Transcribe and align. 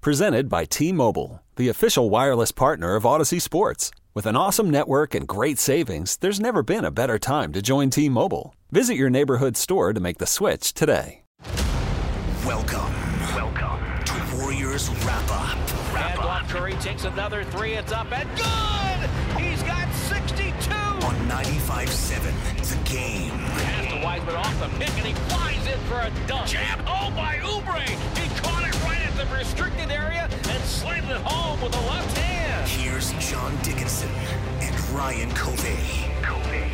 Presented 0.00 0.48
by 0.48 0.64
T 0.64 0.92
Mobile, 0.92 1.42
the 1.56 1.68
official 1.68 2.08
wireless 2.08 2.52
partner 2.52 2.94
of 2.94 3.02
Audacy 3.02 3.42
Sports. 3.42 3.90
With 4.14 4.26
an 4.26 4.36
awesome 4.36 4.70
network 4.70 5.12
and 5.12 5.26
great 5.26 5.58
savings, 5.58 6.16
there's 6.18 6.38
never 6.38 6.62
been 6.62 6.84
a 6.84 6.92
better 6.92 7.18
time 7.18 7.52
to 7.52 7.60
join 7.60 7.90
T 7.90 8.08
Mobile. 8.08 8.54
Visit 8.70 8.94
your 8.94 9.10
neighborhood 9.10 9.56
store 9.56 9.92
to 9.92 9.98
make 9.98 10.18
the 10.18 10.26
switch 10.26 10.72
today. 10.72 11.22
Welcome. 12.46 12.94
Welcome 13.34 14.04
to 14.04 14.36
Warriors 14.36 14.88
Wrap 15.04 15.30
Up. 15.32 15.58
Wrap 15.92 16.24
Up. 16.24 16.48
Curry 16.48 16.74
takes 16.74 17.02
another 17.02 17.42
three. 17.42 17.72
It's 17.72 17.90
up 17.90 18.12
and 18.12 18.28
good. 18.36 19.40
He's 19.42 19.64
got 19.64 19.92
62. 19.92 20.44
On 20.70 21.14
95.7, 21.28 22.68
the 22.70 22.88
game. 22.88 23.30
Pass 23.30 23.92
to 23.92 24.04
Wiseman 24.04 24.36
off 24.36 24.60
the 24.60 24.68
pick, 24.78 24.96
and 24.96 25.06
he 25.08 25.14
flies 25.28 25.66
in 25.66 25.78
for 25.86 26.00
a 26.00 26.12
dunk. 26.28 26.46
Jam 26.46 26.78
home 26.86 27.14
by 27.16 27.38
Oubre. 27.38 27.80
He 28.16 28.28
caught 28.40 28.62
it 28.62 28.67
right 28.67 28.67
at 28.67 28.67
the 29.18 29.26
restricted 29.34 29.90
area 29.90 30.28
and 30.48 30.62
slammed 30.62 31.10
it 31.10 31.16
home 31.16 31.60
with 31.60 31.74
a 31.74 31.80
left 31.88 32.16
hand. 32.16 32.68
Here's 32.68 33.10
John 33.28 33.52
Dickinson 33.64 34.10
and 34.60 34.90
Ryan 34.90 35.28
Covey. 35.32 36.12
Covey. 36.22 36.70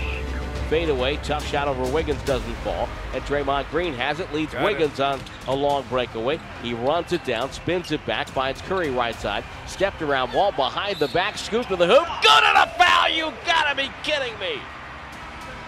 Fade 0.69 0.91
away, 0.91 1.17
tough 1.23 1.47
shot 1.47 1.69
over 1.69 1.91
Wiggins 1.91 2.23
doesn't 2.25 2.55
fall, 2.56 2.86
and 3.14 3.25
Draymond 3.25 3.70
Green 3.70 3.95
has 3.95 4.20
it, 4.20 4.31
leads 4.34 4.53
Got 4.53 4.62
Wiggins 4.64 5.01
on 5.01 5.20
a 5.47 5.55
long 5.55 5.86
breakaway. 5.89 6.39
He 6.62 6.75
runs 6.75 7.14
it 7.14 7.25
down, 7.25 7.51
spins 7.51 7.92
it 7.92 8.05
back, 8.05 8.28
finds 8.28 8.61
Curry 8.61 8.91
right 8.91 9.14
side, 9.14 9.45
stepped 9.67 10.03
around 10.03 10.34
wall 10.34 10.53
behind 10.53 10.98
the 10.98 11.08
back, 11.08 11.39
scoop 11.39 11.67
to 11.69 11.77
the 11.77 11.86
hoop, 11.86 12.06
good 12.20 12.45
and 12.45 12.58
a 12.58 12.67
foul! 12.77 13.08
You 13.08 13.33
gotta 13.47 13.75
be 13.75 13.91
kidding 14.03 14.39
me! 14.39 14.61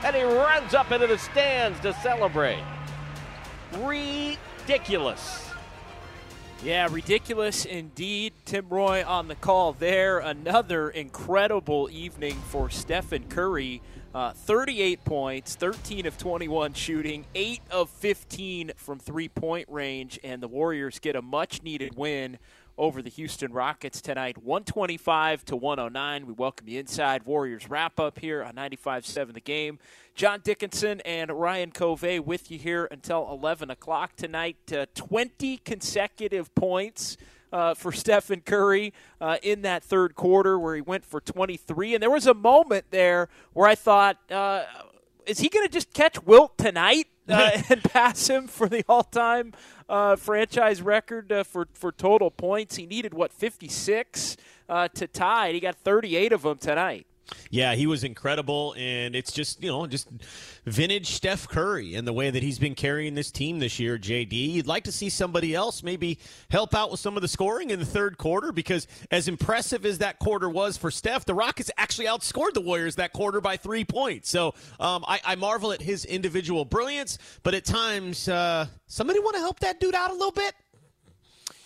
And 0.04 0.14
he 0.14 0.24
runs 0.24 0.74
up 0.74 0.92
into 0.92 1.06
the 1.06 1.16
stands 1.16 1.80
to 1.80 1.94
celebrate. 1.94 2.62
Ridiculous. 3.78 5.45
Yeah, 6.66 6.88
ridiculous 6.90 7.64
indeed. 7.64 8.32
Tim 8.44 8.68
Roye 8.68 9.04
on 9.04 9.28
the 9.28 9.36
call 9.36 9.72
there. 9.72 10.18
Another 10.18 10.90
incredible 10.90 11.88
evening 11.92 12.34
for 12.48 12.70
Stephen 12.70 13.28
Curry. 13.28 13.82
Uh, 14.12 14.32
38 14.32 15.04
points, 15.04 15.54
13 15.54 16.06
of 16.06 16.18
21 16.18 16.72
shooting, 16.72 17.24
8 17.36 17.60
of 17.70 17.88
15 17.88 18.72
from 18.74 18.98
three 18.98 19.28
point 19.28 19.68
range, 19.70 20.18
and 20.24 20.42
the 20.42 20.48
Warriors 20.48 20.98
get 20.98 21.14
a 21.14 21.22
much 21.22 21.62
needed 21.62 21.96
win 21.96 22.36
over 22.78 23.00
the 23.00 23.10
Houston 23.10 23.52
Rockets 23.52 24.00
tonight, 24.00 24.38
125 24.38 25.44
to 25.46 25.56
109. 25.56 26.26
We 26.26 26.32
welcome 26.32 26.68
you 26.68 26.78
inside 26.78 27.24
Warriors 27.24 27.70
wrap 27.70 27.98
up 27.98 28.18
here 28.18 28.42
on 28.42 28.54
95.7 28.54 29.32
The 29.32 29.40
Game. 29.40 29.78
John 30.14 30.40
Dickinson 30.44 31.00
and 31.02 31.30
Ryan 31.30 31.70
Covey 31.70 32.20
with 32.20 32.50
you 32.50 32.58
here 32.58 32.86
until 32.90 33.28
11 33.30 33.70
o'clock 33.70 34.16
tonight. 34.16 34.56
Uh, 34.70 34.86
20 34.94 35.58
consecutive 35.58 36.54
points. 36.54 37.16
Uh, 37.52 37.74
for 37.74 37.92
Stephen 37.92 38.40
Curry 38.40 38.92
uh, 39.20 39.36
in 39.40 39.62
that 39.62 39.84
third 39.84 40.16
quarter, 40.16 40.58
where 40.58 40.74
he 40.74 40.80
went 40.82 41.06
for 41.06 41.20
23. 41.20 41.94
And 41.94 42.02
there 42.02 42.10
was 42.10 42.26
a 42.26 42.34
moment 42.34 42.86
there 42.90 43.28
where 43.52 43.68
I 43.68 43.76
thought, 43.76 44.18
uh, 44.32 44.64
is 45.26 45.38
he 45.38 45.48
going 45.48 45.64
to 45.64 45.72
just 45.72 45.94
catch 45.94 46.22
Wilt 46.24 46.58
tonight 46.58 47.06
uh, 47.30 47.62
and 47.68 47.82
pass 47.82 48.28
him 48.28 48.46
for 48.46 48.68
the 48.68 48.84
all 48.88 49.02
time 49.02 49.52
uh, 49.88 50.16
franchise 50.16 50.82
record 50.82 51.32
uh, 51.32 51.44
for, 51.44 51.68
for 51.72 51.92
total 51.92 52.30
points? 52.30 52.76
He 52.76 52.86
needed, 52.86 53.14
what, 53.14 53.32
56 53.32 54.36
to 54.68 55.06
tie, 55.06 55.46
and 55.46 55.54
he 55.54 55.60
got 55.60 55.76
38 55.76 56.32
of 56.32 56.42
them 56.42 56.58
tonight. 56.58 57.06
Yeah, 57.50 57.74
he 57.74 57.86
was 57.86 58.04
incredible, 58.04 58.74
and 58.76 59.16
it's 59.16 59.32
just 59.32 59.62
you 59.62 59.68
know 59.68 59.86
just 59.86 60.08
vintage 60.64 61.08
Steph 61.08 61.48
Curry 61.48 61.94
and 61.94 62.06
the 62.06 62.12
way 62.12 62.30
that 62.30 62.42
he's 62.42 62.58
been 62.58 62.74
carrying 62.74 63.14
this 63.14 63.30
team 63.30 63.58
this 63.58 63.78
year. 63.80 63.98
JD, 63.98 64.32
you'd 64.32 64.66
like 64.66 64.84
to 64.84 64.92
see 64.92 65.08
somebody 65.08 65.54
else 65.54 65.82
maybe 65.82 66.18
help 66.50 66.74
out 66.74 66.90
with 66.90 67.00
some 67.00 67.16
of 67.16 67.22
the 67.22 67.28
scoring 67.28 67.70
in 67.70 67.78
the 67.78 67.86
third 67.86 68.18
quarter 68.18 68.52
because 68.52 68.86
as 69.10 69.28
impressive 69.28 69.84
as 69.84 69.98
that 69.98 70.18
quarter 70.18 70.48
was 70.48 70.76
for 70.76 70.90
Steph, 70.90 71.24
the 71.24 71.34
Rockets 71.34 71.70
actually 71.76 72.06
outscored 72.06 72.54
the 72.54 72.60
Warriors 72.60 72.96
that 72.96 73.12
quarter 73.12 73.40
by 73.40 73.56
three 73.56 73.84
points. 73.84 74.30
So 74.30 74.54
um, 74.78 75.04
I, 75.06 75.20
I, 75.24 75.34
marvel 75.36 75.72
at 75.72 75.82
his 75.82 76.04
individual 76.04 76.64
brilliance, 76.64 77.18
but 77.42 77.54
at 77.54 77.64
times 77.64 78.28
uh, 78.28 78.66
somebody 78.86 79.18
want 79.20 79.34
to 79.34 79.40
help 79.40 79.60
that 79.60 79.80
dude 79.80 79.94
out 79.94 80.10
a 80.10 80.14
little 80.14 80.32
bit. 80.32 80.54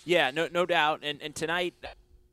Yeah, 0.05 0.31
no, 0.31 0.49
no 0.51 0.67
doubt. 0.67 1.01
And 1.03 1.21
and 1.23 1.35
tonight, 1.35 1.75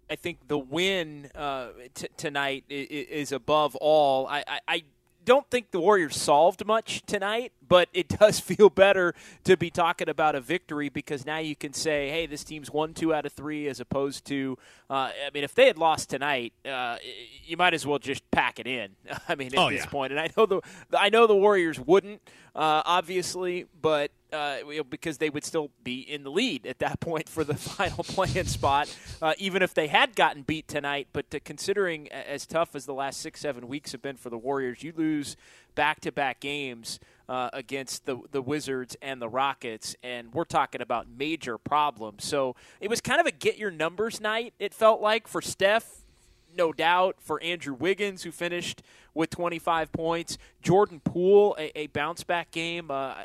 I 0.09 0.16
think 0.16 0.47
the 0.47 0.57
win 0.57 1.29
uh, 1.35 1.69
t- 1.94 2.07
tonight 2.18 2.63
is, 2.69 3.07
is, 3.07 3.31
above 3.31 3.75
all. 3.75 4.28
I, 4.28 4.44
I, 4.47 4.59
I, 4.68 4.84
don't 5.25 5.50
think 5.51 5.72
the 5.72 5.79
Warriors 5.81 6.16
solved 6.16 6.66
much 6.66 7.01
tonight, 7.06 7.51
but 7.68 7.90
it 7.91 8.07
does 8.19 8.40
feel 8.40 8.69
better 8.69 9.13
to 9.44 9.57
be 9.57 9.69
talking 9.69 10.07
about 10.07 10.35
a 10.35 10.40
victory 10.40 10.88
because 10.88 11.25
now 11.25 11.38
you 11.38 11.53
can 11.53 11.73
say, 11.73 12.09
hey, 12.09 12.25
this 12.28 12.46
team's 12.46 12.72
won 12.72 12.94
two 12.94 13.13
out 13.13 13.25
of 13.25 13.34
three, 13.34 13.67
as 13.67 13.81
opposed 13.81 14.23
to, 14.28 14.57
uh, 14.90 15.12
I 15.25 15.29
mean, 15.34 15.44
if 15.44 15.53
they 15.53 15.67
had 15.67 15.78
lost 15.78 16.09
tonight, 16.09 16.53
uh, 16.66 16.96
you 17.44 17.57
might 17.57 17.73
as 17.73 17.85
well 17.85 18.00
just 18.00 18.29
pack 18.31 18.57
it 18.59 18.67
in. 18.67 18.91
I 19.28 19.35
mean, 19.35 19.47
at 19.47 19.57
oh, 19.57 19.69
this 19.69 19.81
yeah. 19.81 19.90
point, 19.90 20.13
and 20.13 20.19
I 20.22 20.29
know 20.38 20.46
the 20.46 20.62
I 20.97 21.09
know 21.09 21.28
the 21.28 21.35
Warriors 21.35 21.78
wouldn't, 21.78 22.22
uh, 22.56 22.84
obviously, 22.85 23.66
but 23.81 24.12
uh, 24.34 24.58
because 24.90 25.18
they 25.18 25.30
would 25.30 25.44
still 25.44 25.72
be 25.84 26.00
in 26.00 26.24
the 26.24 26.32
lead 26.32 26.66
at 26.66 26.80
that 26.80 27.00
point 27.00 27.30
for 27.30 27.44
the 27.44 27.56
final 27.56 28.04
play-in 28.04 28.46
spot, 28.46 28.94
uh, 29.22 29.34
even 29.38 29.62
if 29.62 29.74
they 29.74 29.88
had 29.88 30.16
gotten 30.16 30.44
beat 30.44 30.68
tonight. 30.68 31.08
But 31.14 31.26
considering 31.44 32.12
as 32.12 32.46
tough 32.46 32.76
as 32.76 32.86
the 32.86 32.94
last 32.94 33.22
six, 33.22 33.40
seven 33.40 33.68
weeks 33.68 33.92
have 33.92 34.02
been 34.02 34.18
for 34.18 34.30
the 34.30 34.38
Warriors, 34.38 34.84
you 34.84 34.94
lose 34.96 35.36
back-to-back 35.76 36.40
games 36.40 37.00
uh, 37.30 37.50
against 37.54 38.06
the 38.06 38.18
the 38.32 38.42
Wizards 38.42 38.96
and 39.02 39.22
the 39.22 39.30
Rockets, 39.30 39.96
and 40.02 40.34
we're 40.34 40.46
talking 40.46 40.82
about 40.82 41.08
major 41.09 41.58
problems. 41.58 42.26
So 42.26 42.56
it 42.80 42.90
was 42.90 43.02
kind 43.02 43.20
of 43.20 43.28
a 43.28 43.32
get 43.32 43.58
your 43.58 43.72
numbers 43.72 44.22
night. 44.22 44.54
It 44.59 44.74
felt 44.74 45.02
like 45.02 45.28
for 45.28 45.42
Steph 45.42 46.04
no 46.56 46.74
doubt, 46.74 47.18
for 47.20 47.42
Andrew 47.44 47.74
Wiggins, 47.74 48.24
who 48.24 48.32
finished 48.32 48.82
with 49.14 49.30
25 49.30 49.92
points. 49.92 50.38
Jordan 50.62 51.00
Poole, 51.00 51.56
a, 51.59 51.78
a 51.78 51.88
bounce 51.88 52.24
back 52.24 52.52
game. 52.52 52.90
Uh, 52.90 53.16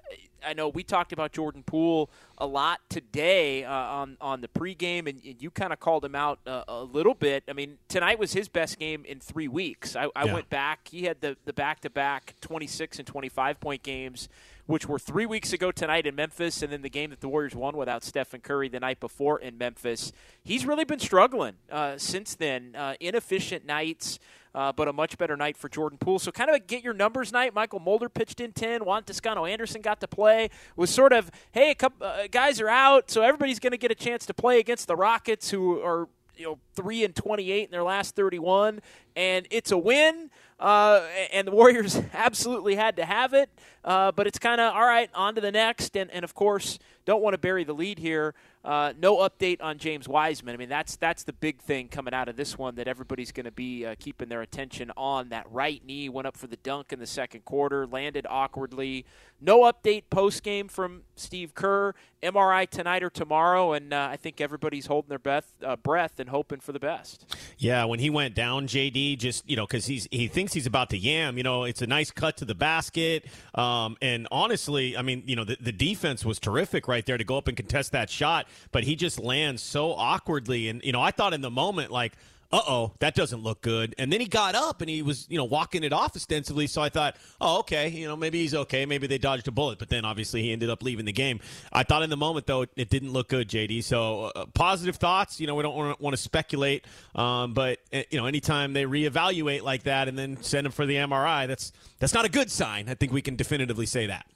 I 0.44 0.52
know 0.54 0.68
we 0.68 0.82
talked 0.82 1.12
about 1.12 1.32
Jordan 1.32 1.62
Poole 1.62 2.10
a 2.38 2.46
lot 2.46 2.80
today 2.88 3.64
uh, 3.64 3.72
on 3.72 4.16
on 4.20 4.40
the 4.40 4.48
pregame, 4.48 5.08
and, 5.08 5.20
and 5.24 5.40
you 5.40 5.50
kind 5.50 5.72
of 5.72 5.80
called 5.80 6.04
him 6.04 6.14
out 6.14 6.40
uh, 6.46 6.64
a 6.68 6.82
little 6.82 7.14
bit. 7.14 7.44
I 7.48 7.52
mean, 7.52 7.78
tonight 7.88 8.18
was 8.18 8.32
his 8.32 8.48
best 8.48 8.78
game 8.78 9.04
in 9.04 9.20
three 9.20 9.48
weeks. 9.48 9.94
I, 9.96 10.08
I 10.16 10.24
Yeah. 10.24 10.34
went 10.34 10.50
back; 10.50 10.88
he 10.90 11.04
had 11.04 11.20
the 11.20 11.36
the 11.44 11.52
back 11.52 11.80
to 11.80 11.90
back 11.90 12.34
26 12.40 12.98
and 12.98 13.06
25 13.06 13.60
point 13.60 13.82
games, 13.82 14.28
which 14.66 14.88
were 14.88 14.98
three 14.98 15.26
weeks 15.26 15.52
ago 15.52 15.70
tonight 15.70 16.06
in 16.06 16.14
Memphis, 16.14 16.62
and 16.62 16.72
then 16.72 16.82
the 16.82 16.90
game 16.90 17.10
that 17.10 17.20
the 17.20 17.28
Warriors 17.28 17.54
won 17.54 17.76
without 17.76 18.04
Stephen 18.04 18.40
Curry 18.40 18.68
the 18.68 18.80
night 18.80 19.00
before 19.00 19.38
in 19.38 19.58
Memphis. 19.58 20.12
He's 20.42 20.66
really 20.66 20.84
been 20.84 21.00
struggling 21.00 21.54
uh, 21.70 21.98
since 21.98 22.34
then. 22.34 22.74
Uh, 22.76 22.94
inefficient 23.00 23.66
nights 23.66 24.18
uh, 24.54 24.72
but 24.72 24.88
a 24.88 24.92
much 24.92 25.18
better 25.18 25.36
night 25.36 25.56
for 25.56 25.68
Jordan 25.68 25.98
Poole. 25.98 26.18
So 26.18 26.30
kind 26.30 26.50
of 26.50 26.56
a 26.56 26.58
get 26.58 26.82
your 26.82 26.94
numbers 26.94 27.32
night. 27.32 27.54
Mychal 27.54 27.82
Mulder 27.82 28.08
pitched 28.08 28.40
in 28.40 28.52
10. 28.52 28.84
Juan 28.84 29.04
Toscano 29.04 29.44
Anderson 29.44 29.80
got 29.80 30.00
to 30.00 30.08
play. 30.08 30.50
Was 30.76 30.90
sort 30.90 31.12
of, 31.12 31.30
hey, 31.52 31.70
a 31.70 31.74
couple 31.74 32.06
uh, 32.06 32.26
guys 32.30 32.60
are 32.60 32.68
out, 32.68 33.10
so 33.10 33.22
everybody's 33.22 33.58
going 33.58 33.72
to 33.72 33.78
get 33.78 33.90
a 33.90 33.96
chance 33.96 34.26
to 34.26 34.34
play 34.34 34.58
against 34.58 34.88
the 34.88 34.96
Rockets, 34.96 35.50
who 35.50 35.80
are 35.80 36.08
you 36.36 36.44
know 36.44 36.58
three 36.74 37.04
and 37.04 37.14
28 37.14 37.64
in 37.64 37.70
their 37.70 37.82
last 37.82 38.14
31, 38.16 38.80
and 39.16 39.46
it's 39.50 39.70
a 39.70 39.78
win. 39.78 40.30
Uh, 40.62 41.04
and 41.32 41.48
the 41.48 41.50
Warriors 41.50 42.00
absolutely 42.14 42.76
had 42.76 42.94
to 42.94 43.04
have 43.04 43.34
it, 43.34 43.50
uh, 43.84 44.12
but 44.12 44.28
it's 44.28 44.38
kind 44.38 44.60
of 44.60 44.72
all 44.72 44.84
right. 44.84 45.10
On 45.12 45.34
to 45.34 45.40
the 45.40 45.50
next, 45.50 45.96
and 45.96 46.08
and 46.12 46.22
of 46.22 46.36
course, 46.36 46.78
don't 47.04 47.20
want 47.20 47.34
to 47.34 47.38
bury 47.38 47.64
the 47.64 47.72
lead 47.72 47.98
here. 47.98 48.32
Uh, 48.64 48.92
no 48.96 49.16
update 49.16 49.60
on 49.60 49.76
James 49.76 50.06
Wiseman. 50.06 50.54
I 50.54 50.56
mean, 50.56 50.68
that's 50.68 50.94
that's 50.94 51.24
the 51.24 51.32
big 51.32 51.60
thing 51.60 51.88
coming 51.88 52.14
out 52.14 52.28
of 52.28 52.36
this 52.36 52.56
one 52.56 52.76
that 52.76 52.86
everybody's 52.86 53.32
going 53.32 53.46
to 53.46 53.50
be 53.50 53.84
uh, 53.84 53.96
keeping 53.98 54.28
their 54.28 54.40
attention 54.40 54.92
on. 54.96 55.30
That 55.30 55.50
right 55.50 55.84
knee 55.84 56.08
went 56.08 56.28
up 56.28 56.36
for 56.36 56.46
the 56.46 56.58
dunk 56.58 56.92
in 56.92 57.00
the 57.00 57.08
second 57.08 57.44
quarter, 57.44 57.84
landed 57.84 58.24
awkwardly. 58.30 59.04
No 59.44 59.62
update 59.62 60.04
post 60.08 60.42
game 60.42 60.68
from 60.68 61.02
Steve 61.16 61.54
Kerr. 61.54 61.94
MRI 62.22 62.68
tonight 62.68 63.02
or 63.02 63.10
tomorrow, 63.10 63.72
and 63.72 63.92
uh, 63.92 64.08
I 64.08 64.16
think 64.16 64.40
everybody's 64.40 64.86
holding 64.86 65.08
their 65.08 65.18
breath, 65.18 65.52
uh, 65.64 65.74
breath 65.74 66.20
and 66.20 66.28
hoping 66.28 66.60
for 66.60 66.70
the 66.70 66.78
best. 66.78 67.34
Yeah, 67.58 67.84
when 67.84 67.98
he 67.98 68.10
went 68.10 68.36
down, 68.36 68.68
JD 68.68 69.18
just 69.18 69.48
you 69.50 69.56
know 69.56 69.66
because 69.66 69.86
he's 69.86 70.06
he 70.12 70.28
thinks 70.28 70.52
he's 70.52 70.66
about 70.66 70.90
to 70.90 70.96
yam. 70.96 71.36
You 71.36 71.42
know, 71.42 71.64
it's 71.64 71.82
a 71.82 71.86
nice 71.88 72.12
cut 72.12 72.36
to 72.36 72.44
the 72.44 72.54
basket, 72.54 73.26
um, 73.56 73.96
and 74.00 74.28
honestly, 74.30 74.96
I 74.96 75.02
mean, 75.02 75.24
you 75.26 75.34
know, 75.34 75.42
the, 75.42 75.56
the 75.60 75.72
defense 75.72 76.24
was 76.24 76.38
terrific 76.38 76.86
right 76.86 77.04
there 77.04 77.18
to 77.18 77.24
go 77.24 77.36
up 77.36 77.48
and 77.48 77.56
contest 77.56 77.90
that 77.92 78.08
shot. 78.08 78.46
but 78.70 78.84
he 78.84 78.94
just 78.94 79.18
lands 79.18 79.62
so 79.62 79.92
awkwardly. 79.92 80.68
And, 80.68 80.82
you 80.84 80.92
know, 80.92 81.00
I 81.00 81.10
thought 81.10 81.34
in 81.34 81.40
the 81.40 81.50
moment, 81.50 81.90
like, 81.90 82.12
uh 82.52 82.60
oh, 82.68 82.92
that 82.98 83.14
doesn't 83.14 83.42
look 83.42 83.62
good. 83.62 83.94
And 83.98 84.12
then 84.12 84.20
he 84.20 84.26
got 84.26 84.54
up 84.54 84.82
and 84.82 84.90
he 84.90 85.00
was, 85.00 85.26
you 85.30 85.38
know, 85.38 85.44
walking 85.44 85.84
it 85.84 85.92
off 85.92 86.14
ostensibly. 86.14 86.66
So 86.66 86.82
I 86.82 86.90
thought, 86.90 87.16
oh, 87.40 87.60
okay, 87.60 87.88
you 87.88 88.06
know, 88.06 88.14
maybe 88.14 88.42
he's 88.42 88.54
okay. 88.54 88.84
Maybe 88.84 89.06
they 89.06 89.16
dodged 89.16 89.48
a 89.48 89.50
bullet. 89.50 89.78
But 89.78 89.88
then 89.88 90.04
obviously 90.04 90.42
he 90.42 90.52
ended 90.52 90.68
up 90.68 90.82
leaving 90.82 91.06
the 91.06 91.12
game. 91.12 91.40
I 91.72 91.82
thought 91.82 92.02
in 92.02 92.10
the 92.10 92.16
moment, 92.16 92.46
though, 92.46 92.62
it 92.76 92.90
didn't 92.90 93.12
look 93.12 93.28
good, 93.28 93.48
JD. 93.48 93.84
So 93.84 94.32
uh, 94.36 94.46
positive 94.52 94.96
thoughts. 94.96 95.40
You 95.40 95.46
know, 95.46 95.54
we 95.54 95.62
don't 95.62 95.98
want 95.98 96.14
to 96.14 96.22
speculate. 96.22 96.84
Um, 97.14 97.54
but, 97.54 97.78
uh, 97.92 98.02
you 98.10 98.18
know, 98.18 98.26
anytime 98.26 98.74
they 98.74 98.84
reevaluate 98.84 99.62
like 99.62 99.84
that 99.84 100.08
and 100.08 100.18
then 100.18 100.42
send 100.42 100.66
him 100.66 100.72
for 100.72 100.84
the 100.84 100.96
MRI, 100.96 101.46
that's 101.46 101.72
that's 102.00 102.12
not 102.12 102.26
a 102.26 102.30
good 102.30 102.50
sign. 102.50 102.88
I 102.88 102.94
think 102.94 103.12
we 103.12 103.22
can 103.22 103.36
definitively 103.36 103.86
say 103.86 104.06
that. 104.06 104.26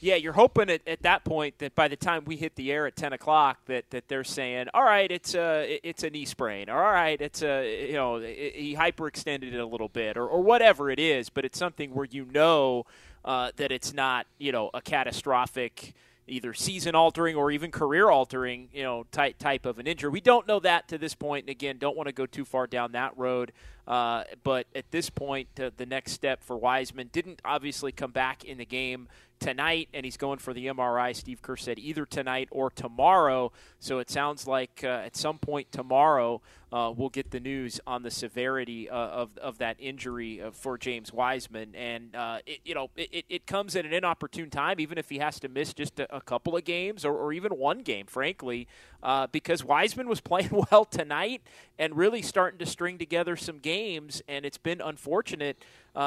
Yeah, 0.00 0.16
you're 0.16 0.34
hoping 0.34 0.68
at, 0.68 0.86
at 0.86 1.02
that 1.02 1.24
point 1.24 1.58
that 1.58 1.74
by 1.74 1.88
the 1.88 1.96
time 1.96 2.24
we 2.26 2.36
hit 2.36 2.54
the 2.56 2.70
air 2.70 2.86
at 2.86 2.96
10 2.96 3.14
o'clock 3.14 3.58
that, 3.66 3.88
that 3.90 4.08
they're 4.08 4.24
saying, 4.24 4.66
all 4.74 4.84
right, 4.84 5.10
it's 5.10 5.34
a 5.34 5.80
it's 5.82 6.02
a 6.02 6.10
knee 6.10 6.26
sprain, 6.26 6.68
or 6.68 6.84
all 6.84 6.92
right, 6.92 7.18
it's 7.20 7.42
a 7.42 7.88
you 7.88 7.94
know 7.94 8.18
he 8.18 8.76
hyperextended 8.78 9.54
it 9.54 9.58
a 9.58 9.66
little 9.66 9.88
bit, 9.88 10.18
or, 10.18 10.26
or 10.26 10.42
whatever 10.42 10.90
it 10.90 10.98
is, 10.98 11.30
but 11.30 11.46
it's 11.46 11.58
something 11.58 11.94
where 11.94 12.06
you 12.10 12.26
know 12.26 12.84
uh, 13.24 13.52
that 13.56 13.72
it's 13.72 13.94
not 13.94 14.26
you 14.38 14.52
know 14.52 14.70
a 14.74 14.82
catastrophic 14.82 15.94
either 16.28 16.52
season 16.52 16.94
altering 16.94 17.36
or 17.36 17.50
even 17.50 17.70
career 17.70 18.10
altering, 18.10 18.68
you 18.72 18.82
know, 18.82 19.06
type 19.12 19.38
type 19.38 19.64
of 19.64 19.78
an 19.78 19.86
injury. 19.86 20.10
We 20.10 20.20
don't 20.20 20.46
know 20.46 20.60
that 20.60 20.88
to 20.88 20.98
this 20.98 21.14
point, 21.14 21.44
and 21.44 21.50
again, 21.50 21.78
don't 21.78 21.96
want 21.96 22.08
to 22.08 22.12
go 22.12 22.26
too 22.26 22.44
far 22.44 22.66
down 22.66 22.92
that 22.92 23.16
road. 23.16 23.52
Uh, 23.86 24.24
but 24.42 24.66
at 24.74 24.90
this 24.90 25.10
point, 25.10 25.48
uh, 25.60 25.70
the 25.76 25.86
next 25.86 26.12
step 26.12 26.42
for 26.42 26.56
Wiseman 26.56 27.08
didn't 27.12 27.40
obviously 27.44 27.92
come 27.92 28.10
back 28.10 28.44
in 28.44 28.58
the 28.58 28.64
game 28.64 29.08
tonight, 29.38 29.88
and 29.94 30.04
he's 30.04 30.16
going 30.16 30.38
for 30.38 30.52
the 30.52 30.66
MRI. 30.66 31.14
Steve 31.14 31.42
Kerr 31.42 31.56
said 31.56 31.78
either 31.78 32.06
tonight 32.06 32.48
or 32.50 32.70
tomorrow. 32.70 33.52
So 33.78 33.98
it 33.98 34.10
sounds 34.10 34.46
like 34.46 34.80
uh, 34.82 34.88
at 34.88 35.16
some 35.16 35.38
point 35.38 35.70
tomorrow 35.72 36.40
uh, 36.72 36.92
we'll 36.94 37.08
get 37.08 37.30
the 37.30 37.38
news 37.38 37.80
on 37.86 38.02
the 38.02 38.10
severity 38.10 38.90
uh, 38.90 38.94
of, 38.94 39.38
of 39.38 39.58
that 39.58 39.76
injury 39.78 40.42
uh, 40.42 40.50
for 40.50 40.76
James 40.76 41.12
Wiseman. 41.12 41.74
And, 41.76 42.14
uh, 42.16 42.38
it, 42.44 42.58
you 42.64 42.74
know, 42.74 42.90
it, 42.96 43.24
it 43.28 43.46
comes 43.46 43.76
at 43.76 43.86
an 43.86 43.92
inopportune 43.92 44.50
time, 44.50 44.80
even 44.80 44.98
if 44.98 45.08
he 45.08 45.18
has 45.18 45.38
to 45.40 45.48
miss 45.48 45.72
just 45.72 46.00
a, 46.00 46.14
a 46.14 46.20
couple 46.20 46.56
of 46.56 46.64
games 46.64 47.04
or, 47.04 47.16
or, 47.16 47.32
even 47.32 47.52
one 47.52 47.80
game, 47.80 48.06
frankly, 48.06 48.66
uh, 49.02 49.26
because 49.28 49.62
Wiseman 49.62 50.08
was 50.08 50.20
playing 50.22 50.50
well 50.70 50.84
tonight 50.84 51.42
and 51.78 51.96
really 51.96 52.22
starting 52.22 52.58
to 52.58 52.66
string 52.66 52.98
together 52.98 53.36
some 53.36 53.58
games. 53.58 54.20
And 54.26 54.44
it's 54.44 54.58
been 54.58 54.80
unfortunate, 54.80 55.62
you 55.94 56.00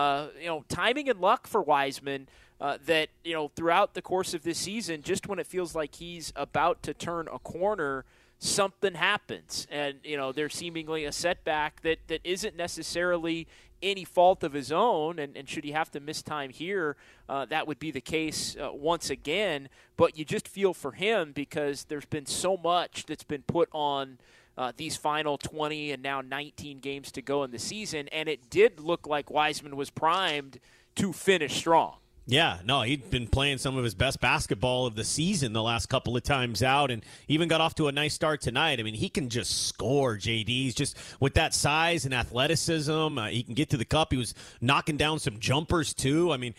know, 0.45 0.65
timing 0.67 1.07
and 1.09 1.21
luck 1.21 1.47
for 1.47 1.61
Wiseman 1.61 2.27
uh, 2.61 2.77
that 2.85 3.09
you 3.23 3.33
know 3.33 3.49
throughout 3.55 3.93
the 3.93 4.01
course 4.01 4.33
of 4.33 4.43
this 4.43 4.57
season, 4.57 5.01
just 5.01 5.27
when 5.27 5.39
it 5.39 5.47
feels 5.47 5.75
like 5.75 5.95
he's 5.95 6.33
about 6.35 6.83
to 6.83 6.93
turn 6.93 7.27
a 7.31 7.39
corner, 7.39 8.05
something 8.39 8.95
happens, 8.95 9.65
and 9.71 9.97
you 10.03 10.17
know 10.17 10.31
there's 10.31 10.55
seemingly 10.55 11.05
a 11.05 11.11
setback 11.11 11.81
that 11.81 11.99
that 12.07 12.21
isn't 12.23 12.55
necessarily 12.55 13.47
any 13.81 14.03
fault 14.03 14.43
of 14.43 14.51
his 14.51 14.73
own, 14.73 15.19
and, 15.19 15.37
and 15.37 15.47
should 15.47 15.63
he 15.63 15.71
have 15.71 15.89
to 15.89 16.01
miss 16.01 16.21
time 16.21 16.49
here, 16.49 16.97
uh, 17.29 17.45
that 17.45 17.65
would 17.65 17.79
be 17.79 17.91
the 17.91 18.01
case 18.01 18.57
uh, 18.61 18.69
once 18.73 19.09
again. 19.09 19.69
But 19.95 20.17
you 20.17 20.25
just 20.25 20.49
feel 20.49 20.73
for 20.73 20.91
him 20.91 21.31
because 21.31 21.85
there's 21.85 22.05
been 22.05 22.25
so 22.25 22.57
much 22.57 23.05
that's 23.05 23.23
been 23.23 23.43
put 23.43 23.69
on. 23.71 24.19
Uh, 24.57 24.73
these 24.75 24.97
final 24.97 25.37
20 25.37 25.93
and 25.93 26.03
now 26.03 26.19
19 26.19 26.79
games 26.79 27.13
to 27.13 27.21
go 27.21 27.45
in 27.45 27.51
the 27.51 27.57
season, 27.57 28.09
and 28.09 28.27
it 28.27 28.49
did 28.49 28.77
look 28.77 29.07
like 29.07 29.31
Wiseman 29.31 29.77
was 29.77 29.89
primed 29.89 30.59
to 30.95 31.13
finish 31.13 31.55
strong. 31.55 31.95
Yeah, 32.29 32.59
no, 32.63 32.83
he'd 32.83 33.09
been 33.09 33.27
playing 33.27 33.57
some 33.57 33.75
of 33.75 33.83
his 33.83 33.95
best 33.95 34.19
basketball 34.19 34.85
of 34.85 34.93
the 34.93 35.03
season 35.03 35.51
the 35.51 35.63
last 35.63 35.87
couple 35.87 36.15
of 36.15 36.21
times 36.21 36.61
out 36.61 36.91
and 36.91 37.03
even 37.27 37.47
got 37.47 37.59
off 37.59 37.73
to 37.75 37.87
a 37.87 37.91
nice 37.91 38.13
start 38.13 38.39
tonight. 38.39 38.79
I 38.79 38.83
mean, 38.83 38.93
he 38.93 39.09
can 39.09 39.29
just 39.29 39.65
score, 39.65 40.15
JD. 40.15 40.47
He's 40.47 40.75
just 40.75 40.95
with 41.19 41.33
that 41.33 41.55
size 41.55 42.05
and 42.05 42.13
athleticism. 42.13 43.17
Uh, 43.17 43.29
he 43.29 43.41
can 43.41 43.55
get 43.55 43.71
to 43.71 43.77
the 43.77 43.85
cup. 43.85 44.11
He 44.11 44.17
was 44.17 44.35
knocking 44.61 44.95
down 44.95 45.17
some 45.17 45.39
jumpers, 45.39 45.91
too. 45.91 46.31
I 46.31 46.37
mean, 46.37 46.53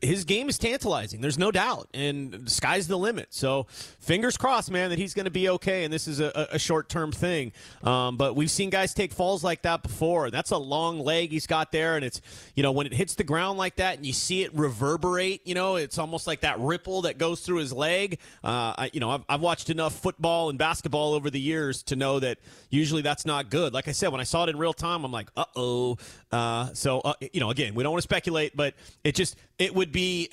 his 0.00 0.24
game 0.24 0.48
is 0.48 0.58
tantalizing. 0.58 1.20
There's 1.20 1.38
no 1.38 1.50
doubt. 1.50 1.88
And 1.92 2.32
the 2.32 2.50
sky's 2.50 2.86
the 2.86 2.96
limit. 2.96 3.34
So 3.34 3.66
fingers 3.98 4.36
crossed, 4.36 4.70
man, 4.70 4.90
that 4.90 4.98
he's 5.00 5.12
going 5.12 5.24
to 5.24 5.32
be 5.32 5.48
okay. 5.48 5.82
And 5.82 5.92
this 5.92 6.06
is 6.06 6.20
a, 6.20 6.46
a 6.52 6.58
short 6.60 6.88
term 6.88 7.10
thing. 7.10 7.50
Um, 7.82 8.16
but 8.16 8.36
we've 8.36 8.50
seen 8.50 8.70
guys 8.70 8.94
take 8.94 9.12
falls 9.12 9.42
like 9.42 9.62
that 9.62 9.82
before. 9.82 10.30
That's 10.30 10.52
a 10.52 10.58
long 10.58 11.00
leg 11.00 11.32
he's 11.32 11.48
got 11.48 11.72
there. 11.72 11.96
And 11.96 12.04
it's, 12.04 12.20
you 12.54 12.62
know, 12.62 12.70
when 12.70 12.86
it 12.86 12.94
hits 12.94 13.16
the 13.16 13.24
ground 13.24 13.58
like 13.58 13.74
that 13.76 13.96
and 13.96 14.06
you 14.06 14.12
see 14.12 14.44
it 14.44 14.54
reverberate 14.54 15.15
you 15.20 15.54
know, 15.54 15.76
it's 15.76 15.98
almost 15.98 16.26
like 16.26 16.40
that 16.40 16.58
ripple 16.60 17.02
that 17.02 17.18
goes 17.18 17.40
through 17.40 17.58
his 17.58 17.72
leg. 17.72 18.18
Uh, 18.44 18.74
I, 18.76 18.90
you 18.92 19.00
know, 19.00 19.10
I've, 19.10 19.24
I've 19.28 19.40
watched 19.40 19.70
enough 19.70 19.94
football 19.94 20.50
and 20.50 20.58
basketball 20.58 21.14
over 21.14 21.30
the 21.30 21.40
years 21.40 21.82
to 21.84 21.96
know 21.96 22.20
that 22.20 22.38
usually 22.70 23.02
that's 23.02 23.26
not 23.26 23.50
good. 23.50 23.72
Like 23.72 23.88
I 23.88 23.92
said, 23.92 24.08
when 24.08 24.20
I 24.20 24.24
saw 24.24 24.44
it 24.44 24.50
in 24.50 24.58
real 24.58 24.74
time, 24.74 25.04
I'm 25.04 25.12
like, 25.12 25.28
uh-oh. 25.36 25.98
Uh, 26.30 26.72
so, 26.74 27.00
uh, 27.00 27.14
you 27.32 27.40
know, 27.40 27.50
again, 27.50 27.74
we 27.74 27.82
don't 27.82 27.92
want 27.92 28.02
to 28.02 28.06
speculate, 28.06 28.56
but 28.56 28.74
it 29.04 29.14
just, 29.14 29.36
it 29.58 29.74
would 29.74 29.92
be 29.92 30.28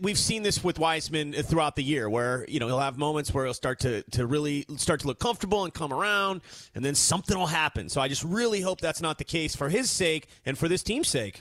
we've 0.00 0.18
seen 0.18 0.42
this 0.42 0.62
with 0.62 0.78
Wiseman 0.78 1.32
throughout 1.32 1.76
the 1.76 1.82
year, 1.82 2.08
where 2.08 2.44
you 2.48 2.60
know 2.60 2.66
he'll 2.66 2.80
have 2.80 2.98
moments 2.98 3.32
where 3.32 3.44
he'll 3.44 3.54
start 3.54 3.80
to 3.80 4.02
to 4.10 4.26
really 4.26 4.66
start 4.76 5.00
to 5.00 5.06
look 5.06 5.18
comfortable 5.18 5.64
and 5.64 5.72
come 5.72 5.92
around, 5.92 6.42
and 6.74 6.84
then 6.84 6.94
something 6.94 7.38
will 7.38 7.46
happen. 7.46 7.88
So 7.88 8.00
I 8.00 8.08
just 8.08 8.24
really 8.24 8.60
hope 8.60 8.80
that's 8.80 9.00
not 9.00 9.18
the 9.18 9.24
case 9.24 9.54
for 9.56 9.68
his 9.68 9.90
sake 9.90 10.28
and 10.44 10.56
for 10.56 10.68
this 10.68 10.82
team's 10.82 11.08
sake. 11.08 11.40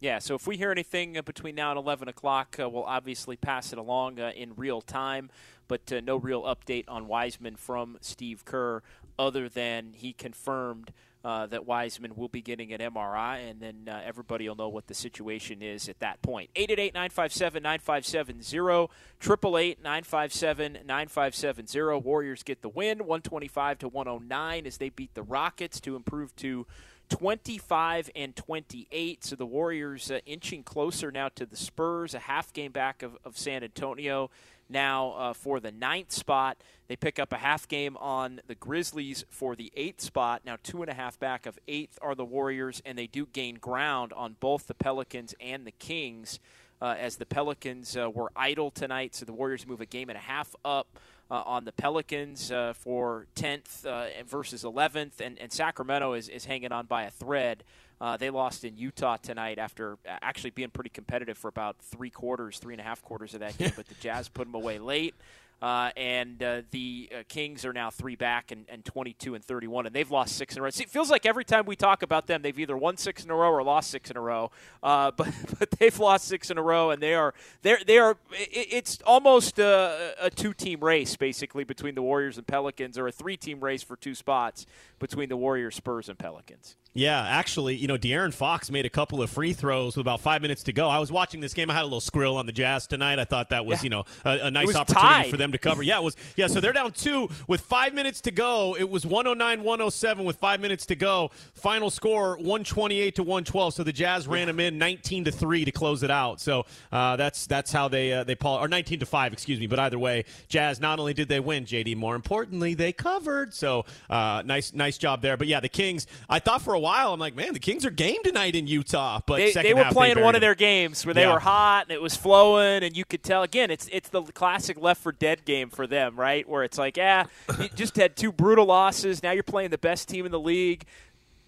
Yeah, 0.00 0.20
so 0.20 0.36
if 0.36 0.46
we 0.46 0.56
hear 0.56 0.70
anything 0.70 1.18
uh, 1.18 1.22
between 1.22 1.56
now 1.56 1.70
and 1.70 1.78
11 1.78 2.08
o'clock, 2.08 2.56
uh, 2.60 2.68
we'll 2.68 2.84
obviously 2.84 3.36
pass 3.36 3.72
it 3.72 3.78
along 3.78 4.20
uh, 4.20 4.30
in 4.36 4.54
real 4.54 4.80
time, 4.80 5.28
but 5.66 5.92
uh, 5.92 6.00
no 6.00 6.16
real 6.16 6.42
update 6.44 6.84
on 6.86 7.08
Wiseman 7.08 7.56
from 7.56 7.98
Steve 8.00 8.44
Kerr 8.44 8.82
other 9.18 9.48
than 9.48 9.92
he 9.94 10.12
confirmed 10.12 10.92
uh, 11.24 11.46
that 11.46 11.66
Wiseman 11.66 12.14
will 12.14 12.28
be 12.28 12.40
getting 12.40 12.72
an 12.72 12.80
MRI, 12.80 13.50
and 13.50 13.60
then 13.60 13.88
uh, 13.88 14.00
everybody 14.04 14.48
will 14.48 14.54
know 14.54 14.68
what 14.68 14.86
the 14.86 14.94
situation 14.94 15.62
is 15.62 15.88
at 15.88 15.98
that 15.98 16.22
point. 16.22 16.48
888 16.54 16.94
957 16.94 17.62
9570, 17.64 18.88
888 19.20 19.82
957 19.82 20.72
9570. 20.86 22.08
Warriors 22.08 22.44
get 22.44 22.62
the 22.62 22.68
win, 22.68 22.98
125 22.98 23.78
to 23.80 23.88
109 23.88 24.66
as 24.66 24.76
they 24.76 24.90
beat 24.90 25.12
the 25.14 25.24
Rockets 25.24 25.80
to 25.80 25.96
improve 25.96 26.36
to 26.36 26.68
25 27.08 28.10
and 28.14 28.36
28. 28.36 29.24
So 29.24 29.36
the 29.36 29.46
Warriors 29.46 30.10
uh, 30.10 30.20
inching 30.26 30.62
closer 30.62 31.10
now 31.10 31.28
to 31.30 31.46
the 31.46 31.56
Spurs, 31.56 32.14
a 32.14 32.18
half 32.18 32.52
game 32.52 32.72
back 32.72 33.02
of, 33.02 33.16
of 33.24 33.36
San 33.36 33.64
Antonio. 33.64 34.30
Now 34.68 35.12
uh, 35.12 35.32
for 35.32 35.60
the 35.60 35.72
ninth 35.72 36.12
spot, 36.12 36.58
they 36.88 36.96
pick 36.96 37.18
up 37.18 37.32
a 37.32 37.38
half 37.38 37.66
game 37.66 37.96
on 37.96 38.40
the 38.46 38.54
Grizzlies 38.54 39.24
for 39.30 39.56
the 39.56 39.72
eighth 39.76 40.00
spot. 40.00 40.42
Now 40.44 40.56
two 40.62 40.82
and 40.82 40.90
a 40.90 40.94
half 40.94 41.18
back 41.18 41.46
of 41.46 41.58
eighth 41.66 41.98
are 42.02 42.14
the 42.14 42.24
Warriors, 42.24 42.82
and 42.84 42.98
they 42.98 43.06
do 43.06 43.26
gain 43.26 43.56
ground 43.56 44.12
on 44.12 44.36
both 44.40 44.66
the 44.66 44.74
Pelicans 44.74 45.34
and 45.40 45.66
the 45.66 45.72
Kings. 45.72 46.38
Uh, 46.80 46.94
as 46.96 47.16
the 47.16 47.26
Pelicans 47.26 47.96
uh, 47.96 48.08
were 48.08 48.30
idle 48.36 48.70
tonight, 48.70 49.12
so 49.12 49.24
the 49.24 49.32
Warriors 49.32 49.66
move 49.66 49.80
a 49.80 49.86
game 49.86 50.08
and 50.10 50.16
a 50.16 50.20
half 50.20 50.54
up 50.64 50.86
uh, 51.30 51.42
on 51.44 51.64
the 51.64 51.72
Pelicans 51.72 52.50
uh, 52.50 52.72
for 52.74 53.26
10th 53.36 53.84
uh, 53.84 54.06
versus 54.26 54.64
11th, 54.64 55.20
and, 55.20 55.38
and 55.38 55.52
Sacramento 55.52 56.14
is, 56.14 56.28
is 56.28 56.44
hanging 56.44 56.72
on 56.72 56.86
by 56.86 57.04
a 57.04 57.10
thread. 57.10 57.64
Uh, 58.00 58.16
they 58.16 58.30
lost 58.30 58.64
in 58.64 58.76
Utah 58.78 59.16
tonight 59.16 59.58
after 59.58 59.98
actually 60.06 60.50
being 60.50 60.70
pretty 60.70 60.90
competitive 60.90 61.36
for 61.36 61.48
about 61.48 61.76
three 61.80 62.10
quarters, 62.10 62.58
three 62.58 62.74
and 62.74 62.80
a 62.80 62.84
half 62.84 63.02
quarters 63.02 63.34
of 63.34 63.40
that 63.40 63.58
game, 63.58 63.72
but 63.76 63.88
the 63.88 63.94
Jazz 63.96 64.28
put 64.28 64.46
them 64.46 64.54
away 64.54 64.78
late. 64.78 65.14
Uh, 65.60 65.90
and 65.96 66.40
uh, 66.40 66.62
the 66.70 67.10
uh, 67.12 67.22
Kings 67.28 67.64
are 67.64 67.72
now 67.72 67.90
three 67.90 68.14
back 68.14 68.52
and, 68.52 68.64
and 68.68 68.84
22 68.84 69.34
and 69.34 69.44
31, 69.44 69.86
and 69.86 69.94
they've 69.94 70.10
lost 70.10 70.36
six 70.36 70.54
in 70.54 70.60
a 70.60 70.62
row. 70.62 70.70
See, 70.70 70.84
it 70.84 70.90
feels 70.90 71.10
like 71.10 71.26
every 71.26 71.44
time 71.44 71.66
we 71.66 71.74
talk 71.74 72.02
about 72.02 72.28
them, 72.28 72.42
they've 72.42 72.58
either 72.58 72.76
won 72.76 72.96
six 72.96 73.24
in 73.24 73.30
a 73.30 73.34
row 73.34 73.50
or 73.50 73.64
lost 73.64 73.90
six 73.90 74.08
in 74.08 74.16
a 74.16 74.20
row. 74.20 74.52
Uh, 74.82 75.10
but 75.16 75.32
but 75.58 75.70
they've 75.72 75.98
lost 75.98 76.26
six 76.26 76.50
in 76.50 76.58
a 76.58 76.62
row, 76.62 76.90
and 76.90 77.02
they 77.02 77.14
are 77.14 77.34
they 77.62 77.76
they 77.86 77.98
are. 77.98 78.16
It's 78.30 78.98
almost 79.04 79.58
a, 79.58 80.14
a 80.20 80.30
two 80.30 80.54
team 80.54 80.80
race 80.80 81.16
basically 81.16 81.64
between 81.64 81.96
the 81.96 82.02
Warriors 82.02 82.38
and 82.38 82.46
Pelicans, 82.46 82.96
or 82.96 83.08
a 83.08 83.12
three 83.12 83.36
team 83.36 83.58
race 83.60 83.82
for 83.82 83.96
two 83.96 84.14
spots 84.14 84.64
between 85.00 85.28
the 85.28 85.36
Warriors, 85.36 85.74
Spurs, 85.74 86.08
and 86.08 86.18
Pelicans. 86.18 86.76
Yeah, 86.98 87.24
actually, 87.24 87.76
you 87.76 87.86
know, 87.86 87.96
De'Aaron 87.96 88.34
Fox 88.34 88.72
made 88.72 88.84
a 88.84 88.90
couple 88.90 89.22
of 89.22 89.30
free 89.30 89.52
throws 89.52 89.96
with 89.96 90.02
about 90.02 90.20
five 90.20 90.42
minutes 90.42 90.64
to 90.64 90.72
go. 90.72 90.88
I 90.88 90.98
was 90.98 91.12
watching 91.12 91.40
this 91.40 91.54
game. 91.54 91.70
I 91.70 91.74
had 91.74 91.82
a 91.82 91.84
little 91.84 92.00
squirrel 92.00 92.36
on 92.36 92.46
the 92.46 92.52
Jazz 92.52 92.88
tonight. 92.88 93.20
I 93.20 93.24
thought 93.24 93.50
that 93.50 93.64
was, 93.64 93.78
yeah. 93.78 93.84
you 93.84 93.90
know, 93.90 94.04
a, 94.24 94.46
a 94.46 94.50
nice 94.50 94.74
opportunity 94.74 95.22
tied. 95.22 95.30
for 95.30 95.36
them 95.36 95.52
to 95.52 95.58
cover. 95.58 95.84
Yeah, 95.84 95.98
it 95.98 96.02
was. 96.02 96.16
Yeah, 96.34 96.48
so 96.48 96.60
they're 96.60 96.72
down 96.72 96.90
two 96.90 97.28
with 97.46 97.60
five 97.60 97.94
minutes 97.94 98.20
to 98.22 98.32
go. 98.32 98.74
It 98.76 98.90
was 98.90 99.06
109 99.06 99.62
107 99.62 100.24
with 100.24 100.38
five 100.38 100.60
minutes 100.60 100.86
to 100.86 100.96
go. 100.96 101.30
Final 101.54 101.88
score 101.88 102.30
128 102.36 103.14
to 103.14 103.22
112. 103.22 103.74
So 103.74 103.84
the 103.84 103.92
Jazz 103.92 104.26
ran 104.26 104.48
them 104.48 104.58
in 104.58 104.76
19 104.76 105.26
to 105.26 105.30
three 105.30 105.64
to 105.64 105.70
close 105.70 106.02
it 106.02 106.10
out. 106.10 106.40
So 106.40 106.66
uh, 106.90 107.14
that's 107.14 107.46
that's 107.46 107.70
how 107.70 107.86
they 107.86 108.12
uh, 108.12 108.24
they 108.24 108.34
pull 108.34 108.56
or 108.56 108.66
19 108.66 108.98
to 108.98 109.06
five, 109.06 109.32
excuse 109.32 109.60
me. 109.60 109.68
But 109.68 109.78
either 109.78 110.00
way, 110.00 110.24
Jazz 110.48 110.80
not 110.80 110.98
only 110.98 111.14
did 111.14 111.28
they 111.28 111.38
win, 111.38 111.64
JD, 111.64 111.96
more 111.96 112.16
importantly, 112.16 112.74
they 112.74 112.92
covered. 112.92 113.54
So 113.54 113.84
uh, 114.10 114.42
nice 114.44 114.72
nice 114.72 114.98
job 114.98 115.22
there. 115.22 115.36
But 115.36 115.46
yeah, 115.46 115.60
the 115.60 115.68
Kings. 115.68 116.08
I 116.28 116.40
thought 116.40 116.60
for 116.60 116.74
a 116.74 116.80
while, 116.80 116.87
I'm 116.90 117.18
like, 117.18 117.34
man, 117.34 117.52
the 117.52 117.58
Kings 117.58 117.84
are 117.84 117.90
game 117.90 118.22
tonight 118.22 118.54
in 118.54 118.66
Utah, 118.66 119.20
but 119.26 119.36
they, 119.36 119.52
they 119.52 119.74
were 119.74 119.84
playing 119.90 120.16
they 120.16 120.22
one 120.22 120.34
of 120.34 120.40
their 120.40 120.54
games 120.54 121.04
where 121.04 121.14
they 121.14 121.22
yeah. 121.22 121.32
were 121.32 121.40
hot 121.40 121.84
and 121.84 121.92
it 121.92 122.02
was 122.02 122.16
flowing, 122.16 122.82
and 122.82 122.96
you 122.96 123.04
could 123.04 123.22
tell. 123.22 123.42
Again, 123.42 123.70
it's 123.70 123.88
it's 123.92 124.08
the 124.08 124.22
classic 124.22 124.80
left 124.80 125.02
for 125.02 125.12
dead 125.12 125.44
game 125.44 125.70
for 125.70 125.86
them, 125.86 126.18
right? 126.18 126.48
Where 126.48 126.64
it's 126.64 126.78
like, 126.78 126.96
yeah, 126.96 127.24
you 127.58 127.68
just 127.74 127.96
had 127.96 128.16
two 128.16 128.32
brutal 128.32 128.66
losses. 128.66 129.22
Now 129.22 129.32
you're 129.32 129.42
playing 129.42 129.70
the 129.70 129.78
best 129.78 130.08
team 130.08 130.26
in 130.26 130.32
the 130.32 130.40
league. 130.40 130.84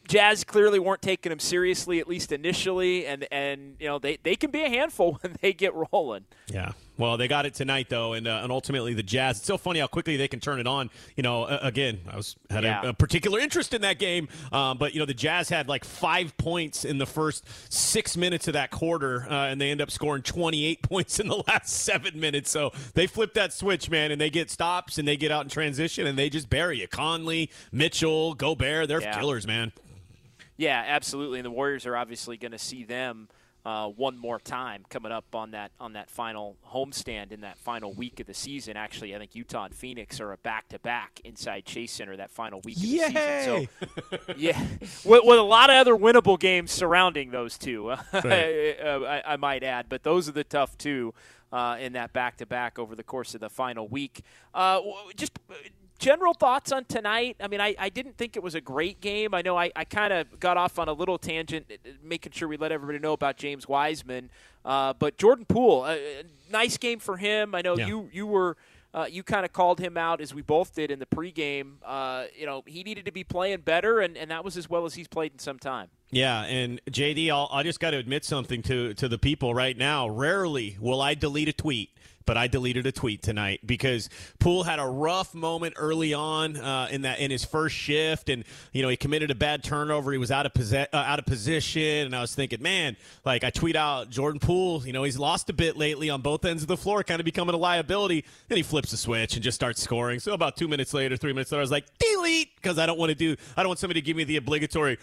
Jazz 0.09 0.42
clearly 0.42 0.80
weren't 0.80 1.02
taking 1.02 1.30
them 1.30 1.38
seriously, 1.38 2.00
at 2.00 2.09
least 2.09 2.32
initially, 2.32 3.06
and 3.06 3.26
and 3.30 3.76
you 3.78 3.87
know 3.87 3.99
they, 3.99 4.18
they 4.23 4.35
can 4.35 4.50
be 4.50 4.62
a 4.62 4.68
handful 4.68 5.12
when 5.23 5.37
they 5.40 5.52
get 5.52 5.73
rolling. 5.92 6.25
Yeah, 6.49 6.73
well, 7.00 7.16
they 7.16 7.26
got 7.26 7.47
it 7.47 7.54
tonight 7.54 7.88
though, 7.88 8.12
and 8.12 8.28
uh, 8.28 8.40
and 8.42 8.52
ultimately 8.52 8.95
the 8.95 9.02
Jazz. 9.02 9.38
It's 9.38 9.47
so 9.47 9.57
funny 9.59 9.80
how 9.80 9.87
quickly 9.88 10.16
they 10.16 10.28
can 10.28 10.38
turn 10.38 10.61
it 10.61 10.66
on. 10.66 10.90
You 11.16 11.23
know, 11.25 11.45
uh, 11.45 11.59
again, 11.62 12.00
I 12.09 12.16
was 12.16 12.37
had 12.50 12.62
Yeah. 12.62 12.83
a, 12.85 12.88
a 12.90 12.92
particular 12.95 13.40
interest 13.40 13.75
in 13.75 13.80
that 13.83 13.99
game, 13.99 14.28
um, 14.52 14.78
but 14.78 14.92
you 14.95 15.00
know 15.00 15.07
the 15.07 15.14
Jazz 15.14 15.49
had 15.49 15.66
like 15.69 15.85
five 15.85 16.37
points 16.37 16.85
in 16.85 16.99
the 16.99 17.07
first 17.07 17.45
six 17.73 18.16
minutes 18.16 18.47
of 18.47 18.52
that 18.54 18.71
quarter, 18.71 19.26
uh, 19.28 19.47
and 19.49 19.61
they 19.61 19.71
end 19.71 19.80
up 19.80 19.90
scoring 19.90 20.23
28 20.23 20.83
points 20.88 21.19
in 21.19 21.26
the 21.28 21.42
last 21.49 21.71
seven 21.71 22.21
minutes. 22.21 22.50
So 22.50 22.71
they 22.95 23.07
flip 23.07 23.35
that 23.35 23.52
switch, 23.52 23.88
man, 23.90 24.12
and 24.12 24.21
they 24.21 24.30
get 24.30 24.50
stops 24.50 24.99
and 24.99 25.09
they 25.09 25.16
get 25.16 25.33
out 25.33 25.45
in 25.45 25.49
transition 25.50 26.07
and 26.07 26.19
they 26.19 26.28
just 26.30 26.50
bury 26.50 26.80
you. 26.80 26.87
Conley, 26.88 27.50
Mitchell, 27.73 28.35
Gobert, 28.35 28.88
they're 28.88 29.00
Yeah. 29.00 29.19
killers, 29.19 29.47
man. 29.47 29.73
Yeah, 30.57 30.85
absolutely. 30.87 31.38
And 31.38 31.47
the 31.47 31.50
Warriors 31.50 31.87
are 31.87 31.97
obviously 31.97 32.37
going 32.37 32.52
to 32.52 32.59
see 32.59 32.85
them 32.85 33.28
uh, 33.64 33.88
one 33.88 34.16
more 34.16 34.38
time 34.38 34.84
coming 34.88 35.12
up 35.12 35.34
on 35.34 35.50
that 35.50 35.72
on 35.78 35.92
that 35.92 36.10
final 36.10 36.56
homestand 36.72 37.30
in 37.30 37.42
that 37.42 37.58
final 37.58 37.92
week 37.92 38.18
of 38.20 38.26
the 38.26 38.34
season. 38.34 38.76
Actually, 38.76 39.14
I 39.14 39.18
think 39.18 39.34
Utah 39.34 39.64
and 39.66 39.74
Phoenix 39.74 40.20
are 40.20 40.32
a 40.32 40.38
back 40.38 40.68
to 40.70 40.78
back 40.78 41.20
inside 41.24 41.66
Chase 41.66 41.92
Center 41.92 42.16
that 42.16 42.30
final 42.30 42.60
week 42.64 42.76
of 42.76 42.82
the 42.82 42.98
season. 42.98 43.68
So, 44.10 44.18
yeah, 44.36 44.60
with, 45.04 45.24
with 45.24 45.38
a 45.38 45.42
lot 45.42 45.70
of 45.70 45.76
other 45.76 45.94
winnable 45.94 46.38
games 46.38 46.70
surrounding 46.70 47.30
those 47.30 47.58
two, 47.58 47.90
I, 48.12 48.76
I, 48.82 49.22
I 49.32 49.36
might 49.36 49.62
add. 49.62 49.86
But 49.88 50.02
those 50.04 50.28
are 50.28 50.32
the 50.32 50.44
tough 50.44 50.78
two 50.78 51.12
uh, 51.52 51.76
in 51.80 51.92
that 51.94 52.12
back 52.12 52.36
to 52.38 52.46
back 52.46 52.78
over 52.78 52.94
the 52.94 53.02
course 53.02 53.34
of 53.34 53.40
the 53.40 53.50
final 53.50 53.88
week. 53.88 54.22
Uh, 54.54 54.80
just 55.16 55.38
uh, 55.50 55.54
general 56.00 56.35
thoughts 56.35 56.73
on 56.73 56.85
tonight? 56.87 57.37
I 57.40 57.47
mean, 57.47 57.61
I, 57.61 57.76
I 57.78 57.88
didn't 57.90 58.16
think 58.16 58.35
it 58.37 58.42
was 58.42 58.57
a 58.57 58.61
great 58.61 59.00
game. 59.00 59.35
I 59.35 59.42
know 59.42 59.57
I, 59.57 59.71
I 59.76 59.85
kind 59.85 60.12
of 60.12 60.40
got 60.40 60.57
off 60.57 60.78
on 60.80 60.88
a 60.88 60.92
little 60.92 61.19
tangent, 61.19 61.66
uh, 61.71 61.90
making 62.02 62.33
sure 62.33 62.49
we 62.49 62.57
let 62.57 62.73
everybody 62.73 62.99
know 62.99 63.12
about 63.12 63.37
James 63.37 63.69
Wiseman. 63.69 64.30
Uh, 64.64 64.95
but 64.95 65.16
Jordan 65.19 65.45
Poole, 65.45 65.83
uh, 65.83 65.97
nice 66.50 66.76
game 66.76 66.99
for 66.99 67.16
him. 67.19 67.54
I 67.54 67.61
know 67.62 67.76
Yeah. 67.76 67.87
you 67.87 68.09
you 68.12 68.26
were. 68.26 68.57
Uh, 68.92 69.07
you 69.09 69.23
kind 69.23 69.45
of 69.45 69.52
called 69.52 69.78
him 69.78 69.97
out 69.97 70.21
as 70.21 70.35
we 70.35 70.42
both 70.42 70.75
did 70.75 70.90
in 70.90 70.99
the 70.99 71.07
pregame. 71.07 71.75
Uh, 71.85 72.25
you 72.37 72.45
know, 72.45 72.64
he 72.66 72.83
needed 72.83 73.04
to 73.04 73.12
be 73.12 73.23
playing 73.23 73.61
better, 73.61 74.00
and, 74.00 74.16
and 74.16 74.33
that 74.33 74.45
was 74.45 74.57
as 74.57 74.69
well 74.69 74.85
as 74.85 74.95
he's 74.95 75.07
played 75.07 75.30
in 75.30 75.38
some 75.38 75.61
time. 75.61 75.87
Yeah, 76.10 76.42
and 76.42 76.80
JD, 76.90 77.30
I'll, 77.30 77.48
I 77.52 77.62
just 77.62 77.78
got 77.78 77.92
to 77.92 77.96
admit 77.96 78.24
something 78.24 78.62
to 78.62 78.94
to 78.94 79.08
the 79.08 79.18
people 79.18 79.54
right 79.54 79.76
now. 79.76 80.08
Rarely 80.08 80.76
will 80.80 81.00
I 81.00 81.14
delete 81.14 81.48
a 81.48 81.52
tweet, 81.52 81.90
but 82.26 82.36
I 82.36 82.48
deleted 82.48 82.84
a 82.84 82.90
tweet 82.90 83.22
tonight 83.22 83.60
because 83.64 84.10
Poole 84.40 84.64
had 84.64 84.80
a 84.80 84.86
rough 84.86 85.34
moment 85.34 85.74
early 85.76 86.12
on 86.12 86.56
uh, 86.56 86.88
in 86.90 87.02
that 87.02 87.20
in 87.20 87.30
his 87.30 87.44
first 87.44 87.76
shift, 87.76 88.28
and 88.28 88.42
you 88.72 88.82
know 88.82 88.88
he 88.88 88.96
committed 88.96 89.30
a 89.30 89.36
bad 89.36 89.62
turnover. 89.62 90.10
He 90.10 90.18
was 90.18 90.32
out 90.32 90.46
of 90.46 90.54
possess, 90.54 90.88
uh, 90.92 90.96
out 90.96 91.20
of 91.20 91.26
position, 91.26 92.06
and 92.06 92.16
I 92.16 92.20
was 92.20 92.34
thinking, 92.34 92.60
man, 92.60 92.96
like 93.24 93.44
I 93.44 93.50
tweet 93.50 93.76
out 93.76 94.10
Jordan 94.10 94.40
Poole. 94.40 94.84
You 94.84 94.92
know 94.92 95.04
he's 95.04 95.18
lost 95.18 95.48
a 95.48 95.52
bit 95.52 95.76
lately 95.76 96.10
on 96.10 96.22
both 96.22 96.44
ends 96.44 96.62
of 96.62 96.68
the 96.68 96.76
floor, 96.76 97.04
kind 97.04 97.20
of 97.20 97.24
becoming 97.24 97.54
a 97.54 97.58
liability. 97.58 98.24
Then 98.48 98.56
he 98.56 98.64
flips 98.64 98.90
the 98.90 98.96
switch 98.96 99.34
and 99.34 99.44
just 99.44 99.54
starts 99.54 99.80
scoring. 99.80 100.18
So 100.18 100.32
about 100.32 100.56
two 100.56 100.66
minutes 100.66 100.92
later, 100.92 101.16
three 101.16 101.32
minutes 101.32 101.52
later, 101.52 101.60
I 101.60 101.62
was 101.62 101.70
like, 101.70 101.84
delete 102.00 102.56
because 102.56 102.80
I 102.80 102.86
don't 102.86 102.98
want 102.98 103.10
to 103.10 103.14
do. 103.14 103.36
I 103.56 103.62
don't 103.62 103.68
want 103.68 103.78
somebody 103.78 104.00
to 104.00 104.04
give 104.04 104.16
me 104.16 104.24
the 104.24 104.38
obligatory 104.38 104.98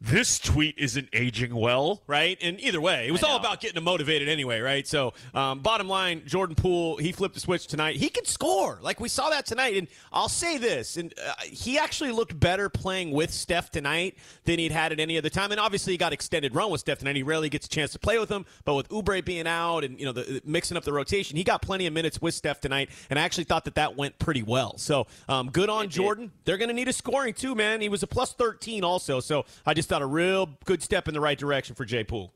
this 0.00 0.38
tweet 0.38 0.74
isn't 0.78 1.08
aging 1.14 1.54
well, 1.54 2.02
right? 2.06 2.36
And 2.42 2.60
either 2.60 2.80
way, 2.80 3.08
it 3.08 3.12
was 3.12 3.22
all 3.22 3.36
about 3.36 3.60
getting 3.60 3.78
him 3.78 3.84
motivated 3.84 4.28
anyway, 4.28 4.60
right? 4.60 4.86
So, 4.86 5.14
um, 5.34 5.60
bottom 5.60 5.88
line, 5.88 6.22
Jordan 6.26 6.54
Poole, 6.54 6.98
he 6.98 7.12
flipped 7.12 7.34
the 7.34 7.40
switch 7.40 7.66
tonight. 7.66 7.96
He 7.96 8.10
can 8.10 8.26
score, 8.26 8.78
like 8.82 9.00
we 9.00 9.08
saw 9.08 9.30
that 9.30 9.46
tonight. 9.46 9.74
And 9.76 9.88
I'll 10.12 10.28
say 10.28 10.58
this, 10.58 10.98
and 10.98 11.14
uh, 11.26 11.32
he 11.44 11.78
actually 11.78 12.12
looked 12.12 12.38
better 12.38 12.68
playing 12.68 13.12
with 13.12 13.32
Steph 13.32 13.70
tonight 13.70 14.18
than 14.44 14.58
he'd 14.58 14.70
had 14.70 14.92
at 14.92 15.00
any 15.00 15.16
other 15.16 15.30
time. 15.30 15.50
And 15.50 15.58
obviously, 15.58 15.94
he 15.94 15.96
got 15.96 16.12
extended 16.12 16.54
run 16.54 16.70
with 16.70 16.82
Steph 16.82 16.98
tonight. 16.98 17.16
He 17.16 17.22
rarely 17.22 17.48
gets 17.48 17.64
a 17.64 17.70
chance 17.70 17.92
to 17.92 17.98
play 17.98 18.18
with 18.18 18.28
him, 18.28 18.44
but 18.66 18.74
with 18.74 18.90
Oubre 18.90 19.24
being 19.24 19.46
out 19.46 19.82
and 19.82 19.98
you 19.98 20.04
know 20.04 20.12
the, 20.12 20.42
mixing 20.44 20.76
up 20.76 20.84
the 20.84 20.92
rotation, 20.92 21.38
he 21.38 21.44
got 21.44 21.62
plenty 21.62 21.86
of 21.86 21.94
minutes 21.94 22.20
with 22.20 22.34
Steph 22.34 22.60
tonight. 22.60 22.90
And 23.08 23.18
I 23.18 23.22
actually 23.22 23.44
thought 23.44 23.64
that 23.64 23.76
that 23.76 23.96
went 23.96 24.18
pretty 24.18 24.42
well. 24.42 24.76
So, 24.76 25.06
um, 25.26 25.50
good 25.50 25.70
on 25.70 25.88
Jordan. 25.88 26.32
They're 26.44 26.58
going 26.58 26.68
to 26.68 26.74
need 26.74 26.88
a 26.88 26.92
scoring 26.92 27.32
too, 27.32 27.54
man. 27.54 27.80
He 27.80 27.88
was 27.88 28.02
a 28.02 28.06
plus 28.06 28.34
13 28.34 28.84
also. 28.84 29.20
So 29.20 29.46
I 29.64 29.72
just 29.72 29.85
thought 29.88 30.02
a 30.02 30.06
real 30.06 30.50
good 30.64 30.82
step 30.82 31.08
in 31.08 31.14
the 31.14 31.20
right 31.20 31.38
direction 31.38 31.74
for 31.74 31.84
Jay 31.84 32.04
Poole. 32.04 32.32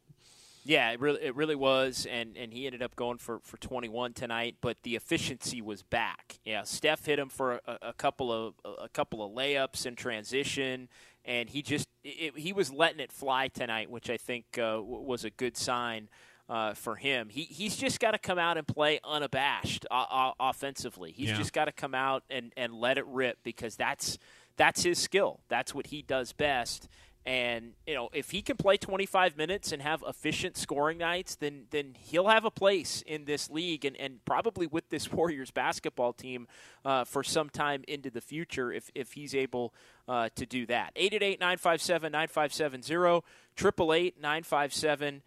Yeah, 0.63 0.91
it 0.91 1.01
really, 1.01 1.23
it 1.23 1.35
really 1.35 1.55
was, 1.55 2.07
and, 2.11 2.37
and 2.37 2.53
he 2.53 2.67
ended 2.67 2.83
up 2.83 2.95
going 2.95 3.17
for, 3.17 3.39
for 3.41 3.57
21 3.57 4.13
tonight. 4.13 4.57
But 4.61 4.83
the 4.83 4.95
efficiency 4.95 5.63
was 5.63 5.83
back. 5.83 6.39
Yeah, 6.45 6.65
Steph 6.65 7.07
hit 7.07 7.19
him 7.19 7.31
for 7.31 7.61
a, 7.67 7.79
a 7.83 7.93
couple 7.95 8.31
of 8.31 8.55
a 8.65 8.89
couple 8.91 9.25
of 9.25 9.33
layups 9.33 9.87
in 9.87 9.97
transition, 9.97 10.89
and 11.25 11.49
he 11.49 11.63
just 11.63 11.89
it, 12.05 12.37
he 12.37 12.53
was 12.53 12.71
letting 12.71 13.01
it 13.01 13.11
fly 13.11 13.49
tonight, 13.49 13.91
which 13.91 14.11
I 14.11 14.19
think 14.19 14.59
uh, 14.59 14.81
was 14.83 15.25
a 15.25 15.31
good 15.31 15.57
sign. 15.57 16.09
Uh, 16.47 16.75
for 16.75 16.97
him, 16.97 17.29
he 17.31 17.43
he's 17.45 17.77
just 17.77 18.01
got 18.01 18.11
to 18.11 18.19
come 18.19 18.37
out 18.39 18.59
and 18.59 18.67
play 18.67 18.99
unabashed 19.05 19.87
uh, 19.91 20.05
uh, 20.11 20.33
offensively. 20.41 21.13
He's 21.13 21.29
Yeah. 21.31 21.37
just 21.37 21.53
got 21.53 21.67
to 21.67 21.73
come 21.73 21.95
out 21.95 22.25
and, 22.29 22.53
and 22.57 22.75
let 22.75 22.99
it 22.99 23.07
rip 23.07 23.39
because 23.45 23.77
that's 23.77 24.19
that's 24.57 24.83
his 24.83 24.99
skill. 24.99 25.41
That's 25.49 25.75
what 25.75 25.87
he 25.87 26.03
does 26.03 26.33
best. 26.33 26.89
And 27.27 27.75
you 27.87 27.95
know, 27.95 28.09
if 28.15 28.31
he 28.31 28.41
can 28.41 28.57
play 28.57 28.79
25 28.79 29.37
minutes 29.37 29.73
and 29.73 29.83
have 29.83 30.03
efficient 30.07 30.57
scoring 30.57 30.97
nights, 30.99 31.35
then 31.37 31.67
then 31.71 31.95
he'll 31.99 32.29
have 32.29 32.47
a 32.47 32.51
place 32.51 33.03
in 33.07 33.27
this 33.27 33.51
league 33.51 33.85
and, 33.85 33.95
and 33.99 34.25
probably 34.25 34.67
with 34.67 34.89
this 34.89 35.13
Warriors 35.13 35.51
basketball 35.51 36.15
team 36.15 36.49
uh, 36.85 37.05
for 37.05 37.23
some 37.23 37.51
time 37.51 37.85
into 37.87 38.11
the 38.11 38.23
future 38.23 38.73
if, 38.73 38.91
if 38.95 39.13
he's 39.13 39.35
able 39.35 39.75
uh, 40.09 40.31
to 40.35 40.47
do 40.47 40.65
that. 40.67 40.95
888-957-9570, 40.97 43.23
888-957 43.57 44.13
9570 44.21 45.23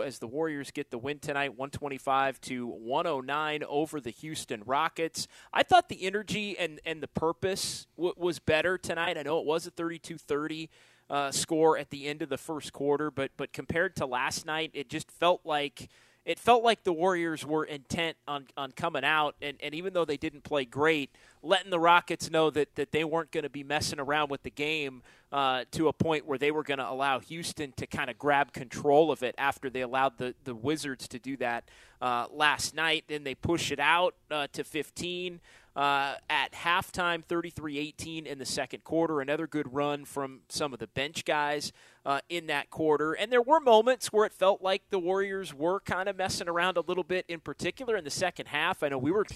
as 0.00 0.20
the 0.20 0.28
Warriors 0.28 0.70
get 0.70 0.90
the 0.90 0.98
win 0.98 1.18
tonight 1.18 1.50
125 1.50 2.40
to 2.42 2.66
109 2.66 3.64
over 3.68 4.00
the 4.00 4.10
Houston 4.10 4.62
Rockets. 4.64 5.26
I 5.52 5.64
thought 5.64 5.88
the 5.88 6.04
energy 6.04 6.56
and 6.56 6.80
and 6.84 7.02
the 7.02 7.08
purpose 7.08 7.88
w- 7.96 8.14
was 8.16 8.38
better 8.38 8.78
tonight. 8.78 9.18
I 9.18 9.22
know 9.22 9.40
it 9.40 9.46
was 9.46 9.66
a 9.66 9.72
32-30 9.72 10.68
uh, 11.10 11.30
score 11.32 11.76
at 11.76 11.90
the 11.90 12.06
end 12.06 12.22
of 12.22 12.28
the 12.28 12.38
first 12.38 12.72
quarter, 12.72 13.10
but 13.10 13.32
but 13.36 13.52
compared 13.52 13.96
to 13.96 14.06
last 14.06 14.46
night, 14.46 14.70
it 14.72 14.88
just 14.88 15.10
felt 15.10 15.40
like 15.44 15.88
it 16.24 16.38
felt 16.38 16.62
like 16.62 16.84
the 16.84 16.92
Warriors 16.92 17.44
were 17.44 17.64
intent 17.64 18.16
on, 18.28 18.46
on 18.56 18.72
coming 18.72 19.04
out, 19.04 19.34
and, 19.42 19.56
and 19.60 19.74
even 19.74 19.92
though 19.92 20.04
they 20.04 20.16
didn't 20.16 20.44
play 20.44 20.64
great, 20.64 21.10
letting 21.42 21.70
the 21.70 21.80
Rockets 21.80 22.30
know 22.30 22.48
that, 22.50 22.74
that 22.76 22.92
they 22.92 23.02
weren't 23.02 23.32
going 23.32 23.42
to 23.42 23.50
be 23.50 23.64
messing 23.64 23.98
around 23.98 24.30
with 24.30 24.42
the 24.44 24.50
game 24.50 25.02
uh, 25.32 25.64
to 25.72 25.88
a 25.88 25.92
point 25.92 26.26
where 26.26 26.38
they 26.38 26.52
were 26.52 26.62
going 26.62 26.78
to 26.78 26.88
allow 26.88 27.18
Houston 27.18 27.72
to 27.72 27.86
kind 27.86 28.08
of 28.08 28.18
grab 28.18 28.52
control 28.52 29.10
of 29.10 29.22
it 29.22 29.34
after 29.36 29.68
they 29.68 29.80
allowed 29.80 30.18
the, 30.18 30.34
the 30.44 30.54
Wizards 30.54 31.08
to 31.08 31.18
do 31.18 31.36
that 31.38 31.64
uh, 32.00 32.26
last 32.30 32.74
night. 32.74 33.04
Then 33.08 33.24
they 33.24 33.34
push 33.34 33.72
it 33.72 33.80
out 33.80 34.14
uh, 34.30 34.46
to 34.52 34.62
15. 34.62 35.40
Uh, 35.74 36.16
at 36.28 36.52
halftime, 36.52 37.24
33 37.24 37.78
18 37.78 38.26
in 38.26 38.38
the 38.38 38.44
second 38.44 38.84
quarter. 38.84 39.22
Another 39.22 39.46
good 39.46 39.72
run 39.72 40.04
from 40.04 40.40
some 40.50 40.74
of 40.74 40.80
the 40.80 40.86
bench 40.86 41.24
guys 41.24 41.72
uh, 42.04 42.20
in 42.28 42.46
that 42.46 42.70
quarter. 42.70 43.12
And 43.12 43.30
there 43.30 43.42
were 43.42 43.60
moments 43.60 44.12
where 44.12 44.26
it 44.26 44.32
felt 44.32 44.62
like 44.62 44.82
the 44.90 44.98
Warriors 44.98 45.54
were 45.54 45.80
kind 45.80 46.08
of 46.08 46.16
messing 46.16 46.48
around 46.48 46.76
a 46.76 46.80
little 46.80 47.04
bit, 47.04 47.24
in 47.28 47.40
particular 47.40 47.96
in 47.96 48.04
the 48.04 48.10
second 48.10 48.46
half. 48.46 48.82
I 48.82 48.88
know 48.88 48.98
we 48.98 49.12
were 49.12 49.26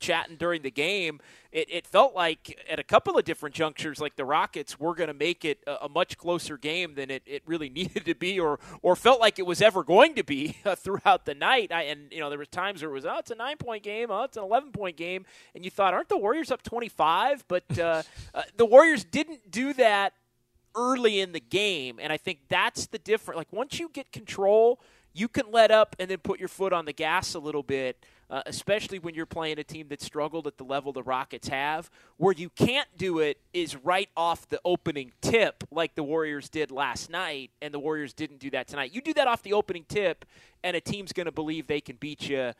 chatting 0.00 0.36
during 0.36 0.62
the 0.62 0.70
game. 0.70 1.20
It, 1.52 1.68
it 1.70 1.86
felt 1.86 2.14
like 2.14 2.58
at 2.68 2.78
a 2.78 2.84
couple 2.84 3.16
of 3.16 3.24
different 3.24 3.54
junctures, 3.54 4.00
like 4.00 4.16
the 4.16 4.24
Rockets 4.24 4.78
were 4.78 4.94
going 4.94 5.08
to 5.08 5.14
make 5.14 5.44
it 5.44 5.62
a, 5.66 5.84
a 5.84 5.88
much 5.88 6.18
closer 6.18 6.58
game 6.58 6.94
than 6.94 7.10
it, 7.10 7.22
it 7.26 7.42
really 7.46 7.68
needed 7.76 8.04
to 8.06 8.14
be, 8.14 8.40
or 8.40 8.58
or 8.82 8.96
felt 8.96 9.20
like 9.20 9.38
it 9.38 9.46
was 9.46 9.62
ever 9.62 9.84
going 9.84 10.14
to 10.16 10.24
be 10.24 10.56
uh, 10.64 10.74
throughout 10.74 11.26
the 11.26 11.34
night. 11.34 11.70
I, 11.72 11.82
and 11.82 12.10
you 12.10 12.20
know 12.20 12.28
there 12.28 12.38
were 12.38 12.44
times 12.44 12.82
where 12.82 12.90
it 12.90 12.94
was, 12.94 13.06
oh, 13.06 13.18
it's 13.18 13.30
a 13.30 13.36
nine 13.36 13.56
point 13.56 13.82
game, 13.82 14.10
oh, 14.10 14.24
it's 14.24 14.36
an 14.36 14.42
eleven 14.42 14.72
point 14.72 14.96
game, 14.96 15.24
and 15.54 15.64
you 15.64 15.70
thought, 15.70 15.94
aren't 15.94 16.08
the 16.08 16.18
Warriors 16.18 16.50
up 16.50 16.62
twenty 16.62 16.88
five? 16.88 17.44
But 17.46 17.78
uh, 17.78 18.02
uh, 18.34 18.42
the 18.56 18.66
Warriors 18.66 19.04
didn't 19.04 19.50
do 19.50 19.72
that 19.74 20.12
early 20.76 21.20
in 21.20 21.32
the 21.32 21.40
game, 21.40 21.98
and 22.00 22.12
I 22.12 22.16
think 22.16 22.40
that's 22.48 22.86
the 22.86 22.98
difference. 22.98 23.36
Like 23.36 23.52
once 23.52 23.78
you 23.78 23.90
get 23.92 24.12
control, 24.12 24.80
you 25.14 25.28
can 25.28 25.50
let 25.50 25.70
up 25.70 25.96
and 25.98 26.10
then 26.10 26.18
put 26.18 26.38
your 26.38 26.48
foot 26.48 26.72
on 26.72 26.84
the 26.84 26.92
gas 26.92 27.34
a 27.34 27.38
little 27.38 27.62
bit. 27.62 28.04
Uh, 28.28 28.42
especially 28.46 28.98
when 28.98 29.14
you're 29.14 29.24
playing 29.24 29.56
a 29.56 29.62
team 29.62 29.86
that 29.86 30.02
struggled 30.02 30.48
at 30.48 30.58
the 30.58 30.64
level 30.64 30.92
the 30.92 31.00
Rockets 31.00 31.46
have. 31.46 31.88
Where 32.16 32.34
you 32.34 32.50
can't 32.50 32.88
do 32.98 33.20
it 33.20 33.38
is 33.52 33.76
right 33.76 34.08
off 34.16 34.48
the 34.48 34.60
opening 34.64 35.12
tip, 35.20 35.62
like 35.70 35.94
the 35.94 36.02
Warriors 36.02 36.48
did 36.48 36.72
last 36.72 37.08
night, 37.08 37.52
and 37.62 37.72
the 37.72 37.78
Warriors 37.78 38.12
didn't 38.12 38.40
do 38.40 38.50
that 38.50 38.66
tonight. 38.66 38.92
You 38.92 39.00
do 39.00 39.14
that 39.14 39.28
off 39.28 39.44
the 39.44 39.52
opening 39.52 39.84
tip, 39.88 40.24
and 40.64 40.76
a 40.76 40.80
team's 40.80 41.12
going 41.12 41.26
to 41.26 41.32
believe 41.32 41.68
they 41.68 41.80
can 41.80 41.94
beat 41.94 42.28
you 42.28 42.50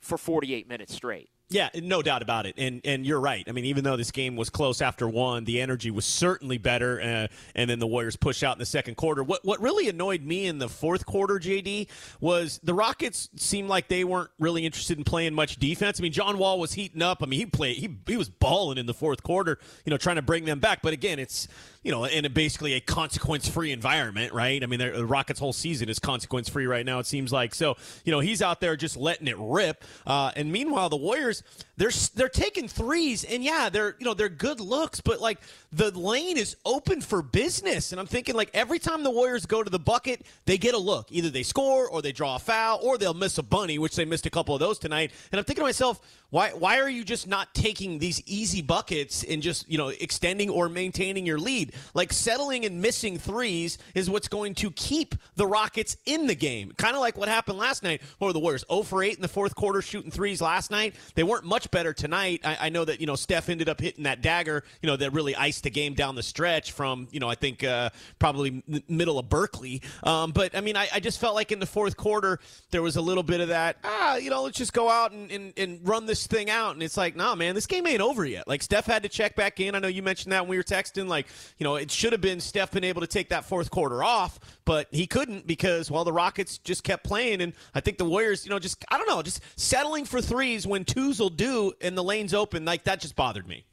for 0.00 0.16
48 0.16 0.68
minutes 0.68 0.94
straight. 0.94 1.30
Yeah, 1.50 1.70
no 1.74 2.02
doubt 2.02 2.20
about 2.20 2.44
it. 2.44 2.56
And 2.58 2.82
and 2.84 3.06
you're 3.06 3.20
right. 3.20 3.42
I 3.48 3.52
mean, 3.52 3.64
even 3.64 3.82
though 3.82 3.96
this 3.96 4.10
game 4.10 4.36
was 4.36 4.50
close 4.50 4.82
after 4.82 5.08
one, 5.08 5.44
the 5.44 5.62
energy 5.62 5.90
was 5.90 6.04
certainly 6.04 6.58
better. 6.58 7.00
Uh, 7.00 7.28
and 7.54 7.70
then 7.70 7.78
the 7.78 7.86
Warriors 7.86 8.16
push 8.16 8.42
out 8.42 8.54
in 8.54 8.58
the 8.58 8.66
second 8.66 8.96
quarter. 8.96 9.22
What 9.24 9.46
what 9.46 9.58
really 9.62 9.88
annoyed 9.88 10.22
me 10.22 10.44
in 10.44 10.58
the 10.58 10.68
fourth 10.68 11.06
quarter, 11.06 11.38
JD, 11.38 11.88
was 12.20 12.60
the 12.62 12.74
Rockets 12.74 13.30
seemed 13.36 13.70
like 13.70 13.88
they 13.88 14.04
weren't 14.04 14.28
really 14.38 14.66
interested 14.66 14.98
in 14.98 15.04
playing 15.04 15.32
much 15.32 15.56
defense. 15.56 15.98
I 15.98 16.02
mean, 16.02 16.12
John 16.12 16.36
Wall 16.36 16.60
was 16.60 16.74
heating 16.74 17.00
up. 17.00 17.22
I 17.22 17.26
mean, 17.26 17.40
he 17.40 17.46
played 17.46 17.78
he 17.78 17.96
he 18.06 18.18
was 18.18 18.28
balling 18.28 18.76
in 18.76 18.84
the 18.84 18.94
fourth 18.94 19.22
quarter. 19.22 19.58
You 19.86 19.90
know, 19.90 19.96
trying 19.96 20.16
to 20.16 20.22
bring 20.22 20.44
them 20.44 20.60
back. 20.60 20.82
But 20.82 20.92
again, 20.92 21.18
it's 21.18 21.48
you 21.82 21.90
know, 21.90 22.04
in 22.04 22.24
a 22.24 22.30
basically 22.30 22.74
a 22.74 22.80
consequence 22.80 23.48
free 23.48 23.72
environment, 23.72 24.32
right? 24.32 24.62
I 24.62 24.66
mean, 24.66 24.80
the 24.80 25.06
Rockets' 25.06 25.38
whole 25.38 25.52
season 25.52 25.88
is 25.88 25.98
consequence 25.98 26.48
free 26.48 26.66
right 26.66 26.84
now. 26.84 26.98
It 26.98 27.06
seems 27.06 27.32
like 27.32 27.54
so. 27.54 27.76
You 28.04 28.12
know, 28.12 28.20
he's 28.20 28.42
out 28.42 28.60
there 28.60 28.76
just 28.76 28.96
letting 28.96 29.28
it 29.28 29.36
rip. 29.38 29.84
Uh, 30.06 30.32
and 30.34 30.50
meanwhile, 30.50 30.88
the 30.88 30.96
Warriors 30.96 31.42
they're 31.78 31.92
they're 32.16 32.28
taking 32.28 32.66
threes, 32.66 33.22
and 33.22 33.42
yeah, 33.42 33.68
they're 33.68 33.94
you 34.00 34.04
know 34.04 34.12
they're 34.12 34.28
good 34.28 34.60
looks, 34.60 35.00
but 35.00 35.20
like 35.20 35.38
the 35.72 35.96
lane 35.96 36.36
is 36.36 36.56
open 36.64 37.00
for 37.00 37.22
business. 37.22 37.92
And 37.92 38.00
I'm 38.00 38.06
thinking 38.06 38.34
like 38.34 38.50
every 38.52 38.80
time 38.80 39.04
the 39.04 39.10
Warriors 39.10 39.46
go 39.46 39.62
to 39.62 39.70
the 39.70 39.78
bucket, 39.78 40.26
they 40.44 40.58
get 40.58 40.74
a 40.74 40.78
look. 40.78 41.06
Either 41.12 41.30
they 41.30 41.44
score, 41.44 41.88
or 41.88 42.02
they 42.02 42.10
draw 42.10 42.34
a 42.34 42.40
foul, 42.40 42.80
or 42.82 42.98
they'll 42.98 43.14
miss 43.14 43.38
a 43.38 43.44
bunny, 43.44 43.78
which 43.78 43.94
they 43.94 44.04
missed 44.04 44.26
a 44.26 44.30
couple 44.30 44.54
of 44.54 44.60
those 44.60 44.78
tonight. 44.78 45.12
And 45.30 45.38
I'm 45.38 45.44
thinking 45.44 45.62
to 45.62 45.66
myself, 45.66 46.00
why 46.30 46.50
why 46.50 46.80
are 46.80 46.88
you 46.88 47.04
just 47.04 47.28
not 47.28 47.54
taking 47.54 48.00
these 48.00 48.20
easy 48.26 48.60
buckets 48.60 49.22
and 49.22 49.40
just 49.40 49.70
you 49.70 49.78
know 49.78 49.88
extending 49.88 50.50
or 50.50 50.68
maintaining 50.68 51.26
your 51.26 51.38
lead? 51.38 51.74
Like 51.94 52.12
settling 52.12 52.64
and 52.64 52.82
missing 52.82 53.18
threes 53.18 53.78
is 53.94 54.10
what's 54.10 54.28
going 54.28 54.54
to 54.56 54.72
keep 54.72 55.14
the 55.36 55.46
Rockets 55.46 55.96
in 56.06 56.26
the 56.26 56.34
game. 56.34 56.72
Kind 56.76 56.96
of 56.96 57.00
like 57.00 57.16
what 57.16 57.28
happened 57.28 57.58
last 57.58 57.84
night, 57.84 58.02
or 58.18 58.32
the 58.32 58.40
Warriors 58.40 58.64
0 58.68 58.82
for 58.82 59.00
8 59.00 59.14
in 59.14 59.22
the 59.22 59.28
fourth 59.28 59.54
quarter 59.54 59.80
shooting 59.80 60.10
threes 60.10 60.42
last 60.42 60.72
night. 60.72 60.96
They 61.14 61.22
weren't 61.22 61.44
much 61.44 61.67
better 61.70 61.92
tonight. 61.92 62.40
I, 62.44 62.58
I, 62.62 62.68
know 62.68 62.84
that 62.84 63.00
you 63.00 63.06
know 63.06 63.16
Steph 63.16 63.48
ended 63.48 63.68
up 63.68 63.80
hitting 63.80 64.04
that 64.04 64.22
dagger, 64.22 64.64
you 64.82 64.86
know, 64.86 64.96
that 64.96 65.12
really 65.12 65.34
iced 65.34 65.64
the 65.64 65.70
game 65.70 65.94
down 65.94 66.14
the 66.14 66.22
stretch 66.22 66.72
from 66.72 67.08
you 67.10 67.20
know 67.20 67.28
I 67.28 67.34
think 67.34 67.64
uh, 67.64 67.90
probably 68.18 68.62
middle 68.88 69.18
of 69.18 69.28
Berkeley. 69.28 69.82
Um, 70.02 70.32
but 70.32 70.54
I 70.56 70.60
mean, 70.60 70.76
I, 70.76 70.88
I, 70.92 71.00
just 71.00 71.20
felt 71.20 71.34
like 71.34 71.52
in 71.52 71.58
the 71.58 71.66
fourth 71.66 71.96
quarter 71.96 72.38
there 72.70 72.82
was 72.82 72.96
a 72.96 73.00
little 73.00 73.22
bit 73.22 73.40
of 73.40 73.48
that. 73.48 73.76
Ah, 73.84 74.16
you 74.16 74.30
know, 74.30 74.42
let's 74.42 74.58
just 74.58 74.72
go 74.72 74.88
out 74.88 75.12
and, 75.12 75.30
and, 75.30 75.52
and 75.56 75.86
run 75.86 76.06
this 76.06 76.26
thing 76.26 76.50
out. 76.50 76.74
And 76.74 76.82
it's 76.82 76.96
like, 76.96 77.16
nah, 77.16 77.34
man, 77.34 77.54
this 77.54 77.66
game 77.66 77.86
ain't 77.86 78.00
over 78.00 78.24
yet. 78.24 78.46
Like 78.46 78.62
Steph 78.62 78.86
had 78.86 79.02
to 79.02 79.08
check 79.08 79.36
back 79.36 79.60
in. 79.60 79.74
I 79.74 79.78
know 79.78 79.88
you 79.88 80.02
mentioned 80.02 80.32
that 80.32 80.42
when 80.42 80.50
we 80.50 80.56
were 80.56 80.62
texting. 80.62 81.08
Like, 81.08 81.26
you 81.58 81.64
know, 81.64 81.76
it 81.76 81.90
should 81.90 82.12
have 82.12 82.20
been 82.20 82.40
Steph 82.40 82.72
been 82.72 82.84
able 82.84 83.00
to 83.00 83.06
take 83.06 83.30
that 83.30 83.44
fourth 83.44 83.70
quarter 83.70 84.02
off, 84.02 84.38
but 84.64 84.88
he 84.90 85.06
couldn't 85.06 85.46
because 85.46 85.90
well 85.90 86.04
the 86.04 86.12
Rockets 86.12 86.58
just 86.58 86.84
kept 86.84 87.04
playing, 87.04 87.40
and 87.40 87.52
I 87.74 87.80
think 87.80 87.98
the 87.98 88.04
Warriors, 88.04 88.44
you 88.44 88.50
know, 88.50 88.58
just 88.58 88.84
I 88.90 88.98
don't 88.98 89.08
know, 89.08 89.22
just 89.22 89.40
settling 89.56 90.04
for 90.04 90.20
threes 90.20 90.66
when 90.66 90.84
twos 90.84 91.20
will 91.20 91.30
do 91.30 91.57
and 91.80 91.96
the 91.96 92.04
lane's 92.04 92.34
open, 92.34 92.64
like 92.64 92.84
that 92.84 93.00
just 93.00 93.16
bothered 93.16 93.46
me. 93.46 93.64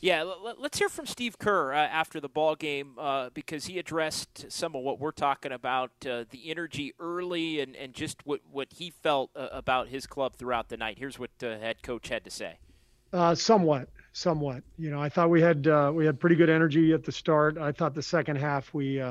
Yeah, 0.00 0.22
let's 0.58 0.78
hear 0.78 0.90
from 0.90 1.06
Steve 1.06 1.38
Kerr 1.38 1.72
uh, 1.72 1.78
after 1.78 2.20
the 2.20 2.28
ball 2.28 2.56
game 2.56 2.92
uh, 2.98 3.30
because 3.32 3.64
he 3.64 3.78
addressed 3.78 4.52
some 4.52 4.76
of 4.76 4.82
what 4.82 5.00
we're 5.00 5.12
talking 5.12 5.50
about, 5.50 5.92
uh, 6.06 6.24
the 6.28 6.50
energy 6.50 6.92
early, 7.00 7.60
and, 7.60 7.74
and 7.74 7.94
just 7.94 8.18
what, 8.26 8.40
what 8.52 8.68
he 8.74 8.90
felt 8.90 9.30
uh, 9.34 9.48
about 9.50 9.88
his 9.88 10.06
club 10.06 10.36
throughout 10.36 10.68
the 10.68 10.76
night. 10.76 10.98
Here's 10.98 11.18
what 11.18 11.30
the 11.38 11.56
head 11.56 11.82
coach 11.82 12.08
had 12.08 12.22
to 12.24 12.30
say. 12.30 12.58
Uh, 13.14 13.34
somewhat, 13.34 13.88
somewhat. 14.12 14.62
You 14.76 14.90
know, 14.90 15.00
I 15.00 15.08
thought 15.08 15.30
we 15.30 15.40
had 15.40 15.66
uh, 15.68 15.90
we 15.94 16.04
had 16.04 16.20
pretty 16.20 16.36
good 16.36 16.50
energy 16.50 16.92
at 16.92 17.02
the 17.02 17.12
start. 17.12 17.56
I 17.56 17.72
thought 17.72 17.94
the 17.94 18.02
second 18.02 18.36
half 18.36 18.74
we 18.74 19.02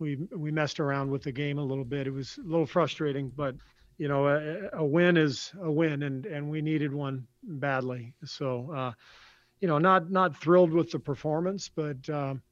we 0.00 0.16
we 0.36 0.50
messed 0.50 0.80
around 0.80 1.10
with 1.10 1.22
the 1.22 1.32
game 1.32 1.56
a 1.56 1.64
little 1.64 1.84
bit. 1.84 2.06
It 2.06 2.12
was 2.12 2.36
a 2.36 2.46
little 2.46 2.66
frustrating, 2.66 3.32
but 3.34 3.54
you 3.98 4.08
know, 4.08 4.28
a, 4.28 4.78
a, 4.78 4.84
win 4.84 5.16
is 5.16 5.52
a 5.60 5.70
win, 5.70 6.02
and 6.02 6.26
and 6.26 6.48
we 6.48 6.62
needed 6.62 6.92
one 6.92 7.26
badly. 7.42 8.14
So, 8.24 8.70
uh, 8.74 8.92
you 9.60 9.68
know, 9.68 9.78
not 9.78 10.10
not 10.10 10.36
thrilled 10.36 10.72
with 10.72 10.90
the 10.90 10.98
performance, 10.98 11.68
but 11.68 12.08
um, 12.08 12.42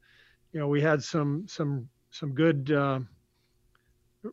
you 0.53 0.61
know, 0.61 0.69
we 0.69 0.81
had 0.81 1.03
some 1.03 1.47
some 1.49 1.89
some 2.11 2.33
good, 2.33 2.71
uh, 2.73 3.01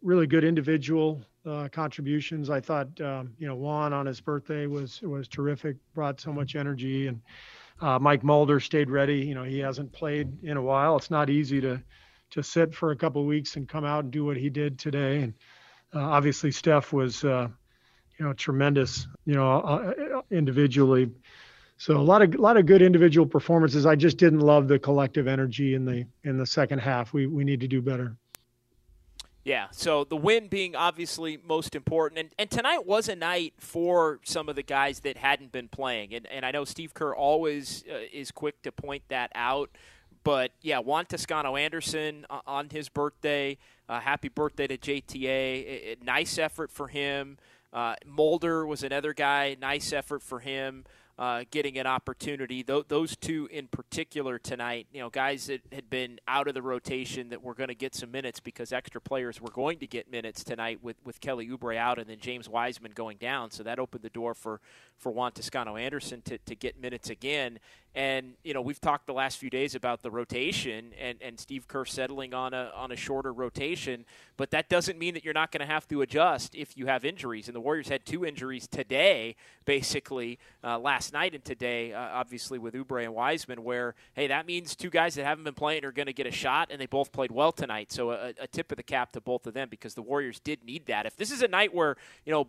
really 0.02 0.28
good 0.28 0.44
individual 0.44 1.22
uh, 1.46 1.70
contributions. 1.72 2.50
I 2.50 2.60
thought, 2.60 3.00
um, 3.02 3.34
you 3.38 3.48
know, 3.48 3.56
Juan 3.56 3.94
on 3.94 4.06
his 4.06 4.20
birthday 4.20 4.68
was 4.68 5.02
was 5.02 5.28
terrific, 5.28 5.78
brought 5.94 6.20
so 6.20 6.34
much 6.34 6.56
energy, 6.56 7.08
and 7.08 7.22
uh, 7.82 8.00
Mike 8.00 8.24
Mulder 8.24 8.60
stayed 8.60 8.90
ready. 8.90 9.20
You 9.20 9.36
know, 9.36 9.44
he 9.44 9.60
hasn't 9.60 9.92
played 9.92 10.44
in 10.44 10.58
a 10.58 10.62
while. 10.62 10.98
It's 10.98 11.12
not 11.12 11.30
easy 11.30 11.62
to 11.62 11.82
to 12.32 12.44
sit 12.44 12.76
for 12.76 12.92
a 12.92 12.96
couple 12.96 13.22
of 13.22 13.28
weeks 13.28 13.56
and 13.56 13.70
come 13.70 13.86
out 13.86 14.04
and 14.04 14.12
do 14.12 14.26
what 14.26 14.38
he 14.38 14.50
did 14.50 14.78
today, 14.78 15.22
and 15.22 15.34
uh, 15.94 16.00
obviously, 16.00 16.52
Steph 16.52 16.94
was, 16.94 17.24
uh, 17.24 17.48
you 18.18 18.26
know, 18.26 18.34
tremendous, 18.34 19.08
you 19.26 19.36
know, 19.36 19.60
uh, 19.62 20.22
individually. 20.32 21.12
So 21.78 21.96
a 21.96 22.02
lot 22.02 22.22
of 22.24 22.34
a 22.34 22.42
lot 22.42 22.58
of 22.58 22.66
good 22.66 22.82
individual 22.82 23.28
performances. 23.28 23.86
I 23.86 23.96
just 23.96 24.18
didn't 24.18 24.40
love 24.40 24.68
the 24.68 24.80
collective 24.80 25.28
energy 25.28 25.76
in 25.76 25.86
the 25.86 26.06
in 26.24 26.38
the 26.38 26.46
second 26.46 26.80
half. 26.80 27.14
We 27.14 27.28
we 27.28 27.44
need 27.44 27.60
to 27.62 27.68
do 27.68 27.82
better. 27.82 28.16
Yeah, 29.48 29.68
so 29.72 30.04
the 30.04 30.18
win 30.18 30.50
being 30.50 30.76
obviously 30.76 31.38
most 31.38 31.74
important. 31.74 32.20
And, 32.20 32.30
and 32.38 32.52
tonight 32.52 32.86
was 32.86 33.08
a 33.08 33.16
night 33.16 33.54
for 33.58 34.20
some 34.26 34.50
of 34.50 34.58
the 34.58 34.64
guys 34.64 35.00
that 35.02 35.16
hadn't 35.16 35.54
been 35.54 35.70
playing. 35.70 36.14
And, 36.14 36.28
and 36.28 36.46
I 36.46 36.52
know 36.52 36.66
Steve 36.66 36.94
Kerr 36.94 37.16
always 37.16 37.86
uh, 37.90 38.00
is 38.12 38.30
quick 38.30 38.62
to 38.64 38.74
point 38.74 39.04
that 39.08 39.32
out. 39.36 39.70
But 40.26 40.52
yeah, 40.62 40.80
Juan 40.80 41.06
Toscano 41.06 41.56
Anderson 41.56 42.26
uh, 42.30 42.42
on 42.46 42.72
his 42.72 42.90
birthday. 42.90 43.58
Uh, 43.90 44.00
happy 44.00 44.30
birthday 44.30 44.68
to 44.68 44.78
JTA. 44.78 46.04
nice 46.04 46.38
effort 46.38 46.72
for 46.72 46.88
him. 46.88 47.38
Uh, 47.72 47.96
Mulder 48.06 48.66
was 48.66 48.84
another 48.84 49.14
guy. 49.14 49.56
Nice 49.60 49.94
effort 49.94 50.22
for 50.22 50.40
him 50.40 50.86
uh, 51.20 51.44
getting 51.50 51.78
an 51.80 51.88
opportunity. 51.88 52.64
Th- 52.64 52.86
those 52.88 53.16
two 53.16 53.48
in 53.52 53.68
particular 53.68 54.38
tonight, 54.38 54.88
you 54.94 55.00
know, 55.00 55.10
guys 55.10 55.48
that 55.48 55.62
had 55.72 55.90
been 55.90 56.20
out 56.28 56.48
of 56.48 56.54
the 56.54 56.62
rotation 56.62 57.30
that 57.30 57.42
were 57.42 57.56
going 57.56 57.70
to 57.70 57.76
get 57.76 57.96
some 57.96 58.12
minutes 58.12 58.40
because 58.40 58.72
extra 58.72 59.02
players 59.02 59.42
were 59.42 59.50
going 59.50 59.80
to 59.80 59.88
get 59.88 60.12
minutes 60.12 60.44
tonight 60.44 60.80
with, 60.84 60.98
with 61.04 61.20
Kelly 61.20 61.48
Oubre 61.48 61.76
out 61.76 61.98
and 61.98 62.08
then 62.08 62.20
James 62.20 62.48
Wiseman 62.48 62.92
going 62.94 63.18
down. 63.18 63.50
So 63.50 63.64
that 63.64 63.80
opened 63.80 64.04
the 64.04 64.12
door 64.12 64.36
for, 64.36 64.62
for 64.96 65.12
Juan 65.12 65.32
Toscano 65.32 65.76
Anderson 65.76 66.22
to, 66.24 66.38
to 66.38 66.56
get 66.56 66.80
minutes 66.80 67.10
again. 67.10 67.60
And 67.98 68.36
you 68.44 68.54
know 68.54 68.62
we've 68.62 68.80
talked 68.80 69.08
the 69.08 69.14
last 69.14 69.40
few 69.40 69.50
days 69.50 69.74
about 69.74 70.04
the 70.04 70.12
rotation 70.12 70.94
and, 71.02 71.18
and 71.20 71.40
Steve 71.40 71.68
Kerr 71.68 71.84
settling 71.84 72.32
on 72.32 72.54
a 72.54 72.72
on 72.76 72.92
a 72.92 72.96
shorter 72.96 73.34
rotation, 73.34 74.06
but 74.38 74.52
that 74.52 74.70
doesn't 74.70 75.00
mean 75.00 75.16
that 75.16 75.26
you're 75.26 75.34
not 75.34 75.52
going 75.52 75.62
to 75.62 75.74
have 75.74 75.88
to 75.88 76.04
adjust 76.04 76.54
if 76.54 76.78
you 76.78 76.86
have 76.86 77.04
injuries. 77.04 77.48
And 77.48 77.56
the 77.56 77.60
Warriors 77.60 77.88
had 77.88 78.06
two 78.06 78.24
injuries 78.24 78.68
today, 78.68 79.36
basically 79.66 80.38
uh, 80.64 80.78
last 80.78 81.12
night 81.12 81.34
and 81.34 81.44
today, 81.44 81.92
uh, 81.92 82.00
obviously 82.00 82.60
with 82.60 82.76
Oubre 82.76 83.04
and 83.04 83.16
Wiseman. 83.16 83.64
Where 83.64 83.96
hey, 84.14 84.28
that 84.28 84.46
means 84.46 84.76
two 84.76 84.92
guys 84.92 85.16
that 85.16 85.26
haven't 85.26 85.46
been 85.46 85.56
playing 85.56 85.84
are 85.84 85.92
going 85.92 86.06
to 86.06 86.14
get 86.14 86.28
a 86.28 86.32
shot, 86.32 86.68
and 86.70 86.80
they 86.80 86.86
both 86.86 87.12
played 87.12 87.32
well 87.32 87.52
tonight. 87.52 87.92
So 87.92 88.12
a, 88.12 88.34
a 88.40 88.46
tip 88.46 88.72
of 88.72 88.78
the 88.78 88.84
cap 88.84 89.12
to 89.14 89.22
both 89.22 89.48
of 89.48 89.56
them 89.56 89.70
because 89.70 89.96
the 89.96 90.04
Warriors 90.04 90.40
did 90.40 90.64
need 90.64 90.86
that. 90.86 91.08
If 91.08 91.18
this 91.18 91.32
is 91.32 91.42
a 91.42 91.48
night 91.48 91.74
where 91.74 91.96
you 92.28 92.32
know 92.32 92.48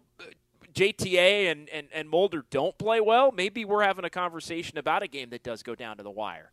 JTA 0.74 1.50
and, 1.50 1.68
and, 1.70 1.88
and 1.92 2.08
Mulder 2.08 2.44
don't 2.50 2.76
play 2.78 3.00
well, 3.00 3.32
maybe 3.32 3.64
we're 3.64 3.82
having 3.82 4.04
a 4.04 4.10
conversation 4.10 4.78
about 4.78 5.02
a 5.02 5.08
game 5.08 5.30
that 5.30 5.42
does 5.42 5.62
go 5.62 5.74
down 5.74 5.96
to 5.96 6.02
the 6.02 6.10
wire. 6.10 6.50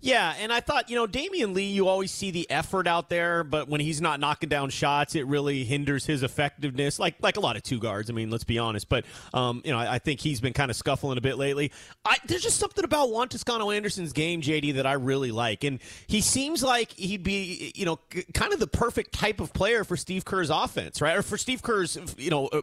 Yeah, 0.00 0.34
and 0.38 0.52
I 0.52 0.60
thought, 0.60 0.90
you 0.90 0.96
know, 0.96 1.06
Damion 1.06 1.54
Lee, 1.54 1.64
you 1.64 1.88
always 1.88 2.10
see 2.10 2.30
the 2.30 2.48
effort 2.50 2.86
out 2.86 3.08
there, 3.08 3.42
but 3.42 3.68
when 3.68 3.80
he's 3.80 4.00
not 4.00 4.20
knocking 4.20 4.48
down 4.48 4.70
shots, 4.70 5.14
it 5.14 5.26
really 5.26 5.64
hinders 5.64 6.06
his 6.06 6.22
effectiveness. 6.22 6.98
Like 6.98 7.16
like 7.20 7.36
a 7.36 7.40
lot 7.40 7.56
of 7.56 7.62
two 7.62 7.78
guards. 7.78 8.10
I 8.10 8.12
mean, 8.12 8.30
let's 8.30 8.44
be 8.44 8.58
honest. 8.58 8.88
But 8.88 9.04
um, 9.34 9.62
you 9.64 9.72
know, 9.72 9.78
I, 9.78 9.94
I 9.94 9.98
think 9.98 10.20
he's 10.20 10.40
been 10.40 10.52
kind 10.52 10.70
of 10.70 10.76
scuffling 10.76 11.18
a 11.18 11.20
bit 11.20 11.38
lately. 11.38 11.72
I, 12.04 12.16
there's 12.26 12.42
just 12.42 12.58
something 12.58 12.84
about 12.84 13.10
Juan 13.10 13.28
Toscano 13.28 13.70
Anderson's 13.70 14.12
game, 14.12 14.42
JD, 14.42 14.74
that 14.74 14.86
I 14.86 14.92
really 14.92 15.32
like, 15.32 15.64
and 15.64 15.80
he 16.06 16.20
seems 16.20 16.62
like 16.62 16.92
he'd 16.92 17.22
be, 17.22 17.72
you 17.74 17.84
know, 17.84 17.98
kind 18.34 18.52
of 18.52 18.60
the 18.60 18.66
perfect 18.66 19.12
type 19.12 19.40
of 19.40 19.52
player 19.52 19.82
for 19.82 19.96
Steve 19.96 20.24
Kerr's 20.24 20.50
offense, 20.50 21.00
right? 21.00 21.16
Or 21.16 21.22
for 21.22 21.36
Steve 21.36 21.62
Kerr's, 21.62 21.98
you 22.16 22.30
know, 22.30 22.46
uh, 22.48 22.60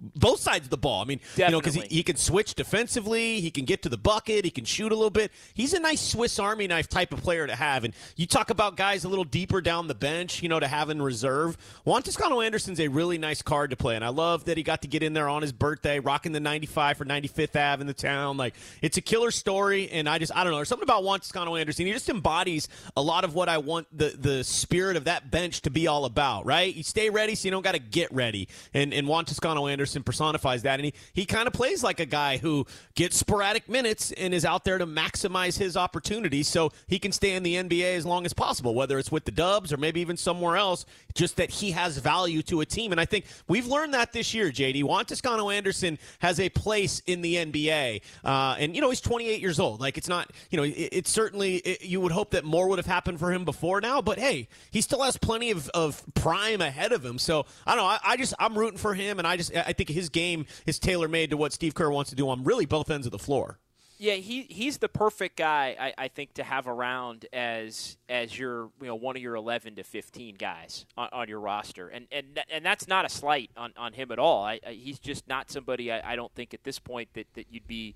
both 0.00 0.40
sides 0.40 0.64
of 0.64 0.70
the 0.70 0.78
ball. 0.78 1.02
I 1.02 1.04
mean, 1.04 1.18
Definitely. 1.36 1.44
you 1.44 1.50
know, 1.50 1.60
because 1.60 1.74
he, 1.74 1.96
he 1.96 2.02
can 2.02 2.16
switch 2.16 2.54
defensively, 2.54 3.40
he 3.40 3.50
can 3.50 3.64
get 3.64 3.82
to 3.82 3.88
the 3.88 3.98
bucket, 3.98 4.44
he 4.44 4.50
can 4.50 4.64
shoot 4.64 4.92
a 4.92 4.94
little 4.94 5.10
bit. 5.10 5.30
He's 5.52 5.74
a 5.74 5.80
nice 5.80 6.00
Swiss 6.00 6.38
Army 6.38 6.55
Army 6.56 6.66
knife 6.68 6.88
type 6.88 7.12
of 7.12 7.22
player 7.22 7.46
to 7.46 7.54
have. 7.54 7.84
And 7.84 7.92
you 8.16 8.26
talk 8.26 8.48
about 8.48 8.78
guys 8.78 9.04
a 9.04 9.10
little 9.10 9.24
deeper 9.26 9.60
down 9.60 9.88
the 9.88 9.94
bench, 9.94 10.42
you 10.42 10.48
know, 10.48 10.58
to 10.58 10.66
have 10.66 10.88
in 10.88 11.02
reserve. 11.02 11.58
Juan 11.84 12.02
Toscano 12.02 12.40
Anderson's 12.40 12.80
a 12.80 12.88
really 12.88 13.18
nice 13.18 13.42
card 13.42 13.68
to 13.68 13.76
play. 13.76 13.94
And 13.94 14.02
I 14.02 14.08
love 14.08 14.46
that 14.46 14.56
he 14.56 14.62
got 14.62 14.80
to 14.80 14.88
get 14.88 15.02
in 15.02 15.12
there 15.12 15.28
on 15.28 15.42
his 15.42 15.52
birthday, 15.52 16.00
rocking 16.00 16.32
the 16.32 16.40
95 16.40 16.96
for 16.96 17.04
95th 17.04 17.56
Ave 17.56 17.82
in 17.82 17.86
the 17.86 17.92
town. 17.92 18.38
Like, 18.38 18.54
it's 18.80 18.96
a 18.96 19.02
killer 19.02 19.30
story. 19.30 19.90
And 19.90 20.08
I 20.08 20.16
just, 20.16 20.34
I 20.34 20.44
don't 20.44 20.50
know, 20.50 20.56
there's 20.56 20.70
something 20.70 20.88
about 20.88 21.04
Juan 21.04 21.20
Toscano 21.20 21.56
Anderson. 21.56 21.84
He 21.84 21.92
just 21.92 22.08
embodies 22.08 22.70
a 22.96 23.02
lot 23.02 23.24
of 23.24 23.34
what 23.34 23.50
I 23.50 23.58
want 23.58 23.86
the, 23.92 24.16
the 24.18 24.42
spirit 24.42 24.96
of 24.96 25.04
that 25.04 25.30
bench 25.30 25.60
to 25.62 25.70
be 25.70 25.88
all 25.88 26.06
about, 26.06 26.46
right? 26.46 26.74
You 26.74 26.84
stay 26.84 27.10
ready 27.10 27.34
so 27.34 27.48
you 27.48 27.50
don't 27.50 27.62
got 27.62 27.72
to 27.72 27.78
get 27.78 28.10
ready. 28.14 28.48
And, 28.72 28.94
and 28.94 29.06
Juan 29.06 29.26
Toscano 29.26 29.66
Anderson 29.66 30.02
personifies 30.02 30.62
that. 30.62 30.80
And 30.80 30.86
he, 30.86 30.94
he 31.12 31.26
kind 31.26 31.46
of 31.46 31.52
plays 31.52 31.84
like 31.84 32.00
a 32.00 32.06
guy 32.06 32.38
who 32.38 32.66
gets 32.94 33.18
sporadic 33.18 33.68
minutes 33.68 34.10
and 34.12 34.32
is 34.32 34.46
out 34.46 34.64
there 34.64 34.78
to 34.78 34.86
maximize 34.86 35.58
his 35.58 35.76
opportunities 35.76 36.45
so 36.46 36.72
he 36.86 36.98
can 36.98 37.12
stay 37.12 37.32
in 37.32 37.42
the 37.42 37.54
NBA 37.56 37.96
as 37.96 38.06
long 38.06 38.24
as 38.24 38.32
possible, 38.32 38.74
whether 38.74 38.98
it's 38.98 39.12
with 39.12 39.24
the 39.24 39.30
Dubs 39.30 39.72
or 39.72 39.76
maybe 39.76 40.00
even 40.00 40.16
somewhere 40.16 40.56
else, 40.56 40.86
just 41.14 41.36
that 41.36 41.50
he 41.50 41.72
has 41.72 41.98
value 41.98 42.42
to 42.42 42.60
a 42.60 42.66
team. 42.66 42.92
And 42.92 43.00
I 43.00 43.04
think 43.04 43.26
we've 43.48 43.66
learned 43.66 43.94
that 43.94 44.12
this 44.12 44.34
year, 44.34 44.50
JD. 44.50 44.84
Juan 44.84 45.04
Toscano 45.04 45.50
Anderson 45.50 45.98
has 46.20 46.40
a 46.40 46.48
place 46.48 47.00
in 47.06 47.22
the 47.22 47.36
NBA. 47.36 48.02
Uh, 48.24 48.56
and, 48.58 48.74
you 48.74 48.80
know, 48.80 48.90
he's 48.90 49.00
28 49.00 49.40
years 49.40 49.58
old. 49.58 49.80
Like, 49.80 49.98
it's 49.98 50.08
not, 50.08 50.30
you 50.50 50.56
know, 50.56 50.64
it, 50.64 50.70
it's 50.70 51.10
certainly, 51.10 51.56
it, 51.56 51.84
you 51.84 52.00
would 52.00 52.12
hope 52.12 52.30
that 52.30 52.44
more 52.44 52.68
would 52.68 52.78
have 52.78 52.86
happened 52.86 53.18
for 53.18 53.32
him 53.32 53.44
before 53.44 53.80
now, 53.80 54.00
but 54.00 54.18
hey, 54.18 54.48
he 54.70 54.80
still 54.80 55.02
has 55.02 55.16
plenty 55.16 55.50
of, 55.50 55.68
of 55.70 56.02
prime 56.14 56.60
ahead 56.60 56.92
of 56.92 57.04
him. 57.04 57.18
So 57.18 57.46
I 57.66 57.74
don't 57.74 57.84
know. 57.84 57.90
I, 57.90 57.98
I 58.04 58.16
just, 58.16 58.34
I'm 58.38 58.56
rooting 58.56 58.78
for 58.78 58.94
him. 58.94 59.18
And 59.18 59.26
I 59.26 59.36
just, 59.36 59.54
I 59.54 59.72
think 59.72 59.88
his 59.88 60.08
game 60.08 60.46
is 60.66 60.78
tailor 60.78 61.08
made 61.08 61.30
to 61.30 61.36
what 61.36 61.52
Steve 61.52 61.74
Kerr 61.74 61.90
wants 61.90 62.10
to 62.10 62.16
do 62.16 62.28
on 62.28 62.44
really 62.44 62.66
both 62.66 62.90
ends 62.90 63.06
of 63.06 63.12
the 63.12 63.18
floor. 63.18 63.58
Yeah, 63.98 64.14
he 64.14 64.42
he's 64.42 64.76
the 64.76 64.90
perfect 64.90 65.36
guy 65.38 65.74
I, 65.80 66.04
I 66.04 66.08
think 66.08 66.34
to 66.34 66.44
have 66.44 66.68
around 66.68 67.24
as 67.32 67.96
as 68.10 68.38
your 68.38 68.70
you 68.80 68.88
know 68.88 68.94
one 68.94 69.16
of 69.16 69.22
your 69.22 69.34
eleven 69.34 69.74
to 69.76 69.84
fifteen 69.84 70.34
guys 70.34 70.84
on, 70.98 71.08
on 71.12 71.28
your 71.28 71.40
roster, 71.40 71.88
and 71.88 72.06
and 72.12 72.38
and 72.50 72.64
that's 72.64 72.86
not 72.86 73.06
a 73.06 73.08
slight 73.08 73.50
on, 73.56 73.72
on 73.76 73.94
him 73.94 74.12
at 74.12 74.18
all. 74.18 74.44
I, 74.44 74.60
I, 74.66 74.72
he's 74.72 74.98
just 74.98 75.26
not 75.28 75.50
somebody 75.50 75.90
I, 75.90 76.12
I 76.12 76.16
don't 76.16 76.32
think 76.34 76.52
at 76.52 76.62
this 76.62 76.78
point 76.78 77.08
that, 77.14 77.26
that 77.34 77.46
you'd 77.50 77.66
be 77.66 77.94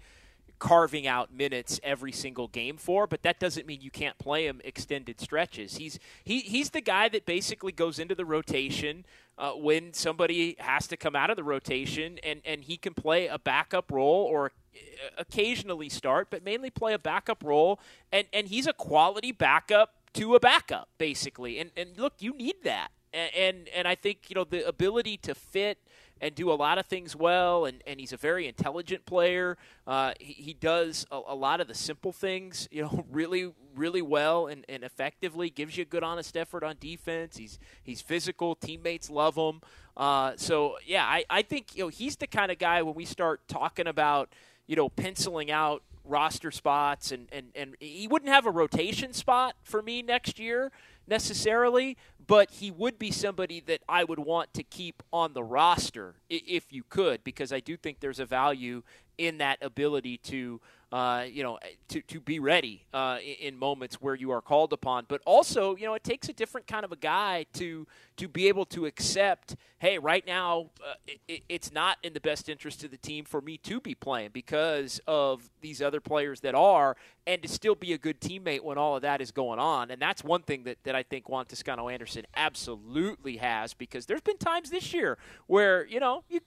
carving 0.60 1.06
out 1.06 1.34
minutes 1.34 1.80
every 1.82 2.12
single 2.12 2.46
game 2.46 2.76
for, 2.76 3.06
but 3.06 3.22
that 3.22 3.40
doesn't 3.40 3.66
mean 3.66 3.80
you 3.80 3.90
can't 3.90 4.18
play 4.18 4.46
him 4.46 4.60
extended 4.62 5.20
stretches. 5.20 5.78
He's 5.78 5.98
he, 6.22 6.40
he's 6.40 6.70
the 6.70 6.82
guy 6.82 7.08
that 7.08 7.26
basically 7.26 7.72
goes 7.72 7.98
into 7.98 8.14
the 8.14 8.24
rotation 8.24 9.04
uh, 9.38 9.52
when 9.52 9.92
somebody 9.94 10.54
has 10.58 10.86
to 10.88 10.96
come 10.96 11.16
out 11.16 11.30
of 11.30 11.36
the 11.36 11.42
rotation, 11.42 12.18
and, 12.22 12.42
and 12.44 12.62
he 12.64 12.76
can 12.76 12.94
play 12.94 13.26
a 13.26 13.38
backup 13.38 13.90
role 13.90 14.24
or 14.24 14.52
uh, 14.76 14.78
occasionally 15.18 15.88
start, 15.88 16.28
but 16.30 16.44
mainly 16.44 16.70
play 16.70 16.92
a 16.92 16.98
backup 16.98 17.42
role, 17.42 17.80
and, 18.12 18.26
and 18.32 18.48
he's 18.48 18.66
a 18.66 18.74
quality 18.74 19.32
backup 19.32 19.94
to 20.12 20.34
a 20.34 20.40
backup, 20.40 20.88
basically. 20.98 21.58
And, 21.58 21.70
and 21.76 21.96
look, 21.96 22.14
you 22.20 22.34
need 22.36 22.62
that. 22.64 22.90
And, 23.12 23.34
and, 23.34 23.68
and 23.74 23.88
I 23.88 23.94
think, 23.94 24.28
you 24.28 24.34
know, 24.34 24.44
the 24.44 24.68
ability 24.68 25.16
to 25.18 25.34
fit– 25.34 25.78
and 26.20 26.34
do 26.34 26.50
a 26.50 26.54
lot 26.54 26.78
of 26.78 26.86
things 26.86 27.16
well, 27.16 27.64
and, 27.64 27.82
and 27.86 27.98
he's 27.98 28.12
a 28.12 28.16
very 28.16 28.46
intelligent 28.46 29.06
player. 29.06 29.56
Uh, 29.86 30.12
he, 30.20 30.32
he 30.32 30.54
does 30.54 31.06
a, 31.10 31.20
a, 31.28 31.34
lot 31.34 31.60
of 31.60 31.68
the 31.68 31.74
simple 31.74 32.12
things, 32.12 32.68
you 32.72 32.82
know, 32.82 33.04
really, 33.10 33.52
really 33.74 34.02
well 34.02 34.46
and, 34.46 34.64
and 34.68 34.84
effectively. 34.84 35.50
Gives 35.50 35.76
you 35.76 35.82
a 35.82 35.86
good, 35.86 36.02
honest 36.02 36.36
effort 36.36 36.62
on 36.62 36.76
defense. 36.78 37.36
He's 37.36 37.58
he's 37.82 38.00
physical. 38.02 38.54
Teammates 38.54 39.08
love 39.08 39.36
him. 39.36 39.60
Uh, 39.96 40.32
so 40.36 40.76
yeah, 40.84 41.04
I, 41.04 41.24
I 41.30 41.42
think 41.42 41.76
you 41.76 41.84
know 41.84 41.88
he's 41.88 42.16
the 42.16 42.26
kind 42.26 42.52
of 42.52 42.58
guy 42.58 42.82
when 42.82 42.94
we 42.94 43.04
start 43.04 43.40
talking 43.48 43.86
about 43.86 44.32
you 44.66 44.76
know 44.76 44.88
penciling 44.88 45.50
out 45.50 45.82
roster 46.04 46.50
spots 46.50 47.12
and, 47.12 47.28
and, 47.30 47.46
and 47.54 47.76
he 47.78 48.08
wouldn't 48.08 48.30
have 48.30 48.46
a 48.46 48.50
rotation 48.50 49.12
spot 49.12 49.54
for 49.62 49.80
me 49.80 50.02
next 50.02 50.38
year 50.38 50.72
necessarily, 51.10 51.96
but 52.30 52.48
he 52.52 52.70
would 52.70 52.96
be 52.96 53.10
somebody 53.10 53.58
that 53.58 53.80
I 53.88 54.04
would 54.04 54.20
want 54.20 54.54
to 54.54 54.62
keep 54.62 55.02
on 55.12 55.32
the 55.32 55.42
roster 55.42 56.14
if 56.28 56.72
you 56.72 56.84
could, 56.88 57.24
because 57.24 57.52
I 57.52 57.58
do 57.58 57.76
think 57.76 57.98
there's 57.98 58.20
a 58.20 58.24
value 58.24 58.84
in 59.18 59.38
that 59.38 59.58
ability 59.60 60.18
to 60.18 60.60
uh, 60.92 61.24
you 61.30 61.42
know, 61.42 61.58
to, 61.88 62.00
to 62.02 62.20
be 62.20 62.38
ready 62.38 62.84
uh, 62.92 63.18
in 63.40 63.56
moments 63.56 63.96
where 64.00 64.14
you 64.14 64.30
are 64.32 64.40
called 64.40 64.72
upon. 64.72 65.04
But 65.08 65.20
also, 65.24 65.76
you 65.76 65.86
know, 65.86 65.94
it 65.94 66.02
takes 66.04 66.28
a 66.28 66.32
different 66.32 66.66
kind 66.66 66.84
of 66.84 66.92
a 66.92 66.96
guy 66.96 67.46
to 67.54 67.86
to 68.16 68.28
be 68.28 68.48
able 68.48 68.66
to 68.66 68.84
accept, 68.84 69.56
hey, 69.78 69.98
right 69.98 70.26
now 70.26 70.66
uh, 70.86 70.92
it, 71.26 71.42
it's 71.48 71.72
not 71.72 71.96
in 72.02 72.12
the 72.12 72.20
best 72.20 72.50
interest 72.50 72.84
of 72.84 72.90
the 72.90 72.98
team 72.98 73.24
for 73.24 73.40
me 73.40 73.56
to 73.56 73.80
be 73.80 73.94
playing 73.94 74.28
because 74.32 75.00
of 75.06 75.48
these 75.62 75.80
other 75.80 76.00
players 76.00 76.40
that 76.40 76.54
are, 76.54 76.96
and 77.26 77.40
to 77.42 77.48
still 77.48 77.74
be 77.74 77.94
a 77.94 77.98
good 77.98 78.20
teammate 78.20 78.60
when 78.60 78.76
all 78.76 78.96
of 78.96 79.02
that 79.02 79.22
is 79.22 79.30
going 79.30 79.58
on. 79.58 79.90
And 79.90 80.02
that's 80.02 80.22
one 80.22 80.42
thing 80.42 80.64
that, 80.64 80.76
that 80.84 80.94
I 80.94 81.02
think 81.02 81.30
Juan 81.30 81.46
Toscano 81.46 81.88
Anderson 81.88 82.26
absolutely 82.36 83.38
has 83.38 83.72
because 83.72 84.04
there's 84.04 84.20
been 84.20 84.38
times 84.38 84.68
this 84.68 84.92
year 84.92 85.16
where, 85.46 85.86
you 85.86 86.00
know, 86.00 86.24
you, 86.28 86.40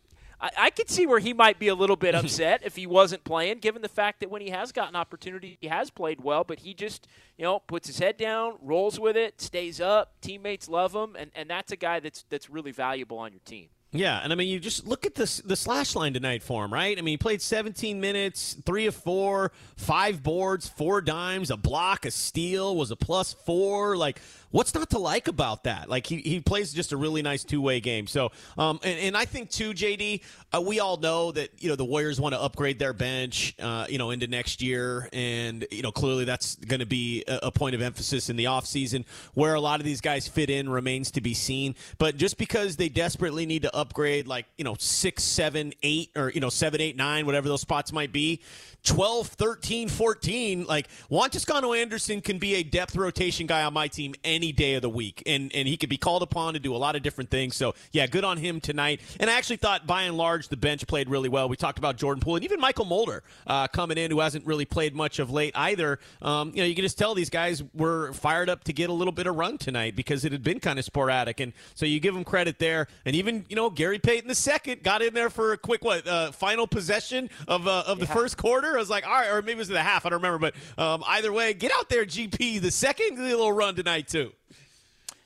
I, 0.43 0.49
I 0.58 0.69
could 0.71 0.89
see 0.89 1.08
where 1.08 1.19
he 1.19 1.34
might 1.34 1.58
be 1.58 1.69
a 1.69 1.75
little 1.75 1.95
bit 1.95 2.13
upset 2.13 2.62
if 2.65 2.75
he 2.75 2.86
wasn't 2.86 3.23
playing, 3.23 3.60
given 3.60 3.82
the 3.82 3.89
fact 3.89 4.19
that 4.19 4.29
when 4.29 4.41
he 4.41 4.49
has 4.49 4.73
gotten 4.73 4.95
opportunity, 4.95 5.58
he 5.62 5.67
has 5.67 5.89
played 5.89 6.21
well, 6.21 6.43
but 6.43 6.60
he 6.60 6.73
just, 6.73 7.08
you 7.38 7.45
know, 7.45 7.60
puts 7.60 7.88
his 7.88 7.97
head 7.97 8.17
down, 8.17 8.58
rolls 8.62 8.99
with 8.99 9.15
it, 9.15 9.39
stays 9.39 9.79
up. 9.79 10.12
Teammates 10.19 10.67
love 10.67 10.93
him, 10.93 11.15
and, 11.17 11.32
and 11.34 11.49
that's 11.49 11.71
a 11.71 11.77
guy 11.77 12.01
that's 12.01 12.25
that's 12.29 12.49
really 12.49 12.71
valuable 12.71 13.17
on 13.17 13.32
your 13.32 13.41
team. 13.45 13.69
Yeah, 13.95 14.19
and 14.23 14.34
I 14.34 14.36
mean, 14.36 14.47
you 14.47 14.60
just 14.60 14.88
look 14.88 15.06
at 15.06 15.13
this 15.13 15.38
the 15.38 15.56
slash 15.56 15.95
line 15.95 16.13
tonight 16.13 16.41
for 16.41 16.65
him, 16.65 16.73
right? 16.73 16.97
I 16.97 17.01
mean, 17.01 17.13
he 17.13 17.17
played 17.17 17.43
17 17.43 18.01
minutes, 18.01 18.58
three 18.65 18.88
of 18.88 18.95
four, 18.95 19.51
five 19.77 20.23
boards, 20.23 20.67
four 20.67 20.99
dimes, 20.99 21.51
a 21.51 21.58
block, 21.58 22.06
a 22.06 22.12
steal, 22.12 22.75
was 22.75 22.89
a 22.89 22.95
plus 22.95 23.34
four. 23.34 23.95
Like, 23.95 24.19
what's 24.53 24.75
not 24.75 24.91
to 24.91 24.99
like 24.99 25.27
about 25.27 25.63
that? 25.63 25.89
Like 25.89 26.05
he, 26.05 26.17
he 26.17 26.39
plays 26.39 26.71
just 26.71 26.91
a 26.91 26.97
really 26.97 27.23
nice 27.23 27.43
two 27.43 27.59
way 27.59 27.79
game. 27.79 28.05
So, 28.07 28.31
um, 28.57 28.79
and, 28.83 28.99
and 28.99 29.17
I 29.17 29.25
think 29.25 29.49
too, 29.49 29.73
JD, 29.73 30.21
uh, 30.55 30.61
we 30.61 30.79
all 30.79 30.97
know 30.97 31.31
that 31.31 31.49
you 31.61 31.69
know 31.69 31.75
the 31.75 31.83
Warriors 31.83 32.21
want 32.21 32.33
to 32.35 32.41
upgrade 32.41 32.79
their 32.79 32.93
bench, 32.93 33.55
uh, 33.59 33.87
you 33.89 33.97
know, 33.97 34.11
into 34.11 34.27
next 34.27 34.61
year, 34.61 35.09
and 35.11 35.65
you 35.71 35.81
know 35.81 35.91
clearly 35.91 36.23
that's 36.23 36.55
going 36.55 36.79
to 36.79 36.85
be 36.85 37.23
a, 37.27 37.39
a, 37.43 37.51
point 37.51 37.75
of 37.75 37.81
emphasis 37.81 38.29
in 38.29 38.35
the 38.35 38.45
offseason. 38.45 39.05
Where 39.33 39.55
a 39.55 39.59
lot 39.59 39.79
of 39.79 39.85
these 39.85 40.01
guys 40.01 40.27
fit 40.27 40.49
in 40.49 40.69
remains 40.69 41.11
to 41.11 41.21
be 41.21 41.33
seen. 41.33 41.75
But 41.97 42.17
just 42.17 42.37
because 42.37 42.75
they 42.75 42.89
desperately 42.89 43.45
need 43.45 43.63
to 43.63 43.75
upgrade, 43.75 44.27
like 44.27 44.45
you 44.57 44.63
know 44.63 44.75
six, 44.77 45.23
seven, 45.23 45.73
eight, 45.81 46.11
or 46.15 46.29
you 46.29 46.39
know 46.39 46.49
seven, 46.49 46.79
eight, 46.79 46.95
nine, 46.95 47.25
whatever 47.25 47.49
those 47.49 47.61
spots 47.61 47.91
might 47.91 48.11
be, 48.11 48.41
12, 48.84 49.28
13, 49.28 49.89
14, 49.89 50.65
like 50.65 50.89
Juan 51.10 51.30
Toscano 51.30 51.74
Anderson 51.74 52.19
can 52.22 52.38
be 52.38 52.56
a 52.56 52.63
depth 52.63 52.96
rotation 52.96 53.48
guy 53.48 53.63
on 53.63 53.74
my 53.74 53.88
team 53.88 54.13
any 54.24 54.52
day 54.52 54.76
of 54.76 54.82
the 54.82 54.89
week. 54.89 55.24
And 55.26 55.54
and 55.56 55.67
he 55.67 55.78
could 55.78 55.89
be 55.89 55.98
called 55.98 56.22
upon 56.22 56.54
to 56.54 56.60
do 56.60 56.76
a 56.76 56.78
lot 56.78 56.96
of 56.96 57.02
different 57.02 57.30
things. 57.30 57.56
So 57.56 57.76
yeah, 57.91 58.08
good 58.08 58.26
on 58.26 58.38
him 58.38 58.60
tonight. 58.60 59.00
And 59.19 59.30
I 59.30 59.34
actually 59.38 59.58
thought 59.58 59.88
by 59.88 60.04
and 60.04 60.17
large 60.17 60.50
the 60.50 60.58
bench 60.58 60.86
played 60.86 61.10
really 61.10 61.30
well. 61.30 61.48
We 61.48 61.56
talked 61.56 61.78
about 61.78 61.96
Jordan 61.96 62.22
Poole 62.22 62.36
and 62.36 62.43
even 62.43 62.60
Mychal 62.60 62.88
Mulder 62.88 63.24
uh, 63.48 63.67
coming 63.67 63.98
in 63.98 64.12
who 64.12 64.19
hasn't 64.19 64.46
really 64.46 64.65
played 64.65 64.96
much 64.96 65.19
of 65.19 65.32
late 65.32 65.54
either. 65.56 66.00
Um, 66.22 66.52
you 66.54 66.58
know, 66.58 66.65
you 66.65 66.76
can 66.76 66.84
just 66.84 66.98
tell 66.98 67.15
these 67.15 67.30
guys 67.30 67.63
were 67.74 68.12
fired 68.13 68.50
up 68.50 68.65
to 68.65 68.74
get 68.74 68.89
a 68.89 68.93
little 68.93 69.13
bit 69.13 69.28
of 69.28 69.36
run 69.36 69.58
tonight 69.58 69.96
because 69.96 70.26
it 70.26 70.34
had 70.34 70.43
been 70.43 70.60
kind 70.60 70.78
of 70.78 70.84
sporadic. 70.84 71.39
And 71.39 71.54
so 71.74 71.86
you 71.86 72.02
give 72.02 72.13
them 72.13 72.26
credit 72.26 72.60
there. 72.60 72.88
And 73.06 73.15
even, 73.15 73.46
you 73.48 73.56
know, 73.56 73.69
Gary 73.69 74.00
Payton 74.00 74.28
the 74.28 74.36
second 74.36 74.84
got 74.84 75.02
in 75.02 75.13
there 75.13 75.30
for 75.30 75.54
a 75.54 75.58
quick 75.58 75.86
what 75.86 76.06
uh, 76.06 76.32
final 76.32 76.67
possession 76.67 77.30
of 77.48 77.65
uh, 77.65 77.84
of 77.88 78.00
the 78.00 78.06
yeah. 78.06 78.13
first 78.13 78.36
quarter. 78.38 78.72
I 78.75 78.79
was 78.79 78.89
like, 78.89 79.05
all 79.05 79.13
right, 79.13 79.29
or 79.29 79.41
maybe 79.41 79.53
it 79.53 79.57
was 79.57 79.67
the 79.67 79.81
half. 79.81 80.05
I 80.05 80.09
don't 80.09 80.21
remember, 80.21 80.51
but 80.51 80.81
um, 80.81 81.03
either 81.07 81.31
way, 81.31 81.53
get 81.53 81.71
out 81.73 81.89
there, 81.89 82.05
GP. 82.05 82.62
The 82.62 82.71
second 82.71 83.17
little 83.17 83.51
run 83.51 83.75
tonight 83.75 84.07
too. 84.07 84.33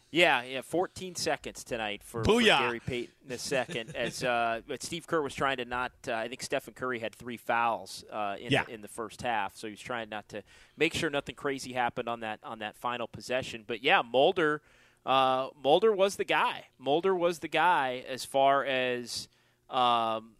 Yeah, 0.09 0.41
yeah, 0.43 0.61
14 0.61 1.15
seconds 1.15 1.65
tonight 1.65 2.01
for, 2.01 2.23
for 2.23 2.41
Gary 2.41 2.79
Payton 2.79 3.13
the 3.27 3.37
second. 3.37 3.93
as 3.95 4.23
uh, 4.23 4.61
but 4.67 4.81
Steve 4.81 5.05
Kerr 5.05 5.21
was 5.21 5.35
trying 5.35 5.57
to 5.57 5.65
not. 5.65 5.91
Uh, 6.07 6.13
I 6.13 6.29
think 6.29 6.41
Stephen 6.41 6.73
Curry 6.73 6.99
had 6.99 7.13
three 7.13 7.35
fouls 7.35 8.05
uh, 8.11 8.37
in 8.39 8.51
yeah. 8.51 8.63
the, 8.63 8.73
in 8.73 8.81
the 8.81 8.87
first 8.87 9.21
half, 9.21 9.57
so 9.57 9.67
he 9.67 9.71
was 9.71 9.81
trying 9.81 10.09
not 10.09 10.29
to 10.29 10.43
make 10.77 10.93
sure 10.93 11.09
nothing 11.09 11.35
crazy 11.35 11.73
happened 11.73 12.07
on 12.07 12.21
that 12.21 12.39
on 12.41 12.59
that 12.59 12.77
final 12.77 13.07
possession. 13.07 13.65
But 13.67 13.83
yeah, 13.83 14.01
Mulder, 14.01 14.61
uh, 15.05 15.49
Mulder 15.61 15.93
was 15.93 16.15
the 16.15 16.25
guy. 16.25 16.67
Mulder 16.79 17.13
was 17.13 17.39
the 17.39 17.49
guy 17.49 18.05
as 18.07 18.23
far 18.23 18.63
as 18.63 19.27
um, 19.69 20.31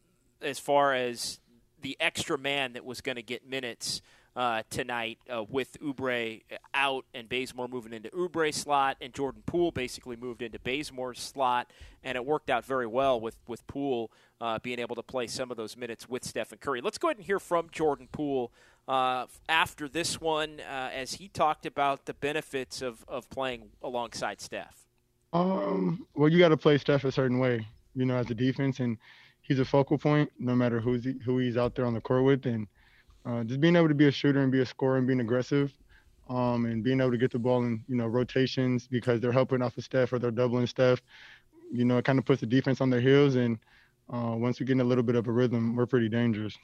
as 0.41 0.59
far 0.59 0.93
as 0.93 1.39
the 1.87 1.95
extra 2.01 2.37
man 2.37 2.73
that 2.73 2.83
was 2.83 2.99
going 2.99 3.15
to 3.15 3.21
get 3.21 3.47
minutes 3.49 4.01
uh, 4.35 4.61
tonight 4.69 5.17
uh, 5.33 5.41
with 5.47 5.77
Oubre 5.79 6.41
out 6.73 7.05
and 7.13 7.29
Bazemore 7.29 7.69
moving 7.69 7.93
into 7.93 8.09
Oubre's 8.09 8.57
slot 8.57 8.97
and 8.99 9.13
Jordan 9.13 9.41
Poole 9.45 9.71
basically 9.71 10.17
moved 10.17 10.41
into 10.41 10.59
Bazemore's 10.59 11.21
slot. 11.21 11.71
And 12.03 12.17
it 12.17 12.25
worked 12.25 12.49
out 12.49 12.65
very 12.65 12.87
well 12.87 13.21
with, 13.21 13.37
with 13.47 13.65
Poole 13.67 14.11
uh, 14.41 14.59
being 14.59 14.79
able 14.79 14.97
to 14.97 15.01
play 15.01 15.27
some 15.27 15.49
of 15.49 15.55
those 15.55 15.77
minutes 15.77 16.09
with 16.09 16.25
Stephen 16.25 16.57
Curry. 16.57 16.81
Let's 16.81 16.97
go 16.97 17.07
ahead 17.07 17.17
and 17.17 17.25
hear 17.25 17.39
from 17.39 17.69
Jordan 17.71 18.09
Poole 18.11 18.51
uh, 18.89 19.27
after 19.47 19.87
this 19.87 20.19
one 20.19 20.59
uh, 20.59 20.89
as 20.93 21.13
he 21.13 21.29
talked 21.29 21.65
about 21.65 22.03
the 22.03 22.15
benefits 22.15 22.81
of, 22.81 23.05
of 23.07 23.29
playing 23.29 23.69
alongside 23.81 24.41
Steph. 24.41 24.89
Um, 25.31 26.05
well, 26.15 26.27
you 26.27 26.37
got 26.37 26.49
to 26.49 26.57
play 26.57 26.77
Steph 26.79 27.05
a 27.05 27.13
certain 27.13 27.39
way, 27.39 27.65
you 27.95 28.05
know, 28.05 28.17
as 28.17 28.29
a 28.29 28.35
defense. 28.35 28.81
And 28.81 28.97
he's 29.47 29.59
a 29.59 29.65
focal 29.65 29.97
point 29.97 30.29
no 30.37 30.55
matter 30.55 30.79
who's 30.79 31.03
he, 31.05 31.15
who 31.25 31.39
he's 31.39 31.57
out 31.57 31.75
there 31.75 31.85
on 31.85 31.93
the 31.93 32.01
court 32.01 32.23
with, 32.23 32.45
and 32.45 32.67
uh, 33.25 33.43
just 33.43 33.61
being 33.61 33.75
able 33.75 33.87
to 33.87 33.95
be 33.95 34.07
a 34.07 34.11
shooter 34.11 34.41
and 34.41 34.51
be 34.51 34.61
a 34.61 34.65
scorer 34.65 34.97
and 34.97 35.07
being 35.07 35.21
aggressive, 35.21 35.71
um, 36.29 36.65
and 36.65 36.83
being 36.83 36.99
able 36.99 37.11
to 37.11 37.17
get 37.17 37.31
the 37.31 37.39
ball 37.39 37.63
in 37.63 37.83
you 37.87 37.95
know 37.95 38.07
rotations 38.07 38.87
because 38.87 39.21
they're 39.21 39.31
helping 39.31 39.61
off 39.61 39.75
the 39.75 39.81
Steph 39.81 40.11
or 40.13 40.19
they're 40.19 40.31
doubling 40.31 40.67
Steph. 40.67 41.01
You 41.71 41.85
know, 41.85 41.97
it 41.97 42.05
kind 42.05 42.19
of 42.19 42.25
puts 42.25 42.41
the 42.41 42.47
defense 42.47 42.81
on 42.81 42.89
their 42.89 43.01
heels, 43.01 43.35
and 43.35 43.57
uh, 44.13 44.35
once 44.35 44.59
we 44.59 44.65
get 44.65 44.73
in 44.73 44.81
a 44.81 44.85
little 44.85 45.03
bit 45.03 45.15
of 45.15 45.27
a 45.27 45.31
rhythm, 45.31 45.75
we're 45.75 45.85
pretty 45.85 46.09
dangerous. 46.09 46.57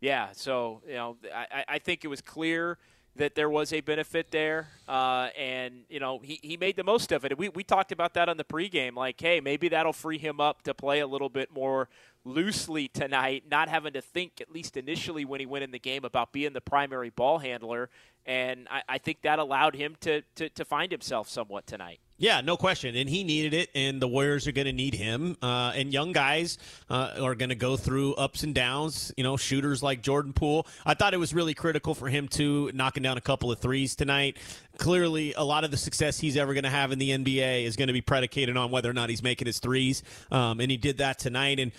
Yeah, 0.00 0.30
so 0.32 0.82
you 0.86 0.94
know, 0.94 1.16
I, 1.32 1.64
I 1.68 1.78
think 1.78 2.04
it 2.04 2.08
was 2.08 2.20
clear 2.20 2.78
that 3.16 3.34
there 3.34 3.50
was 3.50 3.72
a 3.72 3.80
benefit 3.80 4.30
there, 4.30 4.68
uh, 4.88 5.28
and 5.38 5.84
you 5.88 6.00
know 6.00 6.18
he, 6.22 6.38
he 6.42 6.56
made 6.56 6.76
the 6.76 6.84
most 6.84 7.12
of 7.12 7.24
it. 7.24 7.36
We 7.36 7.48
we 7.50 7.62
talked 7.62 7.92
about 7.92 8.14
that 8.14 8.28
on 8.28 8.36
the 8.36 8.44
pregame, 8.44 8.94
like, 8.94 9.20
hey, 9.20 9.40
maybe 9.40 9.68
that'll 9.68 9.92
free 9.92 10.18
him 10.18 10.40
up 10.40 10.62
to 10.62 10.74
play 10.74 11.00
a 11.00 11.06
little 11.06 11.28
bit 11.28 11.52
more 11.52 11.88
loosely 12.24 12.88
tonight, 12.88 13.44
not 13.50 13.68
having 13.68 13.92
to 13.92 14.00
think, 14.00 14.40
at 14.40 14.50
least 14.50 14.76
initially 14.76 15.24
when 15.24 15.40
he 15.40 15.46
went 15.46 15.64
in 15.64 15.72
the 15.72 15.78
game, 15.78 16.04
about 16.04 16.32
being 16.32 16.52
the 16.52 16.60
primary 16.60 17.10
ball 17.10 17.38
handler. 17.38 17.90
And 18.26 18.68
I, 18.70 18.82
I 18.88 18.98
think 18.98 19.22
that 19.22 19.38
allowed 19.38 19.74
him 19.74 19.96
to, 20.00 20.22
to, 20.36 20.48
to 20.50 20.64
find 20.64 20.92
himself 20.92 21.28
somewhat 21.28 21.66
tonight. 21.66 21.98
Yeah, 22.22 22.40
no 22.40 22.56
question. 22.56 22.94
And 22.94 23.08
he 23.08 23.24
needed 23.24 23.52
it, 23.52 23.70
and 23.74 24.00
the 24.00 24.06
Warriors 24.06 24.46
are 24.46 24.52
going 24.52 24.66
to 24.66 24.72
need 24.72 24.94
him. 24.94 25.36
Uh, 25.42 25.72
and 25.74 25.92
young 25.92 26.12
guys 26.12 26.56
uh, 26.88 27.14
are 27.20 27.34
going 27.34 27.48
to 27.48 27.56
go 27.56 27.76
through 27.76 28.14
ups 28.14 28.44
and 28.44 28.54
downs. 28.54 29.12
You 29.16 29.24
know, 29.24 29.36
shooters 29.36 29.82
like 29.82 30.02
Jordan 30.02 30.32
Poole. 30.32 30.68
I 30.86 30.94
thought 30.94 31.14
it 31.14 31.16
was 31.16 31.34
really 31.34 31.52
critical 31.52 31.96
for 31.96 32.08
him 32.08 32.28
to 32.28 32.70
knocking 32.74 33.02
down 33.02 33.18
a 33.18 33.20
couple 33.20 33.50
of 33.50 33.58
threes 33.58 33.96
tonight. 33.96 34.36
Clearly, 34.78 35.34
a 35.34 35.42
lot 35.42 35.64
of 35.64 35.72
the 35.72 35.76
success 35.76 36.20
he's 36.20 36.36
ever 36.36 36.54
going 36.54 36.62
to 36.62 36.70
have 36.70 36.92
in 36.92 37.00
the 37.00 37.10
NBA 37.10 37.64
is 37.64 37.74
going 37.74 37.88
to 37.88 37.92
be 37.92 38.00
predicated 38.00 38.56
on 38.56 38.70
whether 38.70 38.88
or 38.88 38.94
not 38.94 39.10
he's 39.10 39.22
making 39.24 39.46
his 39.46 39.58
threes. 39.58 40.04
Um, 40.30 40.60
and 40.60 40.70
he 40.70 40.76
did 40.76 40.98
that 40.98 41.18
tonight. 41.18 41.58
And 41.58 41.72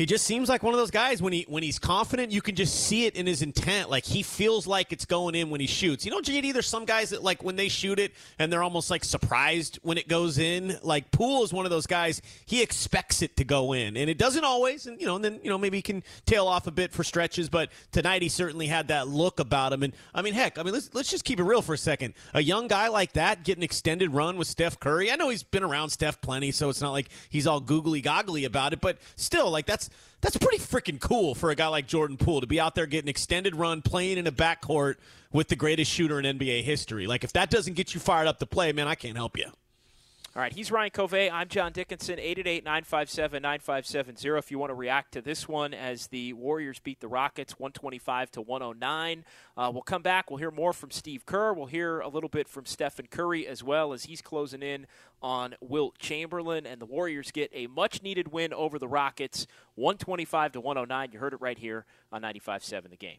he 0.00 0.06
just 0.06 0.24
seems 0.24 0.48
like 0.48 0.62
one 0.62 0.72
of 0.72 0.80
those 0.80 0.90
guys 0.90 1.20
when 1.20 1.34
he 1.34 1.44
when 1.46 1.62
he's 1.62 1.78
confident, 1.78 2.32
you 2.32 2.40
can 2.40 2.54
just 2.54 2.86
see 2.86 3.04
it 3.04 3.16
in 3.16 3.26
his 3.26 3.42
intent. 3.42 3.90
Like 3.90 4.06
he 4.06 4.22
feels 4.22 4.66
like 4.66 4.94
it's 4.94 5.04
going 5.04 5.34
in 5.34 5.50
when 5.50 5.60
he 5.60 5.66
shoots. 5.66 6.06
You 6.06 6.10
know, 6.10 6.22
JD, 6.22 6.54
there's 6.54 6.66
some 6.66 6.86
guys 6.86 7.10
that 7.10 7.22
like 7.22 7.44
when 7.44 7.56
they 7.56 7.68
shoot 7.68 7.98
it 7.98 8.14
and 8.38 8.50
they're 8.50 8.62
almost 8.62 8.90
like 8.90 9.04
surprised 9.04 9.78
when 9.82 9.98
it 9.98 10.08
goes 10.08 10.38
in. 10.38 10.78
Like 10.82 11.10
Poole 11.10 11.44
is 11.44 11.52
one 11.52 11.66
of 11.66 11.70
those 11.70 11.86
guys. 11.86 12.22
He 12.46 12.62
expects 12.62 13.20
it 13.20 13.36
to 13.36 13.44
go 13.44 13.74
in, 13.74 13.98
and 13.98 14.08
it 14.08 14.16
doesn't 14.16 14.42
always. 14.42 14.86
And 14.86 14.98
you 14.98 15.06
know, 15.06 15.16
and 15.16 15.24
then 15.24 15.38
you 15.42 15.50
know 15.50 15.58
maybe 15.58 15.76
he 15.76 15.82
can 15.82 16.02
tail 16.24 16.46
off 16.46 16.66
a 16.66 16.70
bit 16.70 16.94
for 16.94 17.04
stretches. 17.04 17.50
But 17.50 17.68
tonight 17.92 18.22
he 18.22 18.30
certainly 18.30 18.68
had 18.68 18.88
that 18.88 19.06
look 19.06 19.38
about 19.38 19.74
him. 19.74 19.82
And 19.82 19.92
I 20.14 20.22
mean, 20.22 20.32
heck, 20.32 20.58
I 20.58 20.62
mean, 20.62 20.72
let's 20.72 20.88
let's 20.94 21.10
just 21.10 21.26
keep 21.26 21.38
it 21.38 21.44
real 21.44 21.60
for 21.60 21.74
a 21.74 21.78
second. 21.78 22.14
A 22.32 22.42
young 22.42 22.68
guy 22.68 22.88
like 22.88 23.12
that 23.12 23.44
getting 23.44 23.60
an 23.60 23.64
extended 23.64 24.14
run 24.14 24.38
with 24.38 24.48
Steph 24.48 24.80
Curry. 24.80 25.12
I 25.12 25.16
know 25.16 25.28
he's 25.28 25.42
been 25.42 25.62
around 25.62 25.90
Steph 25.90 26.22
plenty, 26.22 26.52
so 26.52 26.70
it's 26.70 26.80
not 26.80 26.92
like 26.92 27.10
he's 27.28 27.46
all 27.46 27.60
googly 27.60 28.00
goggly 28.00 28.46
about 28.46 28.72
it. 28.72 28.80
But 28.80 28.96
still, 29.16 29.50
like 29.50 29.66
that's 29.66 29.89
that's 30.20 30.36
pretty 30.36 30.58
freaking 30.58 31.00
cool 31.00 31.34
for 31.34 31.50
a 31.50 31.54
guy 31.54 31.68
like 31.68 31.86
Jordan 31.86 32.16
Poole 32.16 32.40
to 32.40 32.46
be 32.46 32.60
out 32.60 32.74
there 32.74 32.86
getting 32.86 33.08
extended 33.08 33.56
run, 33.56 33.82
playing 33.82 34.18
in 34.18 34.26
a 34.26 34.32
backcourt 34.32 34.96
with 35.32 35.48
the 35.48 35.56
greatest 35.56 35.90
shooter 35.90 36.18
in 36.20 36.38
NBA 36.38 36.62
history. 36.62 37.06
Like, 37.06 37.24
if 37.24 37.32
that 37.32 37.50
doesn't 37.50 37.74
get 37.74 37.94
you 37.94 38.00
fired 38.00 38.26
up 38.26 38.38
to 38.38 38.46
play, 38.46 38.72
man, 38.72 38.88
I 38.88 38.94
can't 38.94 39.16
help 39.16 39.38
you. 39.38 39.46
All 40.40 40.44
right, 40.44 40.54
he's 40.54 40.72
Ryan 40.72 40.90
Covey. 40.90 41.30
I'm 41.30 41.48
John 41.48 41.70
Dickinson, 41.70 42.18
888 42.18 42.64
957 42.64 43.42
9570. 43.42 44.38
If 44.38 44.50
you 44.50 44.58
want 44.58 44.70
to 44.70 44.74
react 44.74 45.12
to 45.12 45.20
this 45.20 45.46
one 45.46 45.74
as 45.74 46.06
the 46.06 46.32
Warriors 46.32 46.78
beat 46.78 47.00
the 47.00 47.08
Rockets 47.08 47.58
125 47.58 48.30
to 48.30 48.40
109, 48.40 49.24
uh, 49.58 49.70
we'll 49.70 49.82
come 49.82 50.00
back. 50.00 50.30
We'll 50.30 50.38
hear 50.38 50.50
more 50.50 50.72
from 50.72 50.92
Steve 50.92 51.26
Kerr. 51.26 51.52
We'll 51.52 51.66
hear 51.66 52.00
a 52.00 52.08
little 52.08 52.30
bit 52.30 52.48
from 52.48 52.64
Stephen 52.64 53.08
Curry 53.10 53.46
as 53.46 53.62
well 53.62 53.92
as 53.92 54.04
he's 54.04 54.22
closing 54.22 54.62
in 54.62 54.86
on 55.20 55.56
Wilt 55.60 55.98
Chamberlain. 55.98 56.64
And 56.64 56.80
the 56.80 56.86
Warriors 56.86 57.30
get 57.30 57.50
a 57.52 57.66
much 57.66 58.02
needed 58.02 58.32
win 58.32 58.54
over 58.54 58.78
the 58.78 58.88
Rockets 58.88 59.46
125 59.74 60.52
to 60.52 60.60
109. 60.62 61.10
You 61.12 61.18
heard 61.18 61.34
it 61.34 61.42
right 61.42 61.58
here 61.58 61.84
on 62.10 62.22
95.7 62.22 62.88
the 62.88 62.96
game. 62.96 63.18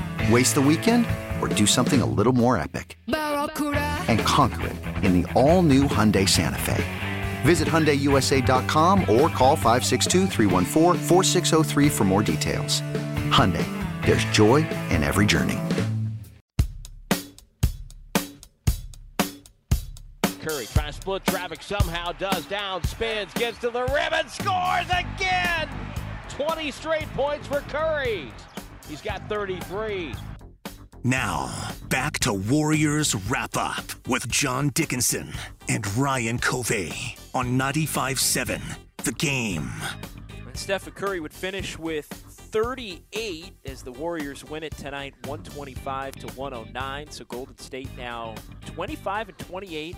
Waste 0.29 0.55
the 0.55 0.61
weekend 0.61 1.07
or 1.41 1.47
do 1.47 1.65
something 1.65 2.01
a 2.01 2.05
little 2.05 2.33
more 2.33 2.57
epic? 2.57 2.97
And 3.07 4.19
conquer 4.19 4.67
it 4.67 4.75
in 5.03 5.19
the 5.19 5.33
all 5.33 5.63
new 5.63 5.85
Hyundai 5.85 6.29
Santa 6.29 6.59
Fe. 6.59 6.83
Visit 7.41 7.67
HyundaiUSA.com 7.67 9.01
or 9.01 9.29
call 9.29 9.55
562 9.55 10.27
for 11.89 12.03
more 12.03 12.21
details. 12.21 12.81
Hyundai, 13.31 13.65
there's 14.05 14.23
joy 14.25 14.57
in 14.89 15.01
every 15.01 15.25
journey. 15.25 15.59
Curry 20.41 20.65
trying 20.67 20.87
to 20.87 20.93
split 20.93 21.25
traffic 21.25 21.63
somehow, 21.63 22.11
does 22.11 22.45
down, 22.45 22.83
spins, 22.83 23.33
gets 23.33 23.57
to 23.59 23.71
the 23.71 23.85
rim 23.85 24.13
and 24.13 24.29
scores 24.29 24.85
again! 24.89 25.67
20 26.29 26.71
straight 26.71 27.11
points 27.13 27.47
for 27.47 27.61
Curry. 27.61 28.31
He's 28.91 29.01
got 29.01 29.29
33. 29.29 30.13
Now, 31.05 31.49
back 31.87 32.19
to 32.19 32.33
Warriors 32.33 33.15
Wrap 33.15 33.55
Up 33.55 33.85
with 34.05 34.27
John 34.27 34.67
Dickinson 34.67 35.31
and 35.69 35.87
Ryan 35.95 36.37
Covey 36.37 37.15
on 37.33 37.57
95.7 37.57 38.61
The 39.05 39.13
Game. 39.13 39.71
And 40.45 40.57
Stephen 40.57 40.91
Curry 40.91 41.21
would 41.21 41.31
finish 41.31 41.79
with 41.79 42.05
38 42.05 43.53
as 43.63 43.81
the 43.81 43.93
Warriors 43.93 44.43
win 44.43 44.61
it 44.61 44.75
tonight, 44.75 45.13
125 45.23 46.15
to 46.15 46.27
109. 46.27 47.11
So 47.11 47.23
Golden 47.23 47.57
State 47.59 47.87
now 47.95 48.35
25 48.65 49.29
and 49.29 49.37
28, 49.37 49.95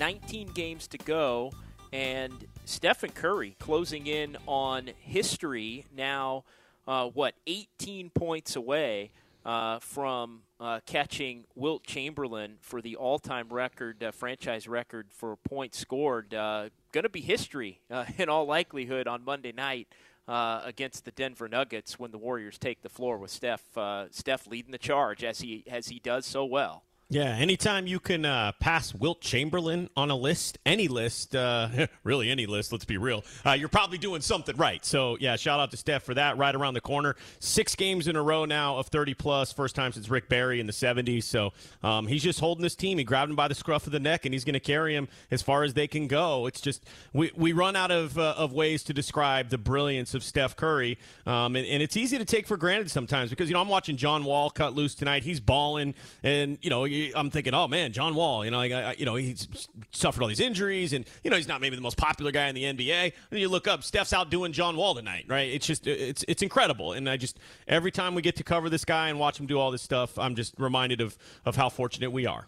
19 0.00 0.48
games 0.48 0.88
to 0.88 0.98
go. 0.98 1.52
And 1.92 2.32
Stephen 2.64 3.10
Curry 3.10 3.54
closing 3.60 4.08
in 4.08 4.36
on 4.48 4.90
history 4.98 5.84
now, 5.96 6.42
uh, 6.86 7.06
what, 7.08 7.34
18 7.46 8.10
points 8.10 8.56
away 8.56 9.12
uh, 9.44 9.78
from 9.80 10.42
uh, 10.60 10.80
catching 10.86 11.44
Wilt 11.54 11.84
Chamberlain 11.84 12.58
for 12.60 12.80
the 12.80 12.96
all-time 12.96 13.48
record, 13.50 14.02
uh, 14.02 14.12
franchise 14.12 14.68
record 14.68 15.08
for 15.10 15.36
points 15.36 15.78
scored. 15.78 16.34
Uh, 16.34 16.68
Going 16.92 17.04
to 17.04 17.08
be 17.08 17.22
history 17.22 17.80
uh, 17.90 18.04
in 18.18 18.28
all 18.28 18.44
likelihood 18.46 19.08
on 19.08 19.24
Monday 19.24 19.52
night. 19.52 19.88
Against 20.28 21.04
the 21.04 21.10
Denver 21.10 21.46
Nuggets, 21.46 21.98
when 21.98 22.10
the 22.10 22.16
Warriors 22.16 22.56
take 22.56 22.80
the 22.80 22.88
floor 22.88 23.18
with 23.18 23.30
Steph, 23.30 23.64
Steph 24.10 24.46
leading 24.46 24.72
the 24.72 24.78
charge 24.78 25.22
as 25.22 25.40
he 25.42 25.62
as 25.68 25.88
he 25.88 25.98
does 25.98 26.24
so 26.24 26.42
well. 26.46 26.84
Yeah, 27.12 27.36
anytime 27.36 27.86
you 27.86 28.00
can 28.00 28.24
uh, 28.24 28.52
pass 28.58 28.94
Wilt 28.94 29.20
Chamberlain 29.20 29.90
on 29.98 30.10
a 30.10 30.16
list, 30.16 30.56
any 30.64 30.88
list, 30.88 31.36
uh, 31.36 31.68
really 32.04 32.30
any 32.30 32.46
list, 32.46 32.72
let's 32.72 32.86
be 32.86 32.96
real, 32.96 33.22
uh, 33.44 33.50
you're 33.50 33.68
probably 33.68 33.98
doing 33.98 34.22
something 34.22 34.56
right. 34.56 34.82
So, 34.82 35.18
yeah, 35.20 35.36
shout 35.36 35.60
out 35.60 35.70
to 35.72 35.76
Steph 35.76 36.04
for 36.04 36.14
that. 36.14 36.38
Right 36.38 36.54
around 36.54 36.72
the 36.72 36.80
corner. 36.80 37.16
Six 37.38 37.74
games 37.74 38.08
in 38.08 38.16
a 38.16 38.22
row 38.22 38.46
now 38.46 38.78
of 38.78 38.86
30. 38.86 39.14
First 39.54 39.76
time 39.76 39.92
since 39.92 40.08
Rick 40.08 40.30
Barry 40.30 40.58
in 40.58 40.66
the 40.66 40.72
70s. 40.72 41.24
So 41.24 41.52
um, 41.82 42.06
he's 42.06 42.22
just 42.22 42.40
holding 42.40 42.62
this 42.62 42.74
team. 42.74 42.96
He 42.96 43.04
grabbed 43.04 43.28
him 43.28 43.36
by 43.36 43.46
the 43.46 43.54
scruff 43.54 43.86
of 43.86 43.92
the 43.92 44.00
neck, 44.00 44.24
and 44.24 44.32
he's 44.32 44.44
going 44.44 44.54
to 44.54 44.60
carry 44.60 44.96
him 44.96 45.06
as 45.30 45.42
far 45.42 45.64
as 45.64 45.74
they 45.74 45.86
can 45.86 46.06
go. 46.06 46.46
It's 46.46 46.62
just, 46.62 46.82
we, 47.12 47.30
we 47.36 47.52
run 47.52 47.76
out 47.76 47.90
of, 47.90 48.16
uh, 48.16 48.36
of 48.38 48.54
ways 48.54 48.84
to 48.84 48.94
describe 48.94 49.50
the 49.50 49.58
brilliance 49.58 50.14
of 50.14 50.24
Steph 50.24 50.56
Curry. 50.56 50.96
Um, 51.26 51.56
and, 51.56 51.66
and 51.66 51.82
it's 51.82 51.98
easy 51.98 52.16
to 52.16 52.24
take 52.24 52.46
for 52.46 52.56
granted 52.56 52.90
sometimes 52.90 53.28
because, 53.28 53.50
you 53.50 53.54
know, 53.54 53.60
I'm 53.60 53.68
watching 53.68 53.98
John 53.98 54.24
Wall 54.24 54.48
cut 54.48 54.72
loose 54.72 54.94
tonight. 54.94 55.24
He's 55.24 55.40
balling, 55.40 55.94
and, 56.22 56.56
you 56.62 56.70
know, 56.70 56.86
I'm 57.14 57.30
thinking, 57.30 57.54
oh 57.54 57.66
man, 57.66 57.92
John 57.92 58.14
Wall. 58.14 58.44
You 58.44 58.50
know, 58.50 58.58
like, 58.58 58.72
I, 58.72 58.94
you 58.98 59.04
know, 59.04 59.16
he's 59.16 59.48
suffered 59.90 60.22
all 60.22 60.28
these 60.28 60.40
injuries, 60.40 60.92
and 60.92 61.04
you 61.24 61.30
know, 61.30 61.36
he's 61.36 61.48
not 61.48 61.60
maybe 61.60 61.76
the 61.76 61.82
most 61.82 61.96
popular 61.96 62.30
guy 62.30 62.48
in 62.48 62.54
the 62.54 62.64
NBA. 62.64 63.12
And 63.30 63.40
you 63.40 63.48
look 63.48 63.66
up, 63.66 63.82
Steph's 63.82 64.12
out 64.12 64.30
doing 64.30 64.52
John 64.52 64.76
Wall 64.76 64.94
tonight, 64.94 65.24
right? 65.28 65.50
It's 65.50 65.66
just, 65.66 65.86
it's 65.86 66.24
it's 66.28 66.42
incredible. 66.42 66.92
And 66.92 67.08
I 67.08 67.16
just 67.16 67.38
every 67.66 67.90
time 67.90 68.14
we 68.14 68.22
get 68.22 68.36
to 68.36 68.44
cover 68.44 68.68
this 68.68 68.84
guy 68.84 69.08
and 69.08 69.18
watch 69.18 69.38
him 69.38 69.46
do 69.46 69.58
all 69.58 69.70
this 69.70 69.82
stuff, 69.82 70.18
I'm 70.18 70.34
just 70.34 70.54
reminded 70.58 71.00
of 71.00 71.16
of 71.44 71.56
how 71.56 71.68
fortunate 71.68 72.10
we 72.10 72.26
are. 72.26 72.46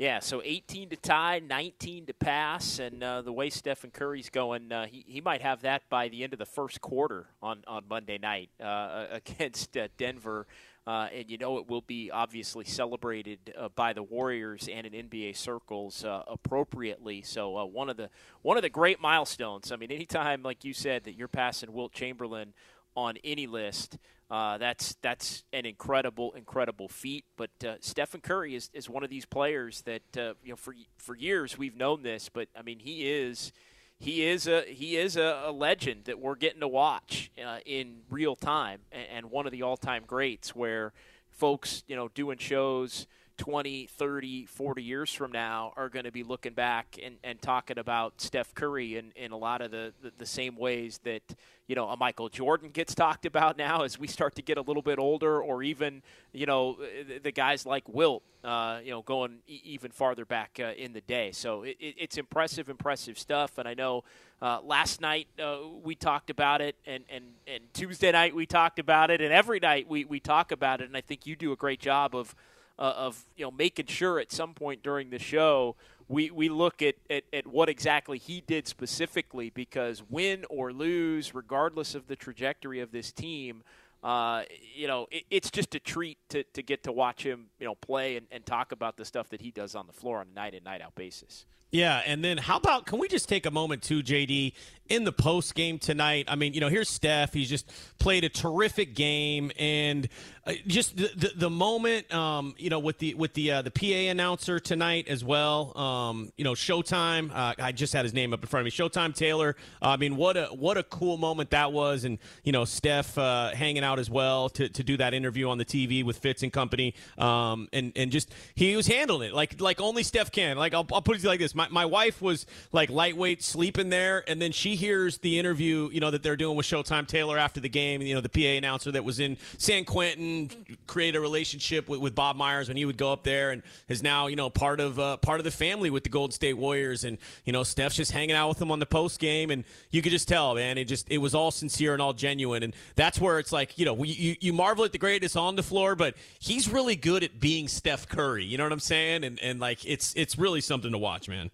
Yeah, 0.00 0.20
so 0.20 0.40
18 0.42 0.88
to 0.88 0.96
tie, 0.96 1.42
19 1.46 2.06
to 2.06 2.14
pass, 2.14 2.78
and 2.78 3.04
uh, 3.04 3.20
the 3.20 3.34
way 3.34 3.50
Stephen 3.50 3.90
Curry's 3.90 4.30
going, 4.30 4.72
uh, 4.72 4.86
he, 4.86 5.04
he 5.06 5.20
might 5.20 5.42
have 5.42 5.60
that 5.60 5.82
by 5.90 6.08
the 6.08 6.24
end 6.24 6.32
of 6.32 6.38
the 6.38 6.46
first 6.46 6.80
quarter 6.80 7.26
on, 7.42 7.62
on 7.66 7.84
Monday 7.86 8.16
night 8.16 8.48
uh, 8.64 9.08
against 9.10 9.76
uh, 9.76 9.88
Denver. 9.98 10.46
Uh, 10.86 11.08
and 11.14 11.30
you 11.30 11.36
know 11.36 11.58
it 11.58 11.68
will 11.68 11.82
be 11.82 12.10
obviously 12.10 12.64
celebrated 12.64 13.54
uh, 13.58 13.68
by 13.76 13.92
the 13.92 14.02
Warriors 14.02 14.68
and 14.72 14.86
in 14.86 15.08
NBA 15.08 15.36
circles 15.36 16.04
uh, 16.04 16.22
appropriately. 16.26 17.22
So 17.22 17.56
uh, 17.58 17.64
one 17.66 17.90
of 17.90 17.96
the 17.96 18.08
one 18.42 18.56
of 18.56 18.62
the 18.62 18.70
great 18.70 19.00
milestones. 19.00 19.72
I 19.72 19.76
mean, 19.76 19.92
anytime 19.92 20.42
like 20.42 20.64
you 20.64 20.72
said 20.72 21.04
that 21.04 21.14
you're 21.14 21.28
passing 21.28 21.72
Wilt 21.72 21.92
Chamberlain 21.92 22.54
on 22.96 23.18
any 23.22 23.46
list, 23.46 23.98
uh, 24.30 24.56
that's 24.56 24.96
that's 25.02 25.44
an 25.52 25.66
incredible 25.66 26.32
incredible 26.32 26.88
feat. 26.88 27.26
But 27.36 27.50
uh, 27.64 27.74
Stephen 27.80 28.22
Curry 28.22 28.54
is, 28.54 28.70
is 28.72 28.88
one 28.88 29.04
of 29.04 29.10
these 29.10 29.26
players 29.26 29.82
that 29.82 30.02
you 30.16 30.50
know 30.50 30.56
for 30.56 30.74
for 30.96 31.14
years 31.14 31.58
we've 31.58 31.76
known 31.76 32.02
this, 32.02 32.30
but 32.30 32.48
I 32.58 32.62
mean 32.62 32.78
he 32.78 33.02
is 33.02 33.52
he 34.00 34.26
is 34.26 34.48
a 34.48 34.62
he 34.62 34.96
is 34.96 35.16
a, 35.16 35.42
a 35.44 35.52
legend 35.52 36.04
that 36.04 36.18
we're 36.18 36.34
getting 36.34 36.60
to 36.60 36.68
watch 36.68 37.30
uh, 37.44 37.58
in 37.66 37.98
real 38.08 38.34
time, 38.34 38.80
and, 38.90 39.06
and, 39.12 39.30
one 39.30 39.44
of 39.44 39.52
the 39.52 39.62
all-time 39.62 40.04
greats. 40.06 40.56
Where 40.56 40.92
folks, 41.28 41.84
you 41.86 41.94
know, 41.94 42.08
doing 42.08 42.38
shows 42.38 43.06
20, 43.40 43.86
30, 43.86 44.44
40 44.44 44.82
years 44.82 45.10
from 45.10 45.32
now 45.32 45.72
are 45.74 45.88
going 45.88 46.04
to 46.04 46.12
be 46.12 46.22
looking 46.22 46.52
back 46.52 46.98
and, 47.02 47.16
and 47.24 47.40
talking 47.40 47.78
about 47.78 48.20
Steph 48.20 48.54
Curry 48.54 48.98
in, 48.98 49.12
in 49.16 49.32
a 49.32 49.36
lot 49.36 49.62
of 49.62 49.70
the, 49.70 49.94
the, 50.02 50.12
the, 50.18 50.26
same 50.26 50.56
ways 50.56 51.00
that, 51.04 51.22
you 51.66 51.74
know, 51.74 51.88
a 51.88 51.96
Michael 51.96 52.28
Jordan 52.28 52.68
gets 52.68 52.94
talked 52.94 53.24
about 53.24 53.56
now 53.56 53.82
as 53.82 53.98
we 53.98 54.06
start 54.06 54.34
to 54.34 54.42
get 54.42 54.58
a 54.58 54.60
little 54.60 54.82
bit 54.82 54.98
older, 54.98 55.40
or 55.40 55.62
even, 55.62 56.02
you 56.34 56.44
know, 56.44 56.76
the, 57.08 57.16
the 57.16 57.32
guys 57.32 57.64
like 57.64 57.88
Wilt, 57.88 58.22
uh, 58.44 58.80
you 58.84 58.90
know, 58.90 59.00
going 59.00 59.38
e- 59.48 59.62
even 59.64 59.90
farther 59.90 60.26
back 60.26 60.60
uh, 60.62 60.72
in 60.76 60.92
the 60.92 61.00
day. 61.00 61.32
So 61.32 61.62
it, 61.62 61.78
it's 61.80 62.18
impressive, 62.18 62.68
impressive 62.68 63.18
stuff. 63.18 63.56
And 63.56 63.66
I 63.66 63.72
know 63.72 64.04
uh, 64.42 64.60
last 64.62 65.00
night 65.00 65.28
uh, 65.42 65.60
we 65.82 65.94
talked 65.94 66.28
about 66.28 66.60
it, 66.60 66.76
and, 66.84 67.04
and, 67.08 67.24
and 67.46 67.64
Tuesday 67.72 68.12
night 68.12 68.34
we 68.34 68.44
talked 68.44 68.78
about 68.78 69.10
it, 69.10 69.22
and 69.22 69.32
every 69.32 69.60
night 69.60 69.88
we, 69.88 70.04
we 70.04 70.20
talk 70.20 70.52
about 70.52 70.82
it. 70.82 70.88
And 70.88 70.96
I 70.96 71.00
think 71.00 71.26
you 71.26 71.36
do 71.36 71.52
a 71.52 71.56
great 71.56 71.80
job 71.80 72.14
of– 72.14 72.34
uh, 72.80 72.94
of 72.96 73.24
you 73.36 73.44
know 73.44 73.50
making 73.50 73.86
sure 73.86 74.18
at 74.18 74.32
some 74.32 74.54
point 74.54 74.82
during 74.82 75.10
the 75.10 75.18
show 75.18 75.76
we, 76.10 76.28
we 76.32 76.48
look 76.48 76.82
at, 76.82 76.96
at, 77.08 77.22
at 77.32 77.46
what 77.46 77.68
exactly 77.68 78.18
he 78.18 78.42
did 78.44 78.66
specifically 78.66 79.48
because 79.48 80.02
win 80.10 80.44
or 80.50 80.72
lose, 80.72 81.36
regardless 81.36 81.94
of 81.94 82.08
the 82.08 82.16
trajectory 82.16 82.80
of 82.80 82.90
this 82.90 83.12
team, 83.12 83.62
uh, 84.02 84.42
you 84.74 84.88
know, 84.88 85.06
it, 85.12 85.22
it's 85.30 85.52
just 85.52 85.72
a 85.76 85.78
treat 85.78 86.18
to, 86.30 86.42
to 86.52 86.64
get 86.64 86.82
to 86.82 86.90
watch 86.90 87.22
him, 87.22 87.46
you 87.60 87.66
know, 87.66 87.76
play 87.76 88.16
and, 88.16 88.26
and 88.32 88.44
talk 88.44 88.72
about 88.72 88.96
the 88.96 89.04
stuff 89.04 89.28
that 89.28 89.40
he 89.40 89.52
does 89.52 89.76
on 89.76 89.86
the 89.86 89.92
floor 89.92 90.18
on 90.18 90.26
a 90.32 90.34
night 90.34 90.52
in, 90.52 90.64
night 90.64 90.80
out 90.80 90.96
basis. 90.96 91.46
Yeah, 91.70 92.02
and 92.04 92.24
then 92.24 92.36
how 92.38 92.56
about 92.56 92.86
can 92.86 92.98
we 92.98 93.06
just 93.06 93.28
take 93.28 93.46
a 93.46 93.50
moment 93.50 93.82
too, 93.82 94.02
JD, 94.02 94.54
in 94.88 95.04
the 95.04 95.12
post 95.12 95.54
game 95.54 95.78
tonight? 95.78 96.24
I 96.26 96.34
mean, 96.34 96.52
you 96.52 96.60
know, 96.60 96.68
here's 96.68 96.88
Steph. 96.88 97.32
He's 97.32 97.48
just 97.48 97.70
played 98.00 98.24
a 98.24 98.28
terrific 98.28 98.94
game, 98.96 99.52
and 99.56 100.08
uh, 100.46 100.54
just 100.66 100.96
the, 100.96 101.10
the, 101.14 101.32
the 101.36 101.50
moment, 101.50 102.12
um, 102.12 102.54
you 102.58 102.70
know, 102.70 102.80
with 102.80 102.98
the 102.98 103.14
with 103.14 103.34
the 103.34 103.52
uh, 103.52 103.62
the 103.62 103.70
PA 103.70 104.10
announcer 104.10 104.58
tonight 104.58 105.06
as 105.08 105.22
well. 105.22 105.78
Um, 105.78 106.32
you 106.36 106.42
know, 106.42 106.54
Showtime. 106.54 107.30
Uh, 107.32 107.54
I 107.58 107.70
just 107.70 107.92
had 107.92 108.04
his 108.04 108.14
name 108.14 108.32
up 108.32 108.40
in 108.42 108.48
front 108.48 108.62
of 108.62 108.64
me. 108.64 108.70
Showtime 108.72 109.14
Taylor. 109.14 109.54
I 109.80 109.96
mean, 109.96 110.16
what 110.16 110.36
a 110.36 110.46
what 110.46 110.76
a 110.76 110.82
cool 110.82 111.18
moment 111.18 111.50
that 111.50 111.72
was, 111.72 112.02
and 112.02 112.18
you 112.42 112.50
know, 112.50 112.64
Steph 112.64 113.16
uh, 113.16 113.50
hanging 113.50 113.84
out 113.84 114.00
as 114.00 114.10
well 114.10 114.48
to, 114.50 114.68
to 114.68 114.82
do 114.82 114.96
that 114.96 115.14
interview 115.14 115.48
on 115.48 115.58
the 115.58 115.64
TV 115.64 116.04
with 116.04 116.18
Fitz 116.18 116.42
and 116.42 116.52
company, 116.52 116.94
um, 117.16 117.68
and 117.72 117.92
and 117.94 118.10
just 118.10 118.32
he 118.56 118.74
was 118.74 118.88
handling 118.88 119.28
it 119.28 119.34
like 119.34 119.60
like 119.60 119.80
only 119.80 120.02
Steph 120.02 120.32
can. 120.32 120.56
Like 120.56 120.74
I'll, 120.74 120.86
I'll 120.92 121.02
put 121.02 121.16
it 121.16 121.24
like 121.24 121.38
this 121.38 121.54
my, 121.60 121.68
my 121.68 121.84
wife 121.84 122.22
was 122.22 122.46
like 122.72 122.88
lightweight 122.88 123.42
sleeping 123.42 123.90
there, 123.90 124.24
and 124.26 124.40
then 124.40 124.52
she 124.52 124.76
hears 124.76 125.18
the 125.18 125.38
interview, 125.38 125.90
you 125.92 126.00
know, 126.00 126.10
that 126.10 126.22
they're 126.22 126.36
doing 126.36 126.56
with 126.56 126.64
Showtime 126.64 127.06
Taylor 127.06 127.36
after 127.36 127.60
the 127.60 127.68
game. 127.68 128.00
You 128.00 128.14
know, 128.14 128.20
the 128.22 128.28
PA 128.30 128.56
announcer 128.56 128.90
that 128.92 129.04
was 129.04 129.20
in 129.20 129.36
San 129.58 129.84
Quentin 129.84 130.50
create 130.86 131.14
a 131.14 131.20
relationship 131.20 131.88
with, 131.88 132.00
with 132.00 132.14
Bob 132.14 132.36
Myers 132.36 132.68
when 132.68 132.76
he 132.76 132.84
would 132.86 132.96
go 132.96 133.12
up 133.12 133.24
there, 133.24 133.50
and 133.50 133.62
is 133.88 134.02
now 134.02 134.26
you 134.26 134.36
know 134.36 134.48
part 134.48 134.80
of 134.80 134.98
uh, 134.98 135.18
part 135.18 135.38
of 135.40 135.44
the 135.44 135.50
family 135.50 135.90
with 135.90 136.02
the 136.02 136.08
Golden 136.08 136.32
State 136.32 136.54
Warriors. 136.54 137.04
And 137.04 137.18
you 137.44 137.52
know, 137.52 137.62
Steph's 137.62 137.96
just 137.96 138.12
hanging 138.12 138.36
out 138.36 138.48
with 138.48 138.58
them 138.58 138.70
on 138.70 138.78
the 138.78 138.86
post 138.86 139.20
game, 139.20 139.50
and 139.50 139.64
you 139.90 140.00
could 140.00 140.12
just 140.12 140.28
tell, 140.28 140.54
man, 140.54 140.78
it 140.78 140.84
just 140.84 141.10
it 141.10 141.18
was 141.18 141.34
all 141.34 141.50
sincere 141.50 141.92
and 141.92 142.00
all 142.00 142.14
genuine. 142.14 142.62
And 142.62 142.74
that's 142.94 143.20
where 143.20 143.38
it's 143.38 143.52
like, 143.52 143.78
you 143.78 143.84
know, 143.84 144.02
you 144.02 144.36
you 144.40 144.52
marvel 144.52 144.84
at 144.84 144.92
the 144.92 144.98
greatness 144.98 145.36
on 145.36 145.56
the 145.56 145.62
floor, 145.62 145.94
but 145.94 146.14
he's 146.38 146.70
really 146.70 146.96
good 146.96 147.22
at 147.22 147.38
being 147.38 147.68
Steph 147.68 148.08
Curry. 148.08 148.44
You 148.44 148.56
know 148.56 148.64
what 148.64 148.72
I'm 148.72 148.80
saying? 148.80 149.24
And 149.24 149.38
and 149.40 149.60
like 149.60 149.84
it's 149.84 150.14
it's 150.16 150.38
really 150.38 150.60
something 150.60 150.92
to 150.92 150.98
watch, 150.98 151.28
man. 151.28 151.49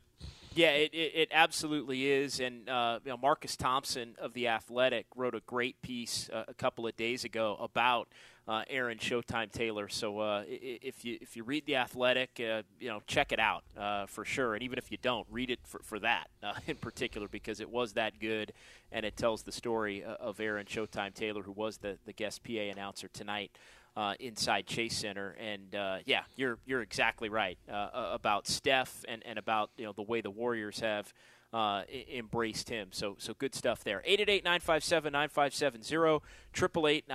Yeah, 0.56 0.70
it, 0.70 0.94
it, 0.94 1.12
it, 1.14 1.28
absolutely 1.32 2.10
is. 2.10 2.40
And 2.40 2.66
uh, 2.66 3.00
you 3.04 3.10
know, 3.10 3.18
Marcus 3.18 3.56
Thompson 3.56 4.14
of 4.18 4.32
The 4.32 4.48
Athletic 4.48 5.04
wrote 5.14 5.34
a 5.34 5.40
great 5.40 5.82
piece 5.82 6.30
uh, 6.32 6.44
a 6.48 6.54
couple 6.54 6.86
of 6.86 6.96
days 6.96 7.24
ago 7.24 7.58
about 7.60 8.08
uh, 8.48 8.62
Aaron 8.70 8.96
Showtime 8.96 9.52
Taylor. 9.52 9.86
So 9.90 10.18
uh, 10.18 10.44
if 10.46 11.04
you 11.04 11.18
if 11.20 11.36
you 11.36 11.44
read 11.44 11.66
The 11.66 11.76
Athletic, 11.76 12.40
uh, 12.40 12.62
you 12.80 12.88
know 12.88 13.02
check 13.06 13.32
it 13.32 13.38
out 13.38 13.64
uh, 13.76 14.06
for 14.06 14.24
sure. 14.24 14.54
And 14.54 14.62
even 14.62 14.78
if 14.78 14.90
you 14.90 14.96
don't, 15.02 15.26
read 15.30 15.50
it 15.50 15.60
for, 15.62 15.80
for 15.82 15.98
that 15.98 16.28
in 16.66 16.76
particular 16.76 17.28
because 17.28 17.60
it 17.60 17.68
was 17.68 17.92
that 17.92 18.18
good, 18.18 18.54
and 18.90 19.04
it 19.04 19.14
tells 19.14 19.42
the 19.42 19.52
story 19.52 20.02
of 20.04 20.40
Aaron 20.40 20.64
Showtime 20.64 21.12
Taylor, 21.12 21.42
who 21.42 21.52
was 21.52 21.76
the 21.76 21.98
the 22.06 22.14
guest 22.14 22.42
PA 22.42 22.70
announcer 22.72 23.08
tonight 23.08 23.50
uh, 23.96 24.14
inside 24.20 24.66
Chase 24.66 24.96
Center. 24.96 25.36
And 25.40 25.74
uh, 25.74 25.98
yeah, 26.04 26.22
you're 26.36 26.58
you're 26.66 26.82
exactly 26.82 27.28
right 27.28 27.58
uh, 27.70 28.10
about 28.12 28.46
Steph 28.46 29.04
and, 29.08 29.22
and 29.26 29.38
about 29.38 29.70
you 29.76 29.84
know 29.84 29.92
the 29.92 30.02
way 30.02 30.20
the 30.20 30.30
Warriors 30.30 30.80
have. 30.80 31.12
Uh, 31.52 31.84
embraced 32.12 32.68
him. 32.68 32.88
So 32.90 33.14
so 33.18 33.32
good 33.32 33.54
stuff 33.54 33.84
there. 33.84 34.02
888-957-9570, 34.06 36.20
888 36.52 37.08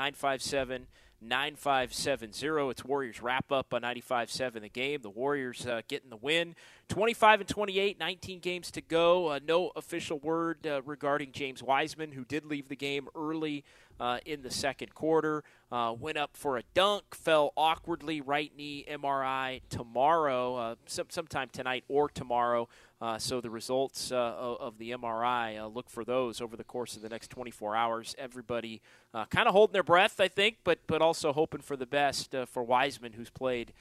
9570. 1.21 2.71
It's 2.71 2.83
Warriors 2.83 3.21
wrap 3.21 3.51
up 3.51 3.73
on 3.73 3.83
95-7 3.83 4.61
the 4.61 4.69
game. 4.69 5.01
The 5.01 5.09
Warriors 5.09 5.65
uh, 5.65 5.81
getting 5.87 6.09
the 6.09 6.17
win. 6.17 6.55
25 6.89 7.41
and 7.41 7.49
28, 7.49 7.99
19 7.99 8.39
games 8.39 8.71
to 8.71 8.81
go. 8.81 9.27
Uh, 9.27 9.39
no 9.45 9.71
official 9.75 10.19
word 10.19 10.65
uh, 10.65 10.81
regarding 10.81 11.31
James 11.31 11.61
Wiseman, 11.61 12.13
who 12.13 12.25
did 12.25 12.45
leave 12.45 12.69
the 12.69 12.75
game 12.75 13.07
early 13.15 13.63
uh, 14.01 14.17
in 14.25 14.41
the 14.41 14.49
second 14.49 14.93
quarter. 14.95 15.43
Uh, 15.71 15.93
went 15.97 16.17
up 16.17 16.35
for 16.35 16.57
a 16.57 16.63
dunk, 16.73 17.15
fell 17.15 17.53
awkwardly, 17.55 18.19
right 18.19 18.51
knee 18.57 18.83
MRI 18.91 19.61
tomorrow, 19.69 20.55
uh, 20.55 20.75
some, 20.85 21.05
sometime 21.09 21.47
tonight 21.53 21.85
or 21.87 22.09
tomorrow. 22.09 22.67
Uh, 22.99 23.17
so 23.17 23.39
the 23.39 23.49
results 23.49 24.11
uh, 24.11 24.15
of 24.15 24.77
the 24.79 24.91
MRI, 24.91 25.73
look 25.73 25.89
for 25.89 26.03
those 26.03 26.41
over 26.41 26.57
the 26.57 26.63
course 26.63 26.95
of 26.95 27.01
the 27.01 27.09
next 27.09 27.29
24 27.29 27.75
hours. 27.75 28.15
Everybody 28.17 28.81
kind 29.13 29.47
of 29.47 29.53
holding 29.53 29.73
their 29.73 29.83
breath, 29.83 30.19
I 30.19 30.27
think, 30.27 30.57
but 30.63 30.79
but 30.87 31.01
also 31.01 31.31
hoping 31.31 31.61
for 31.61 31.75
the 31.75 31.85
best 31.85 32.35
for 32.47 32.63
Wiseman, 32.63 33.13
who's 33.13 33.29
played 33.29 33.73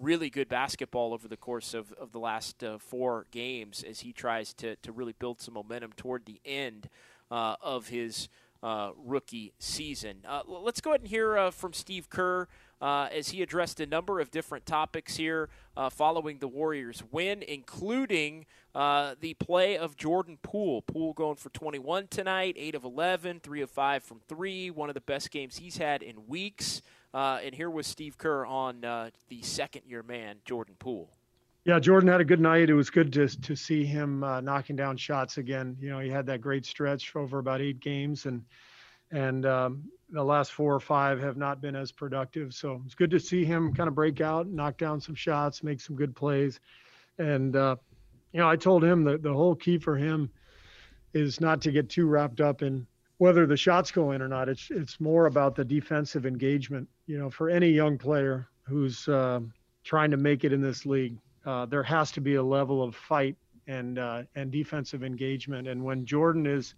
really 0.00 0.30
good 0.30 0.48
basketball 0.48 1.12
over 1.12 1.28
the 1.28 1.36
course 1.36 1.74
of, 1.74 1.92
of 1.92 2.12
the 2.12 2.18
last 2.18 2.64
four 2.78 3.26
games 3.30 3.84
as 3.88 4.00
he 4.00 4.12
tries 4.12 4.52
to, 4.54 4.76
to 4.76 4.90
really 4.90 5.14
build 5.18 5.40
some 5.40 5.54
momentum 5.54 5.92
toward 5.92 6.24
the 6.24 6.40
end 6.44 6.88
of 7.30 7.88
his– 7.88 8.28
uh, 8.62 8.90
rookie 8.96 9.52
season. 9.58 10.18
Uh, 10.26 10.42
let's 10.46 10.80
go 10.80 10.90
ahead 10.90 11.00
and 11.00 11.08
hear 11.08 11.36
uh, 11.36 11.50
from 11.50 11.72
Steve 11.72 12.08
Kerr 12.10 12.48
uh, 12.80 13.08
as 13.12 13.30
he 13.30 13.42
addressed 13.42 13.80
a 13.80 13.86
number 13.86 14.20
of 14.20 14.30
different 14.30 14.66
topics 14.66 15.16
here 15.16 15.48
uh, 15.76 15.88
following 15.88 16.38
the 16.38 16.48
Warriors' 16.48 17.02
win, 17.10 17.42
including 17.42 18.46
uh, 18.74 19.14
the 19.20 19.34
play 19.34 19.76
of 19.76 19.96
Jordan 19.96 20.38
Poole. 20.42 20.82
Poole 20.82 21.12
going 21.12 21.36
for 21.36 21.50
21 21.50 22.08
tonight, 22.08 22.56
8 22.58 22.74
of 22.74 22.84
11, 22.84 23.40
3 23.40 23.62
of 23.62 23.70
5 23.70 24.02
from 24.02 24.20
3, 24.28 24.70
one 24.70 24.90
of 24.90 24.94
the 24.94 25.00
best 25.00 25.30
games 25.30 25.56
he's 25.56 25.78
had 25.78 26.02
in 26.02 26.26
weeks. 26.26 26.82
And 27.14 27.54
here 27.54 27.70
was 27.70 27.86
Steve 27.86 28.18
Kerr 28.18 28.44
on 28.44 28.82
the 28.82 29.42
second 29.42 29.82
year 29.86 30.02
man, 30.02 30.36
Jordan 30.44 30.74
Poole. 30.78 31.15
Yeah, 31.66 31.80
Jordan 31.80 32.08
had 32.08 32.20
a 32.20 32.24
good 32.24 32.38
night. 32.38 32.70
It 32.70 32.74
was 32.74 32.90
good 32.90 33.12
to 33.14 33.26
to 33.26 33.56
see 33.56 33.84
him 33.84 34.22
uh, 34.22 34.40
knocking 34.40 34.76
down 34.76 34.96
shots 34.96 35.36
again. 35.36 35.76
You 35.80 35.90
know, 35.90 35.98
he 35.98 36.08
had 36.08 36.24
that 36.26 36.40
great 36.40 36.64
stretch 36.64 37.16
over 37.16 37.40
about 37.40 37.60
eight 37.60 37.80
games, 37.80 38.26
and 38.26 38.44
and 39.10 39.44
um, 39.44 39.82
the 40.10 40.22
last 40.22 40.52
four 40.52 40.72
or 40.72 40.78
five 40.78 41.20
have 41.20 41.36
not 41.36 41.60
been 41.60 41.74
as 41.74 41.90
productive. 41.90 42.54
So 42.54 42.80
it's 42.86 42.94
good 42.94 43.10
to 43.10 43.18
see 43.18 43.44
him 43.44 43.74
kind 43.74 43.88
of 43.88 43.96
break 43.96 44.20
out, 44.20 44.46
knock 44.46 44.78
down 44.78 45.00
some 45.00 45.16
shots, 45.16 45.64
make 45.64 45.80
some 45.80 45.96
good 45.96 46.14
plays, 46.14 46.60
and 47.18 47.56
uh, 47.56 47.74
you 48.30 48.38
know, 48.38 48.48
I 48.48 48.54
told 48.54 48.84
him 48.84 49.02
that 49.02 49.24
the 49.24 49.34
whole 49.34 49.56
key 49.56 49.76
for 49.76 49.96
him 49.96 50.30
is 51.14 51.40
not 51.40 51.60
to 51.62 51.72
get 51.72 51.90
too 51.90 52.06
wrapped 52.06 52.40
up 52.40 52.62
in 52.62 52.86
whether 53.18 53.44
the 53.44 53.56
shots 53.56 53.90
go 53.90 54.12
in 54.12 54.22
or 54.22 54.28
not. 54.28 54.48
It's 54.48 54.68
it's 54.70 55.00
more 55.00 55.26
about 55.26 55.56
the 55.56 55.64
defensive 55.64 56.26
engagement. 56.26 56.88
You 57.08 57.18
know, 57.18 57.28
for 57.28 57.50
any 57.50 57.70
young 57.70 57.98
player 57.98 58.46
who's 58.68 59.08
uh, 59.08 59.40
trying 59.82 60.12
to 60.12 60.16
make 60.16 60.44
it 60.44 60.52
in 60.52 60.62
this 60.62 60.86
league 60.86 61.18
uh, 61.46 61.64
there 61.64 61.82
has 61.82 62.10
to 62.12 62.20
be 62.20 62.34
a 62.34 62.42
level 62.42 62.82
of 62.82 62.94
fight 62.94 63.36
and 63.66 63.98
uh, 63.98 64.24
and 64.34 64.50
defensive 64.50 65.02
engagement. 65.02 65.68
And 65.68 65.82
when 65.84 66.04
Jordan 66.04 66.46
is 66.46 66.74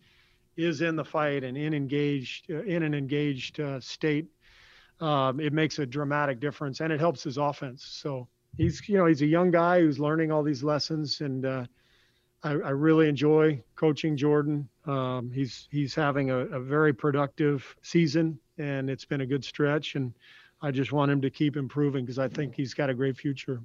is 0.57 0.83
in 0.83 0.97
the 0.97 1.05
fight 1.05 1.43
and 1.43 1.57
in 1.57 1.75
engaged 1.75 2.51
uh, 2.51 2.63
in 2.63 2.83
an 2.83 2.95
engaged 2.95 3.61
uh, 3.61 3.81
state, 3.81 4.27
um, 5.01 5.41
it 5.41 5.53
makes 5.53 5.79
a 5.79 5.87
dramatic 5.87 6.39
difference 6.39 6.81
and 6.81 6.93
it 6.93 7.01
helps 7.01 7.25
his 7.25 7.39
offense. 7.39 7.85
So 7.85 8.29
he's 8.57 8.87
you 8.89 8.99
know 8.99 9.07
he's 9.07 9.23
a 9.23 9.27
young 9.27 9.51
guy 9.51 9.81
who's 9.81 9.99
learning 9.99 10.31
all 10.31 10.43
these 10.43 10.63
lessons 10.63 11.21
and. 11.21 11.45
Uh, 11.45 11.65
I, 12.45 12.51
I, 12.51 12.71
really 12.71 13.09
enjoy 13.09 13.61
coaching 13.75 14.17
Jordan. 14.17 14.69
Um, 14.87 15.33
he's 15.33 15.67
he's 15.73 15.93
having 15.93 16.31
a, 16.31 16.37
a 16.37 16.61
very 16.61 16.93
productive 16.93 17.77
season, 17.83 18.39
and 18.59 18.89
it's 18.89 19.05
been 19.05 19.23
a 19.23 19.27
good 19.27 19.45
stretch. 19.45 19.97
And 19.97 20.15
I 20.63 20.71
just 20.71 20.93
want 20.93 21.11
him 21.11 21.21
to 21.23 21.31
keep 21.31 21.57
improving 21.57 22.05
because 22.05 22.21
I 22.21 22.29
think 22.29 22.55
he's 22.55 22.75
got 22.75 22.91
a 22.91 22.95
great 22.95 23.17
future. 23.17 23.61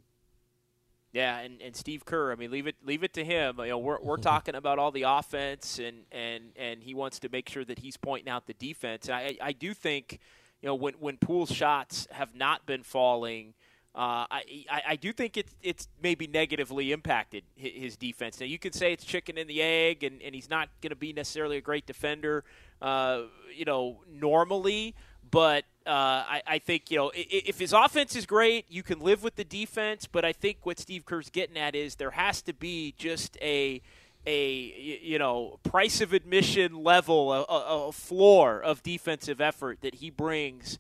Yeah, 1.13 1.37
and, 1.37 1.61
and 1.61 1.75
Steve 1.75 2.05
Kerr, 2.05 2.31
I 2.31 2.35
mean, 2.35 2.49
leave 2.49 2.65
it 2.65 2.75
leave 2.83 3.03
it 3.03 3.13
to 3.13 3.23
him. 3.23 3.59
You 3.59 3.67
know, 3.67 3.77
we're, 3.77 4.01
we're 4.01 4.17
talking 4.33 4.55
about 4.55 4.79
all 4.79 4.91
the 4.91 5.03
offense, 5.03 5.79
and, 5.79 5.99
and, 6.11 6.45
and 6.55 6.81
he 6.81 6.95
wants 6.95 7.19
to 7.19 7.29
make 7.29 7.47
sure 7.47 7.63
that 7.63 7.79
he's 7.79 7.97
pointing 7.97 8.29
out 8.29 8.47
the 8.47 8.55
defense. 8.55 9.07
And 9.07 9.15
I 9.15 9.37
I 9.39 9.51
do 9.53 9.75
think, 9.75 10.19
you 10.61 10.67
know, 10.67 10.75
when 10.75 10.95
when 10.95 11.17
Poole's 11.17 11.51
shots 11.51 12.07
have 12.11 12.35
not 12.35 12.65
been 12.65 12.81
falling, 12.81 13.53
uh, 13.95 14.25
I, 14.31 14.65
I, 14.71 14.81
I 14.89 14.95
do 14.95 15.13
think 15.13 15.37
it's 15.37 15.53
it's 15.61 15.87
maybe 16.01 16.25
negatively 16.25 16.91
impacted 16.91 17.43
his 17.55 17.95
defense. 17.95 18.39
Now 18.39 18.47
you 18.47 18.57
could 18.57 18.73
say 18.73 18.91
it's 18.91 19.05
chicken 19.05 19.37
and 19.37 19.47
the 19.47 19.61
egg, 19.61 20.03
and, 20.03 20.19
and 20.19 20.33
he's 20.33 20.49
not 20.49 20.69
going 20.81 20.89
to 20.89 20.95
be 20.95 21.13
necessarily 21.13 21.57
a 21.57 21.61
great 21.61 21.85
defender, 21.85 22.43
uh, 22.81 23.21
you 23.55 23.65
know, 23.65 23.99
normally. 24.11 24.95
But 25.29 25.65
uh, 25.85 25.89
I, 25.89 26.41
I, 26.47 26.59
think 26.59 26.89
you 26.91 26.97
know 26.97 27.11
if 27.13 27.59
his 27.59 27.73
offense 27.73 28.15
is 28.15 28.25
great, 28.25 28.65
you 28.69 28.83
can 28.83 28.99
live 28.99 29.23
with 29.23 29.35
the 29.35 29.43
defense. 29.43 30.07
But 30.09 30.23
I 30.23 30.31
think 30.31 30.59
what 30.63 30.79
Steve 30.79 31.05
Kerr's 31.05 31.29
getting 31.29 31.57
at 31.57 31.75
is 31.75 31.95
there 31.95 32.11
has 32.11 32.41
to 32.43 32.53
be 32.53 32.93
just 32.97 33.37
a 33.41 33.81
a 34.25 34.99
you 35.03 35.19
know 35.19 35.59
price 35.63 36.01
of 36.01 36.13
admission 36.13 36.83
level, 36.83 37.33
a, 37.33 37.41
a, 37.43 37.87
a 37.87 37.91
floor 37.91 38.61
of 38.61 38.81
defensive 38.83 39.41
effort 39.41 39.79
that 39.81 39.95
he 39.95 40.09
brings 40.09 40.79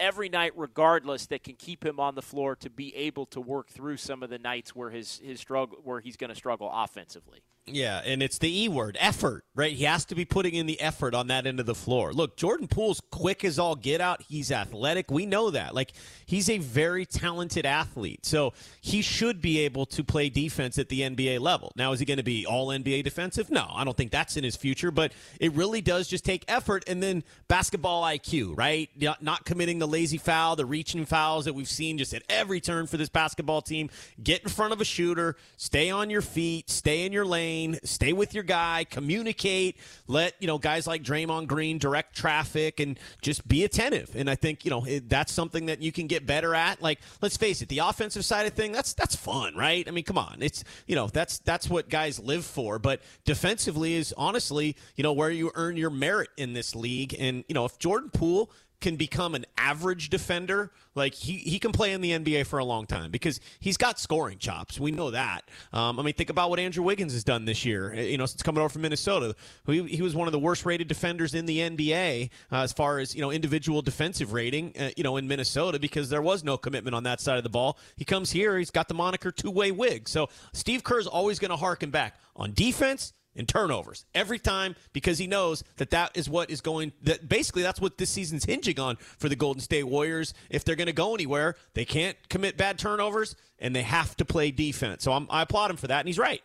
every 0.00 0.28
night 0.28 0.52
regardless 0.56 1.26
that 1.26 1.42
can 1.42 1.54
keep 1.54 1.84
him 1.84 1.98
on 1.98 2.14
the 2.14 2.22
floor 2.22 2.54
to 2.56 2.70
be 2.70 2.94
able 2.94 3.26
to 3.26 3.40
work 3.40 3.68
through 3.68 3.96
some 3.96 4.22
of 4.22 4.30
the 4.30 4.38
nights 4.38 4.74
where 4.74 4.90
his 4.90 5.20
his 5.24 5.40
struggle 5.40 5.78
where 5.84 6.00
he's 6.00 6.16
going 6.16 6.30
to 6.30 6.36
struggle 6.36 6.70
offensively. 6.72 7.40
Yeah, 7.70 8.00
and 8.04 8.22
it's 8.22 8.38
the 8.38 8.64
E 8.64 8.68
word, 8.68 8.96
effort, 9.00 9.44
right? 9.54 9.72
He 9.72 9.84
has 9.84 10.04
to 10.06 10.14
be 10.14 10.24
putting 10.24 10.54
in 10.54 10.66
the 10.66 10.80
effort 10.80 11.14
on 11.14 11.26
that 11.28 11.46
end 11.46 11.60
of 11.60 11.66
the 11.66 11.74
floor. 11.74 12.12
Look, 12.12 12.36
Jordan 12.36 12.68
Poole's 12.68 13.00
quick 13.10 13.44
as 13.44 13.58
all 13.58 13.76
get 13.76 14.00
out. 14.00 14.22
He's 14.22 14.50
athletic. 14.52 15.10
We 15.10 15.26
know 15.26 15.50
that. 15.50 15.74
Like, 15.74 15.92
he's 16.26 16.48
a 16.48 16.58
very 16.58 17.04
talented 17.04 17.66
athlete. 17.66 18.24
So 18.24 18.52
he 18.80 19.02
should 19.02 19.40
be 19.40 19.60
able 19.60 19.86
to 19.86 20.04
play 20.04 20.28
defense 20.28 20.78
at 20.78 20.88
the 20.88 21.00
NBA 21.00 21.40
level. 21.40 21.72
Now, 21.76 21.92
is 21.92 22.00
he 22.00 22.06
going 22.06 22.18
to 22.18 22.22
be 22.22 22.46
all 22.46 22.68
NBA 22.68 23.04
defensive? 23.04 23.50
No, 23.50 23.66
I 23.70 23.84
don't 23.84 23.96
think 23.96 24.12
that's 24.12 24.36
in 24.36 24.44
his 24.44 24.56
future, 24.56 24.90
but 24.90 25.12
it 25.40 25.52
really 25.52 25.80
does 25.80 26.08
just 26.08 26.24
take 26.24 26.44
effort 26.48 26.84
and 26.86 27.02
then 27.02 27.24
basketball 27.48 28.02
IQ, 28.04 28.56
right? 28.56 28.88
Not 29.20 29.44
committing 29.44 29.78
the 29.78 29.88
lazy 29.88 30.18
foul, 30.18 30.56
the 30.56 30.66
reaching 30.66 31.04
fouls 31.04 31.46
that 31.46 31.54
we've 31.54 31.68
seen 31.68 31.98
just 31.98 32.14
at 32.14 32.22
every 32.28 32.60
turn 32.60 32.86
for 32.86 32.96
this 32.96 33.08
basketball 33.08 33.62
team. 33.62 33.90
Get 34.22 34.42
in 34.42 34.48
front 34.48 34.72
of 34.72 34.80
a 34.80 34.84
shooter, 34.84 35.36
stay 35.56 35.90
on 35.90 36.10
your 36.10 36.22
feet, 36.22 36.70
stay 36.70 37.04
in 37.04 37.12
your 37.12 37.26
lane 37.26 37.57
lane, 37.58 37.78
stay 37.82 38.12
with 38.12 38.34
your 38.34 38.44
guy, 38.44 38.84
communicate, 38.88 39.76
let, 40.06 40.34
you 40.40 40.46
know, 40.46 40.58
guys 40.58 40.86
like 40.86 41.02
Draymond 41.02 41.46
Green 41.46 41.78
direct 41.78 42.16
traffic 42.16 42.80
and 42.80 42.98
just 43.22 43.46
be 43.46 43.64
attentive. 43.64 44.14
And 44.14 44.28
I 44.30 44.34
think, 44.34 44.64
you 44.64 44.70
know, 44.70 44.84
it, 44.84 45.08
that's 45.08 45.32
something 45.32 45.66
that 45.66 45.82
you 45.82 45.92
can 45.92 46.06
get 46.06 46.26
better 46.26 46.54
at. 46.54 46.80
Like, 46.82 47.00
let's 47.20 47.36
face 47.36 47.62
it, 47.62 47.68
the 47.68 47.78
offensive 47.78 48.24
side 48.24 48.46
of 48.46 48.54
thing, 48.54 48.72
that's 48.72 48.94
that's 48.94 49.16
fun, 49.16 49.54
right? 49.56 49.86
I 49.86 49.90
mean, 49.90 50.04
come 50.04 50.18
on. 50.18 50.38
It's, 50.40 50.64
you 50.86 50.94
know, 50.94 51.08
that's 51.08 51.38
that's 51.40 51.68
what 51.68 51.88
guys 51.88 52.18
live 52.18 52.44
for, 52.44 52.78
but 52.78 53.02
defensively 53.24 53.94
is 53.94 54.14
honestly, 54.16 54.76
you 54.96 55.02
know, 55.02 55.12
where 55.12 55.30
you 55.30 55.50
earn 55.54 55.76
your 55.76 55.90
merit 55.90 56.30
in 56.36 56.52
this 56.52 56.74
league. 56.74 57.14
And, 57.18 57.44
you 57.48 57.54
know, 57.54 57.64
if 57.64 57.78
Jordan 57.78 58.10
Poole 58.10 58.50
can 58.80 58.96
become 58.96 59.34
an 59.34 59.44
average 59.56 60.08
defender, 60.08 60.70
like 60.94 61.14
he, 61.14 61.34
he 61.38 61.58
can 61.58 61.72
play 61.72 61.92
in 61.92 62.00
the 62.00 62.12
NBA 62.12 62.46
for 62.46 62.58
a 62.58 62.64
long 62.64 62.86
time 62.86 63.10
because 63.10 63.40
he's 63.58 63.76
got 63.76 63.98
scoring 63.98 64.38
chops. 64.38 64.78
We 64.78 64.92
know 64.92 65.10
that. 65.10 65.48
Um, 65.72 65.98
I 65.98 66.02
mean, 66.02 66.14
think 66.14 66.30
about 66.30 66.50
what 66.50 66.58
Andrew 66.58 66.84
Wiggins 66.84 67.12
has 67.12 67.24
done 67.24 67.44
this 67.44 67.64
year. 67.64 67.92
Uh, 67.92 68.00
you 68.00 68.18
know, 68.18 68.26
since 68.26 68.42
coming 68.42 68.60
over 68.60 68.68
from 68.68 68.82
Minnesota, 68.82 69.34
he, 69.66 69.82
he 69.84 70.02
was 70.02 70.14
one 70.14 70.28
of 70.28 70.32
the 70.32 70.38
worst 70.38 70.64
rated 70.64 70.86
defenders 70.88 71.34
in 71.34 71.46
the 71.46 71.58
NBA 71.58 72.30
uh, 72.52 72.56
as 72.56 72.72
far 72.72 72.98
as 72.98 73.14
you 73.14 73.20
know 73.20 73.30
individual 73.30 73.82
defensive 73.82 74.32
rating. 74.32 74.72
Uh, 74.78 74.90
you 74.96 75.02
know, 75.02 75.16
in 75.16 75.26
Minnesota 75.26 75.78
because 75.78 76.08
there 76.08 76.22
was 76.22 76.44
no 76.44 76.56
commitment 76.56 76.94
on 76.94 77.02
that 77.04 77.20
side 77.20 77.36
of 77.36 77.42
the 77.42 77.50
ball. 77.50 77.78
He 77.96 78.04
comes 78.04 78.30
here, 78.30 78.58
he's 78.58 78.70
got 78.70 78.88
the 78.88 78.94
moniker 78.94 79.30
two 79.32 79.50
way 79.50 79.72
wig. 79.72 80.08
So 80.08 80.28
Steve 80.52 80.84
Kerr's 80.84 81.06
always 81.06 81.38
going 81.38 81.50
to 81.50 81.56
harken 81.56 81.90
back 81.90 82.18
on 82.36 82.52
defense 82.52 83.12
in 83.38 83.46
turnovers 83.46 84.04
every 84.14 84.38
time 84.38 84.74
because 84.92 85.16
he 85.18 85.26
knows 85.26 85.64
that 85.76 85.90
that 85.90 86.10
is 86.14 86.28
what 86.28 86.50
is 86.50 86.60
going 86.60 86.92
that 87.02 87.28
basically 87.28 87.62
that's 87.62 87.80
what 87.80 87.96
this 87.96 88.10
season's 88.10 88.44
hinging 88.44 88.78
on 88.78 88.96
for 88.96 89.28
the 89.28 89.36
Golden 89.36 89.62
State 89.62 89.84
Warriors. 89.84 90.34
If 90.50 90.64
they're 90.64 90.76
going 90.76 90.88
to 90.88 90.92
go 90.92 91.14
anywhere 91.14 91.54
they 91.74 91.84
can't 91.84 92.16
commit 92.28 92.56
bad 92.56 92.78
turnovers 92.78 93.36
and 93.58 93.74
they 93.74 93.82
have 93.82 94.16
to 94.16 94.24
play 94.24 94.50
defense. 94.50 95.04
So 95.04 95.12
I'm, 95.12 95.26
i 95.30 95.42
applaud 95.42 95.70
him 95.70 95.76
for 95.76 95.86
that 95.86 96.00
and 96.00 96.08
he's 96.08 96.18
right. 96.18 96.42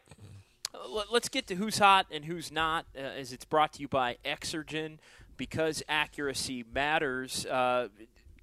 Let's 1.12 1.30
get 1.30 1.48
to 1.48 1.56
who's 1.56 1.80
hot 1.80 2.06
and 2.12 2.26
who's 2.26 2.52
not 2.52 2.86
uh, 2.96 3.02
as 3.02 3.34
it's 3.34 3.46
brought 3.46 3.74
to 3.74 3.82
you 3.82 3.88
by 3.88 4.18
Exergen 4.24 5.00
because 5.38 5.82
accuracy 5.90 6.64
matters. 6.72 7.46
Uh, 7.48 7.88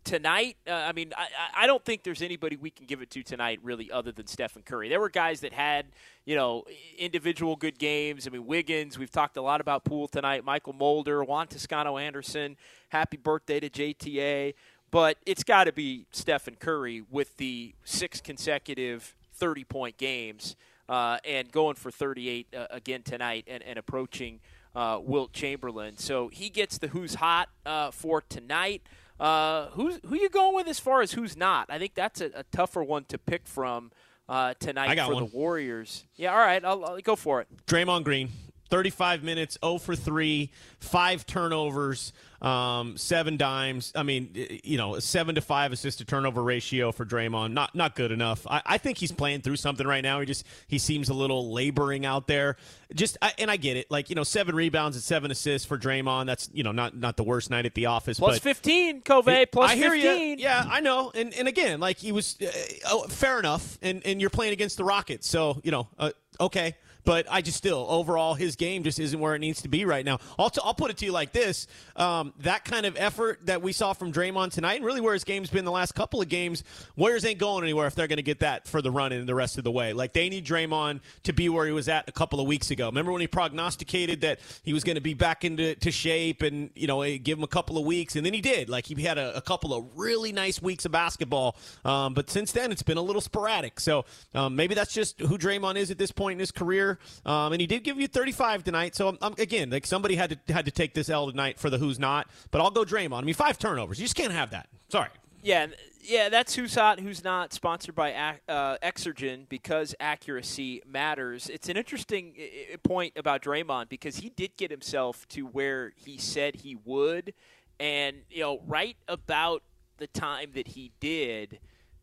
tonight, 0.05 0.57
uh, 0.67 0.73
I 0.73 0.93
mean, 0.93 1.13
I, 1.17 1.27
I 1.65 1.67
don't 1.67 1.85
think 1.85 2.03
there's 2.03 2.23
anybody 2.23 2.57
we 2.57 2.71
can 2.71 2.87
give 2.87 3.03
it 3.03 3.11
to 3.11 3.23
tonight 3.23 3.61
really 3.63 3.91
other 3.91 4.13
than 4.13 4.27
Stephen 4.27 4.63
Curry. 4.63 4.89
There 4.89 5.01
were 5.01 5.11
guys 5.11 5.41
that 5.41 5.53
had, 5.53 5.87
you 6.25 6.37
know, 6.37 6.65
individual 6.99 7.57
good 7.57 7.79
games. 7.79 8.27
I 8.27 8.31
mean, 8.31 8.47
Wiggins, 8.47 8.99
we've 8.99 9.11
talked 9.11 9.37
a 9.37 9.43
lot 9.43 9.61
about 9.61 9.85
Poole 9.85 10.09
tonight, 10.09 10.45
Mychal 10.45 10.77
Mulder, 10.77 11.23
Juan 11.25 11.47
Toscano 11.47 11.99
Anderson, 11.99 12.57
happy 12.89 13.17
birthday 13.17 13.61
to 13.61 13.71
JTA. 13.71 14.55
But 14.91 15.19
it's 15.25 15.45
got 15.45 15.65
to 15.65 15.73
be 15.73 16.07
Stephen 16.11 16.57
Curry 16.57 17.03
with 17.11 17.37
the 17.37 17.75
six 17.85 18.21
consecutive 18.21 19.15
30 19.35 19.65
point 19.65 19.97
games 19.97 20.57
uh, 20.89 21.19
and 21.25 21.51
going 21.53 21.77
for 21.77 21.91
38 21.91 22.49
uh, 22.53 22.67
again 22.71 23.03
tonight 23.03 23.45
and, 23.47 23.63
and 23.63 23.79
approaching 23.79 24.41
uh, 24.75 24.99
Wilt 25.01 25.33
Chamberlain. 25.33 25.97
So 25.97 26.29
he 26.29 26.49
gets 26.51 26.79
the 26.79 26.89
who's 26.89 27.15
hot 27.15 27.49
uh, 27.65 27.91
for 27.91 28.21
tonight. 28.21 28.83
Uh, 29.21 29.69
who's 29.73 30.01
who 30.07 30.17
you 30.17 30.31
going 30.31 30.55
with 30.55 30.67
as 30.67 30.81
far 30.81 31.03
as 31.03 31.13
who's 31.13 31.37
not? 31.37 31.67
I 31.69 31.79
think 31.79 31.95
that's 31.95 32.21
a, 32.21 32.31
a 32.35 32.43
tougher 32.45 32.83
one 32.83 33.05
to 33.05 33.19
pick 33.19 33.47
from 33.47 33.93
uh, 34.29 34.55
tonight 34.59 34.99
for 34.99 35.15
one. 35.15 35.25
the 35.25 35.31
Warriors. 35.37 36.07
Yeah, 36.17 36.33
all 36.33 36.39
right, 36.39 36.65
I'll, 36.65 36.85
I'll 36.85 37.01
go 37.01 37.17
for 37.17 37.41
it. 37.43 37.49
Draymond 37.67 38.05
Green. 38.05 38.31
35 38.71 39.23
minutes, 39.23 39.59
0 39.63 39.79
for 39.79 39.97
3, 39.97 40.51
five 40.79 41.27
turnovers, 41.27 42.13
um, 42.43 42.97
seven 42.97 43.37
dimes. 43.37 43.93
I 43.95 44.03
mean, 44.03 44.31
you 44.65 44.79
know, 44.79 44.95
a 44.95 45.01
seven 45.01 45.35
to 45.35 45.41
five 45.43 45.73
assist 45.73 45.99
to 45.99 46.05
turnover 46.07 46.43
ratio 46.43 46.91
for 46.91 47.05
Draymond. 47.05 47.53
Not 47.53 47.75
not 47.75 47.95
good 47.95 48.13
enough. 48.13 48.47
I, 48.47 48.63
I, 48.65 48.79
think 48.79 48.97
he's 48.97 49.13
playing 49.13 49.43
through 49.43 49.57
something 49.57 49.87
right 49.87 50.03
now. 50.03 50.21
He 50.21 50.27
just 50.27 50.47
he 50.67 50.79
seems 50.79 51.11
a 51.11 51.15
little 51.15 51.53
laboring 51.53 52.07
out 52.07 52.27
there. 52.27 52.57
Just 52.95 53.19
I, 53.21 53.35
and 53.39 53.51
I 53.51 53.59
get 53.59 53.77
it. 53.77 53.91
Like 53.91 54.09
you 54.09 54.17
know, 54.17 54.23
seven 54.23 54.55
rebounds 54.55 54.97
and 54.97 55.03
seven 55.03 55.31
assists 55.31 55.69
for 55.69 55.77
Draymond. 55.77 56.27
That's 56.27 56.49
you 56.55 56.63
know 56.63 56.73
not 56.73 56.97
not 56.97 57.19
the 57.19 57.25
worst 57.25 57.51
night 57.51 57.67
at 57.67 57.75
the 57.75 57.87
office. 57.87 58.19
Plus 58.19 58.37
but 58.37 58.43
15, 58.43 59.03
Cove. 59.03 59.29
Plus 59.53 59.71
I 59.71 59.77
hear 59.77 59.91
15. 59.91 60.39
You. 60.39 60.43
Yeah, 60.43 60.65
I 60.67 60.81
know. 60.81 61.13
And 61.15 61.35
and 61.35 61.47
again, 61.47 61.79
like 61.79 61.99
he 61.99 62.11
was 62.13 62.39
uh, 62.41 62.47
oh, 62.87 63.03
fair 63.09 63.39
enough. 63.39 63.79
And 63.83 64.01
and 64.07 64.19
you're 64.19 64.31
playing 64.31 64.55
against 64.55 64.79
the 64.79 64.85
Rockets, 64.85 65.29
so 65.29 65.61
you 65.63 65.73
know, 65.73 65.89
uh, 65.99 66.13
okay. 66.41 66.75
But 67.11 67.27
I 67.29 67.43
just 67.43 67.59
still 67.59 67.87
overall 67.89 68.35
his 68.35 68.55
game 68.55 68.85
just 68.85 69.01
isn't 69.01 69.19
where 69.19 69.35
it 69.35 69.41
needs 69.41 69.63
to 69.63 69.69
be 69.69 69.85
right 69.85 70.05
now. 70.05 70.21
I'll, 70.39 70.49
t- 70.49 70.61
I'll 70.63 70.75
put 70.75 70.93
it 70.93 70.99
to 70.99 71.07
you 71.07 71.11
like 71.11 71.33
this: 71.33 71.67
um, 71.97 72.33
that 72.39 72.65
kind 72.65 72.87
of 72.87 72.97
effort 72.97 73.47
that 73.47 73.63
we 73.63 73.73
saw 73.73 73.95
from 73.95 74.13
Draymond 74.13 74.53
tonight, 74.53 74.75
and 74.75 74.85
really 74.85 75.01
where 75.01 75.15
his 75.15 75.25
game's 75.25 75.51
been 75.51 75.65
the 75.65 75.73
last 75.73 75.97
couple 75.97 76.21
of 76.21 76.29
games, 76.29 76.63
Warriors 76.95 77.25
ain't 77.25 77.41
going 77.41 77.65
anywhere 77.65 77.89
if 77.89 77.97
they're 77.97 78.07
going 78.07 78.19
to 78.19 78.23
get 78.23 78.39
that 78.39 78.69
for 78.69 78.81
the 78.81 78.93
run 78.93 79.11
in 79.11 79.27
the 79.27 79.35
rest 79.35 79.59
of 79.59 79.65
the 79.65 79.73
way. 79.73 79.93
Like 79.93 80.13
they 80.13 80.29
need 80.29 80.47
Draymond 80.47 81.01
to 81.25 81.33
be 81.33 81.49
where 81.49 81.67
he 81.67 81.73
was 81.73 81.89
at 81.89 82.09
a 82.09 82.13
couple 82.13 82.39
of 82.39 82.47
weeks 82.47 82.71
ago. 82.71 82.87
Remember 82.87 83.11
when 83.11 83.21
he 83.21 83.27
prognosticated 83.27 84.21
that 84.21 84.39
he 84.63 84.73
was 84.73 84.85
going 84.85 84.95
to 84.95 85.01
be 85.01 85.15
back 85.15 85.45
into 85.45 85.75
to 85.75 85.91
shape, 85.91 86.43
and 86.43 86.71
you 86.77 86.87
know 86.87 87.03
give 87.19 87.39
him 87.39 87.43
a 87.43 87.49
couple 87.49 87.77
of 87.77 87.85
weeks, 87.85 88.15
and 88.15 88.25
then 88.25 88.35
he 88.35 88.41
did. 88.41 88.69
Like 88.69 88.87
he 88.87 89.03
had 89.03 89.19
a, 89.19 89.37
a 89.37 89.41
couple 89.41 89.75
of 89.75 89.85
really 89.97 90.31
nice 90.31 90.63
weeks 90.63 90.85
of 90.85 90.93
basketball, 90.93 91.57
um, 91.85 92.15
but 92.15 92.31
since 92.31 92.53
then 92.53 92.71
it's 92.71 92.85
been 92.85 92.99
a 92.99 93.03
little 93.03 93.21
sporadic. 93.21 93.81
So 93.81 94.05
um, 94.33 94.55
maybe 94.55 94.77
that's 94.77 94.95
just 94.95 95.19
who 95.19 95.37
Draymond 95.37 95.75
is 95.75 95.91
at 95.91 95.99
this 95.99 96.13
point 96.13 96.35
in 96.35 96.39
his 96.39 96.53
career. 96.53 97.00
Um, 97.25 97.53
and 97.53 97.61
he 97.61 97.67
did 97.67 97.85
give 97.85 98.01
you 98.01 98.07
35 98.07 98.65
tonight. 98.65 98.95
So 98.95 99.17
um, 99.21 99.35
again, 99.39 99.71
like 99.71 99.87
somebody 99.87 100.17
had 100.17 100.39
to 100.47 100.53
had 100.53 100.65
to 100.65 100.71
take 100.71 100.95
this 100.95 101.09
L 101.09 101.31
tonight 101.31 101.59
for 101.59 101.71
the 101.71 101.79
who's 101.79 101.99
not. 101.99 102.29
But 102.51 102.61
I'll 102.61 102.71
go 102.71 102.85
Draymond. 102.85 103.19
I 103.19 103.23
mean, 103.23 103.35
five 103.35 103.59
turnovers. 103.59 103.99
You 103.99 104.05
just 104.05 104.17
can't 104.17 104.33
have 104.33 104.51
that. 104.51 104.69
Sorry. 104.89 105.09
Yeah, 105.43 105.69
yeah, 106.03 106.29
that's 106.29 106.55
who's 106.55 106.75
hot, 106.75 107.01
who's 107.01 107.25
not. 107.25 107.53
Sponsored 107.53 107.95
by 107.95 108.13
uh, 108.13 108.77
Exergen 108.83 109.49
because 109.49 109.95
accuracy 110.01 110.83
matters. 110.87 111.49
It's 111.49 111.69
an 111.69 111.77
interesting 111.77 112.35
point 112.83 113.15
about 113.17 113.43
Draymond 113.43 113.89
because 113.89 114.17
he 114.17 114.31
did 114.31 114.57
get 114.57 114.71
himself 114.71 115.27
to 115.29 115.47
where 115.47 115.93
he 115.97 116.19
said 116.19 116.57
he 116.57 116.77
would, 116.85 117.35
and 117.79 118.17
you 118.31 118.41
know, 118.41 118.61
right 118.67 118.97
about 119.09 119.63
the 119.99 120.07
time 120.09 120.51
that 120.55 120.69
he 120.69 120.93
did, 121.01 121.59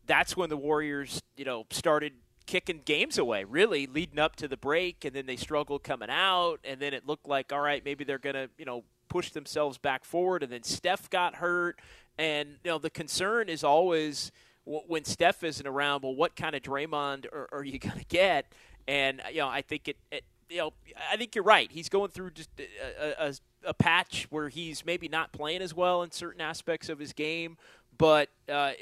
that's 0.06 0.36
when 0.36 0.48
the 0.48 0.56
Warriors, 0.56 1.22
you 1.36 1.44
know, 1.44 1.66
started 1.70 2.14
kicking 2.48 2.80
games 2.86 3.18
away, 3.18 3.44
really, 3.44 3.86
leading 3.86 4.18
up 4.18 4.34
to 4.34 4.48
the 4.48 4.56
break, 4.56 5.04
and 5.04 5.14
then 5.14 5.26
they 5.26 5.36
struggled 5.36 5.84
coming 5.84 6.08
out, 6.10 6.56
and 6.64 6.80
then 6.80 6.94
it 6.94 7.06
looked 7.06 7.28
like, 7.28 7.52
all 7.52 7.60
right, 7.60 7.84
maybe 7.84 8.04
they're 8.04 8.18
going 8.18 8.34
to, 8.34 8.48
you 8.56 8.64
know, 8.64 8.84
push 9.08 9.30
themselves 9.30 9.76
back 9.76 10.04
forward, 10.04 10.42
and 10.42 10.50
then 10.50 10.62
Steph 10.62 11.10
got 11.10 11.36
hurt, 11.36 11.78
and, 12.16 12.56
you 12.64 12.70
know, 12.70 12.78
the 12.78 12.90
concern 12.90 13.50
is 13.50 13.62
always 13.62 14.32
when 14.64 15.04
Steph 15.04 15.44
isn't 15.44 15.66
around, 15.66 16.02
well, 16.02 16.14
what 16.14 16.36
kind 16.36 16.54
of 16.54 16.62
Draymond 16.62 17.26
are, 17.26 17.48
are 17.52 17.64
you 17.64 17.78
going 17.78 17.98
to 17.98 18.06
get? 18.06 18.50
And, 18.88 19.20
you 19.30 19.40
know, 19.40 19.48
I 19.48 19.60
think 19.60 19.86
it, 19.88 19.96
it, 20.10 20.24
you 20.48 20.58
know, 20.58 20.72
I 21.10 21.16
think 21.18 21.34
you're 21.34 21.44
right. 21.44 21.70
He's 21.70 21.90
going 21.90 22.10
through 22.10 22.30
just 22.30 22.48
a, 22.58 23.28
a, 23.28 23.34
a 23.64 23.74
patch 23.74 24.26
where 24.30 24.48
he's 24.48 24.86
maybe 24.86 25.06
not 25.08 25.32
playing 25.32 25.60
as 25.60 25.74
well 25.74 26.02
in 26.02 26.10
certain 26.10 26.40
aspects 26.40 26.88
of 26.88 26.98
his 26.98 27.12
game, 27.12 27.58
but 27.98 28.30
uh, 28.50 28.72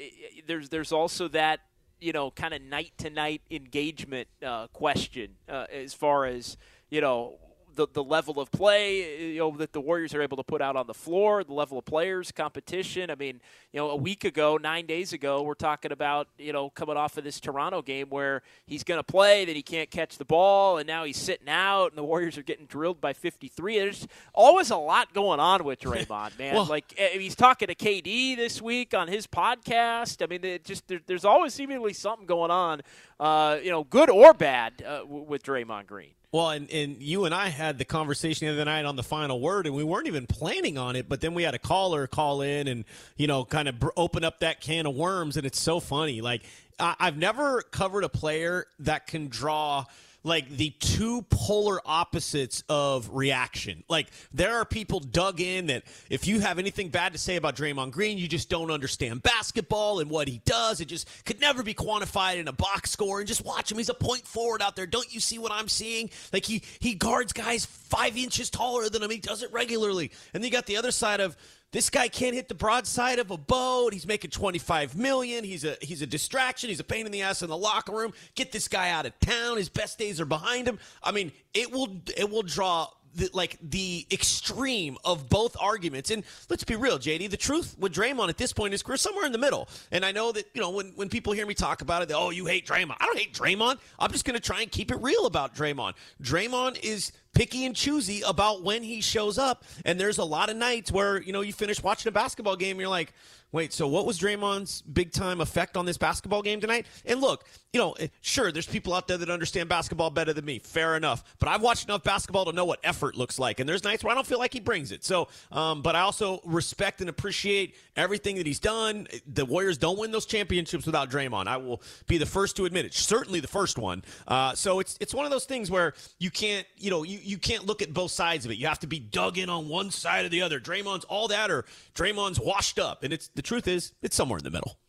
there's 0.45 0.69
there's 0.69 0.93
also 0.93 1.27
that 1.29 1.61
you 1.99 2.11
know 2.11 2.31
kind 2.31 2.53
of 2.53 2.61
night 2.61 2.93
to 2.97 3.09
night 3.09 3.41
engagement 3.49 4.27
uh, 4.45 4.67
question 4.67 5.31
uh, 5.49 5.65
as 5.71 5.93
far 5.93 6.25
as 6.25 6.57
you 6.89 7.01
know 7.01 7.37
the, 7.77 7.87
the 7.93 8.03
level 8.03 8.39
of 8.39 8.51
play 8.51 9.31
you 9.33 9.39
know 9.39 9.55
that 9.57 9.71
the 9.71 9.79
Warriors 9.79 10.13
are 10.13 10.21
able 10.21 10.35
to 10.37 10.43
put 10.43 10.61
out 10.61 10.75
on 10.75 10.87
the 10.87 10.93
floor, 10.93 11.43
the 11.43 11.53
level 11.53 11.77
of 11.77 11.85
players, 11.85 12.31
competition. 12.31 13.09
I 13.09 13.15
mean, 13.15 13.39
you 13.71 13.79
know, 13.79 13.91
a 13.91 13.95
week 13.95 14.25
ago, 14.25 14.57
nine 14.57 14.85
days 14.85 15.13
ago, 15.13 15.43
we're 15.43 15.53
talking 15.53 15.91
about 15.91 16.27
you 16.37 16.51
know 16.51 16.69
coming 16.71 16.97
off 16.97 17.17
of 17.17 17.23
this 17.23 17.39
Toronto 17.39 17.81
game 17.81 18.09
where 18.09 18.41
he's 18.65 18.83
going 18.83 18.99
to 18.99 19.03
play, 19.03 19.45
then 19.45 19.55
he 19.55 19.61
can't 19.61 19.89
catch 19.89 20.17
the 20.17 20.25
ball, 20.25 20.77
and 20.77 20.87
now 20.87 21.05
he's 21.05 21.17
sitting 21.17 21.47
out, 21.47 21.87
and 21.87 21.97
the 21.97 22.03
Warriors 22.03 22.37
are 22.37 22.43
getting 22.43 22.65
drilled 22.65 22.99
by 22.99 23.13
53. 23.13 23.79
There's 23.79 24.07
always 24.33 24.71
a 24.71 24.77
lot 24.77 25.13
going 25.13 25.39
on 25.39 25.63
with 25.63 25.79
Draymond, 25.79 26.37
man. 26.39 26.55
well, 26.55 26.65
like 26.65 26.93
eh, 26.97 27.19
he's 27.19 27.35
talking 27.35 27.67
to 27.67 27.75
KD 27.75 28.35
this 28.35 28.61
week 28.61 28.93
on 28.93 29.07
his 29.07 29.27
podcast. 29.27 30.21
I 30.21 30.25
mean, 30.25 30.43
it 30.43 30.65
just 30.65 30.87
there, 30.87 30.99
there's 31.05 31.25
always 31.25 31.53
seemingly 31.53 31.93
something 31.93 32.25
going 32.25 32.51
on, 32.51 32.81
uh, 33.19 33.57
you 33.63 33.69
know, 33.69 33.83
good 33.83 34.09
or 34.09 34.33
bad 34.33 34.83
uh, 34.85 35.05
with 35.05 35.43
Draymond 35.43 35.85
Green. 35.85 36.16
Well, 36.31 36.49
and, 36.49 36.69
and 36.71 37.01
you 37.01 37.25
and 37.25 37.33
I 37.33 37.47
had 37.47 37.77
the 37.77 37.85
conversation 37.85 38.47
the 38.47 38.53
other 38.53 38.65
night 38.65 38.83
on 38.85 38.95
the 38.97 39.03
final 39.03 39.39
word, 39.39 39.65
and 39.65 39.73
we 39.75 39.83
weren't 39.83 40.07
even 40.07 40.27
planning 40.27 40.77
on 40.77 40.95
it, 40.95 41.07
but 41.07 41.21
then 41.21 41.33
we 41.33 41.43
had 41.43 41.53
a 41.53 41.59
caller 41.59 42.05
call 42.05 42.41
in 42.41 42.67
and, 42.67 42.83
you 43.15 43.27
know, 43.27 43.45
kind 43.45 43.69
of 43.69 43.75
open 43.95 44.25
up 44.25 44.41
that 44.41 44.59
can 44.59 44.85
of 44.85 44.93
worms, 44.93 45.37
and 45.37 45.45
it's 45.45 45.59
so 45.59 45.79
funny. 45.79 46.19
Like, 46.19 46.43
I- 46.79 46.95
I've 46.99 47.17
never 47.17 47.61
covered 47.61 48.03
a 48.03 48.09
player 48.09 48.67
that 48.79 49.07
can 49.07 49.27
draw– 49.29 49.85
like 50.27 50.49
the 50.49 50.71
two 50.79 51.23
polar 51.23 51.79
opposites 51.85 52.63
of 52.69 53.09
reaction. 53.13 53.83
Like 53.89 54.07
there 54.33 54.57
are 54.57 54.65
people 54.65 54.99
dug 54.99 55.41
in 55.41 55.67
that 55.67 55.83
if 56.09 56.27
you 56.27 56.39
have 56.41 56.59
anything 56.59 56.89
bad 56.89 57.13
to 57.13 57.19
say 57.19 57.37
about 57.37 57.55
Draymond 57.55 57.91
Green, 57.91 58.17
you 58.17 58.27
just 58.27 58.49
don't 58.49 58.69
understand 58.69 59.23
basketball 59.23 59.99
and 59.99 60.09
what 60.09 60.27
he 60.27 60.41
does. 60.45 60.81
It 60.81 60.85
just 60.85 61.07
could 61.25 61.39
never 61.39 61.63
be 61.63 61.73
quantified 61.73 62.37
in 62.37 62.47
a 62.47 62.53
box 62.53 62.91
score. 62.91 63.19
And 63.19 63.27
just 63.27 63.45
watch 63.45 63.71
him; 63.71 63.77
he's 63.77 63.89
a 63.89 63.93
point 63.93 64.27
forward 64.27 64.61
out 64.61 64.75
there. 64.75 64.85
Don't 64.85 65.11
you 65.13 65.19
see 65.19 65.39
what 65.39 65.51
I'm 65.51 65.69
seeing? 65.69 66.09
Like 66.33 66.45
he 66.45 66.61
he 66.79 66.93
guards 66.93 67.33
guys 67.33 67.65
five 67.65 68.17
inches 68.17 68.49
taller 68.49 68.89
than 68.89 69.01
him. 69.01 69.09
He 69.09 69.19
does 69.19 69.43
it 69.43 69.51
regularly. 69.51 70.11
And 70.33 70.43
then 70.43 70.47
you 70.49 70.51
got 70.51 70.65
the 70.65 70.77
other 70.77 70.91
side 70.91 71.21
of 71.21 71.37
this 71.71 71.89
guy 71.89 72.07
can't 72.07 72.33
hit 72.33 72.47
the 72.47 72.55
broadside 72.55 73.19
of 73.19 73.29
a 73.29 73.37
boat. 73.37 73.93
He's 73.93 74.07
making 74.07 74.31
25 74.31 74.95
million. 74.95 75.43
He's 75.43 75.65
a 75.65 75.75
he's 75.81 76.01
a 76.01 76.07
distraction. 76.07 76.69
He's 76.69 76.79
a 76.79 76.85
pain 76.85 77.05
in 77.05 77.11
the 77.11 77.21
ass 77.21 77.41
in 77.41 77.49
the 77.49 77.57
locker 77.57 77.91
room. 77.91 78.13
Get 78.35 78.51
this 78.51 78.67
guy 78.67 78.89
out 78.89 79.05
of 79.05 79.19
town. 79.19 79.57
His 79.57 79.69
best 79.69 79.99
days 79.99 80.21
are 80.21 80.25
behind 80.25 80.67
him. 80.67 80.79
I 81.03 81.11
mean, 81.11 81.31
it 81.53 81.71
will 81.71 82.01
it 82.15 82.29
will 82.29 82.43
draw 82.43 82.87
the, 83.17 83.29
like 83.33 83.57
the 83.61 84.05
extreme 84.11 84.97
of 85.03 85.27
both 85.27 85.57
arguments. 85.59 86.11
And 86.11 86.23
let's 86.49 86.63
be 86.63 86.75
real, 86.75 86.99
JD. 86.99 87.29
The 87.29 87.37
truth 87.37 87.75
with 87.77 87.93
Draymond 87.93 88.29
at 88.29 88.37
this 88.37 88.53
point 88.53 88.73
is 88.73 88.85
we're 88.85 88.95
somewhere 88.95 89.25
in 89.25 89.31
the 89.31 89.37
middle. 89.37 89.67
And 89.91 90.05
I 90.05 90.11
know 90.11 90.31
that 90.31 90.45
you 90.53 90.61
know 90.61 90.69
when 90.69 90.93
when 90.95 91.09
people 91.09 91.33
hear 91.33 91.45
me 91.45 91.53
talk 91.53 91.81
about 91.81 92.01
it, 92.01 92.07
they, 92.07 92.13
oh, 92.15 92.29
you 92.29 92.45
hate 92.45 92.65
Draymond. 92.65 92.95
I 92.99 93.05
don't 93.05 93.17
hate 93.17 93.33
Draymond. 93.33 93.79
I'm 93.99 94.11
just 94.11 94.23
going 94.23 94.35
to 94.35 94.41
try 94.41 94.61
and 94.61 94.71
keep 94.71 94.91
it 94.91 95.01
real 95.01 95.25
about 95.25 95.55
Draymond. 95.55 95.93
Draymond 96.21 96.79
is 96.81 97.11
picky 97.37 97.65
and 97.65 97.75
choosy 97.75 98.21
about 98.27 98.63
when 98.63 98.81
he 98.81 98.99
shows 98.99 99.37
up. 99.37 99.63
And 99.85 99.99
there's 99.99 100.17
a 100.17 100.23
lot 100.23 100.49
of 100.49 100.57
nights 100.57 100.91
where 100.91 101.21
you 101.21 101.31
know 101.31 101.41
you 101.41 101.53
finish 101.53 101.81
watching 101.81 102.09
a 102.09 102.11
basketball 102.11 102.55
game, 102.55 102.71
and 102.71 102.81
you're 102.81 102.89
like 102.89 103.13
Wait, 103.53 103.71
so 103.71 103.87
what 103.87 104.05
was 104.05 104.19
Draymond's 104.19 104.81
big 104.81 105.13
time 105.13 105.39
effect 105.39 105.77
on 105.77 105.85
this 105.85 105.97
basketball 105.97 106.41
game 106.41 106.59
tonight? 106.59 106.85
And 107.05 107.21
look, 107.21 107.45
you 107.71 107.79
know, 107.79 107.93
eh, 107.93 108.07
sure, 108.21 108.51
there's 108.51 108.65
people 108.65 108.93
out 108.93 109.07
there 109.07 109.17
that 109.17 109.29
understand 109.29 109.69
basketball 109.69 110.09
better 110.09 110.33
than 110.33 110.43
me. 110.43 110.59
Fair 110.59 110.97
enough. 110.97 111.23
But 111.39 111.47
I've 111.47 111.61
watched 111.61 111.85
enough 111.85 112.03
basketball 112.03 112.43
to 112.45 112.51
know 112.51 112.65
what 112.65 112.79
effort 112.83 113.15
looks 113.15 113.39
like. 113.39 113.61
And 113.61 113.69
there's 113.69 113.85
nights 113.85 114.03
where 114.03 114.11
I 114.11 114.15
don't 114.15 114.27
feel 114.27 114.39
like 114.39 114.51
he 114.51 114.59
brings 114.59 114.91
it. 114.91 115.05
So, 115.05 115.29
um, 115.51 115.81
but 115.81 115.95
I 115.95 116.01
also 116.01 116.41
respect 116.43 116.99
and 116.99 117.09
appreciate 117.09 117.75
everything 117.95 118.35
that 118.35 118.45
he's 118.45 118.59
done. 118.59 119.07
The 119.25 119.45
Warriors 119.45 119.77
don't 119.77 119.97
win 119.97 120.11
those 120.11 120.25
championships 120.25 120.85
without 120.85 121.09
Draymond. 121.09 121.47
I 121.47 121.55
will 121.55 121.81
be 122.07 122.17
the 122.17 122.25
first 122.25 122.57
to 122.57 122.65
admit 122.65 122.85
it. 122.85 122.93
Certainly 122.93 123.39
the 123.39 123.47
first 123.47 123.77
one. 123.77 124.03
Uh, 124.27 124.55
so 124.55 124.79
it's 124.81 124.97
it's 124.99 125.13
one 125.13 125.25
of 125.25 125.31
those 125.31 125.45
things 125.45 125.71
where 125.71 125.93
you 126.19 126.31
can't, 126.31 126.67
you 126.77 126.89
know, 126.89 127.03
you, 127.03 127.19
you 127.21 127.37
can't 127.37 127.65
look 127.65 127.81
at 127.81 127.93
both 127.93 128.11
sides 128.11 128.43
of 128.43 128.51
it. 128.51 128.57
You 128.57 128.67
have 128.67 128.79
to 128.79 128.87
be 128.87 128.99
dug 128.99 129.37
in 129.37 129.49
on 129.49 129.69
one 129.69 129.89
side 129.89 130.25
or 130.25 130.29
the 130.29 130.41
other. 130.41 130.59
Draymond's 130.59 131.05
all 131.05 131.29
that 131.29 131.49
or 131.49 131.63
Draymond's 131.95 132.39
washed 132.39 132.77
up. 132.77 133.03
And 133.03 133.13
it's 133.13 133.29
the 133.37 133.43
truth 133.43 133.67
is, 133.67 133.93
it's 134.01 134.15
somewhere 134.15 134.39
in 134.39 134.43
the 134.43 134.49
middle. 134.49 134.79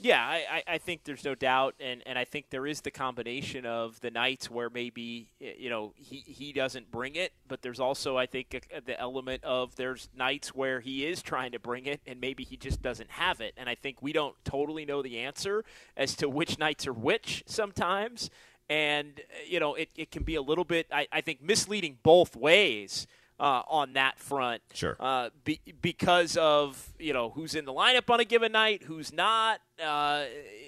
Yeah, 0.00 0.22
I, 0.22 0.62
I 0.66 0.78
think 0.78 1.04
there's 1.04 1.24
no 1.24 1.34
doubt, 1.34 1.74
and, 1.78 2.02
and 2.04 2.18
I 2.18 2.24
think 2.24 2.50
there 2.50 2.66
is 2.66 2.80
the 2.80 2.90
combination 2.90 3.64
of 3.64 4.00
the 4.00 4.10
nights 4.10 4.50
where 4.50 4.68
maybe 4.68 5.28
you 5.38 5.70
know 5.70 5.92
he, 5.96 6.16
he 6.26 6.52
doesn't 6.52 6.90
bring 6.90 7.14
it, 7.14 7.32
but 7.46 7.62
there's 7.62 7.80
also 7.80 8.16
I 8.16 8.26
think 8.26 8.58
the 8.86 8.98
element 8.98 9.44
of 9.44 9.76
there's 9.76 10.08
nights 10.16 10.54
where 10.54 10.80
he 10.80 11.06
is 11.06 11.22
trying 11.22 11.52
to 11.52 11.58
bring 11.58 11.86
it, 11.86 12.00
and 12.06 12.20
maybe 12.20 12.42
he 12.42 12.56
just 12.56 12.82
doesn't 12.82 13.10
have 13.12 13.40
it, 13.40 13.54
and 13.56 13.68
I 13.68 13.76
think 13.76 14.02
we 14.02 14.12
don't 14.12 14.34
totally 14.44 14.84
know 14.84 15.00
the 15.00 15.20
answer 15.20 15.64
as 15.96 16.16
to 16.16 16.28
which 16.28 16.58
nights 16.58 16.86
are 16.86 16.92
which 16.92 17.44
sometimes, 17.46 18.30
and 18.68 19.20
you 19.46 19.60
know 19.60 19.74
it, 19.74 19.90
it 19.94 20.10
can 20.10 20.22
be 20.22 20.34
a 20.34 20.42
little 20.42 20.64
bit 20.64 20.86
I, 20.90 21.06
I 21.12 21.20
think 21.20 21.42
misleading 21.42 21.98
both 22.02 22.34
ways 22.34 23.06
uh, 23.38 23.62
on 23.68 23.94
that 23.94 24.18
front. 24.18 24.62
Sure. 24.72 24.96
Uh, 24.98 25.30
be, 25.44 25.60
because 25.80 26.36
of 26.36 26.92
you 26.98 27.12
know 27.12 27.30
who's 27.30 27.54
in 27.54 27.64
the 27.64 27.72
lineup 27.72 28.10
on 28.10 28.20
a 28.20 28.24
given 28.24 28.52
night, 28.52 28.82
who's 28.82 29.12
not. 29.12 29.60
Uh, 29.82 30.24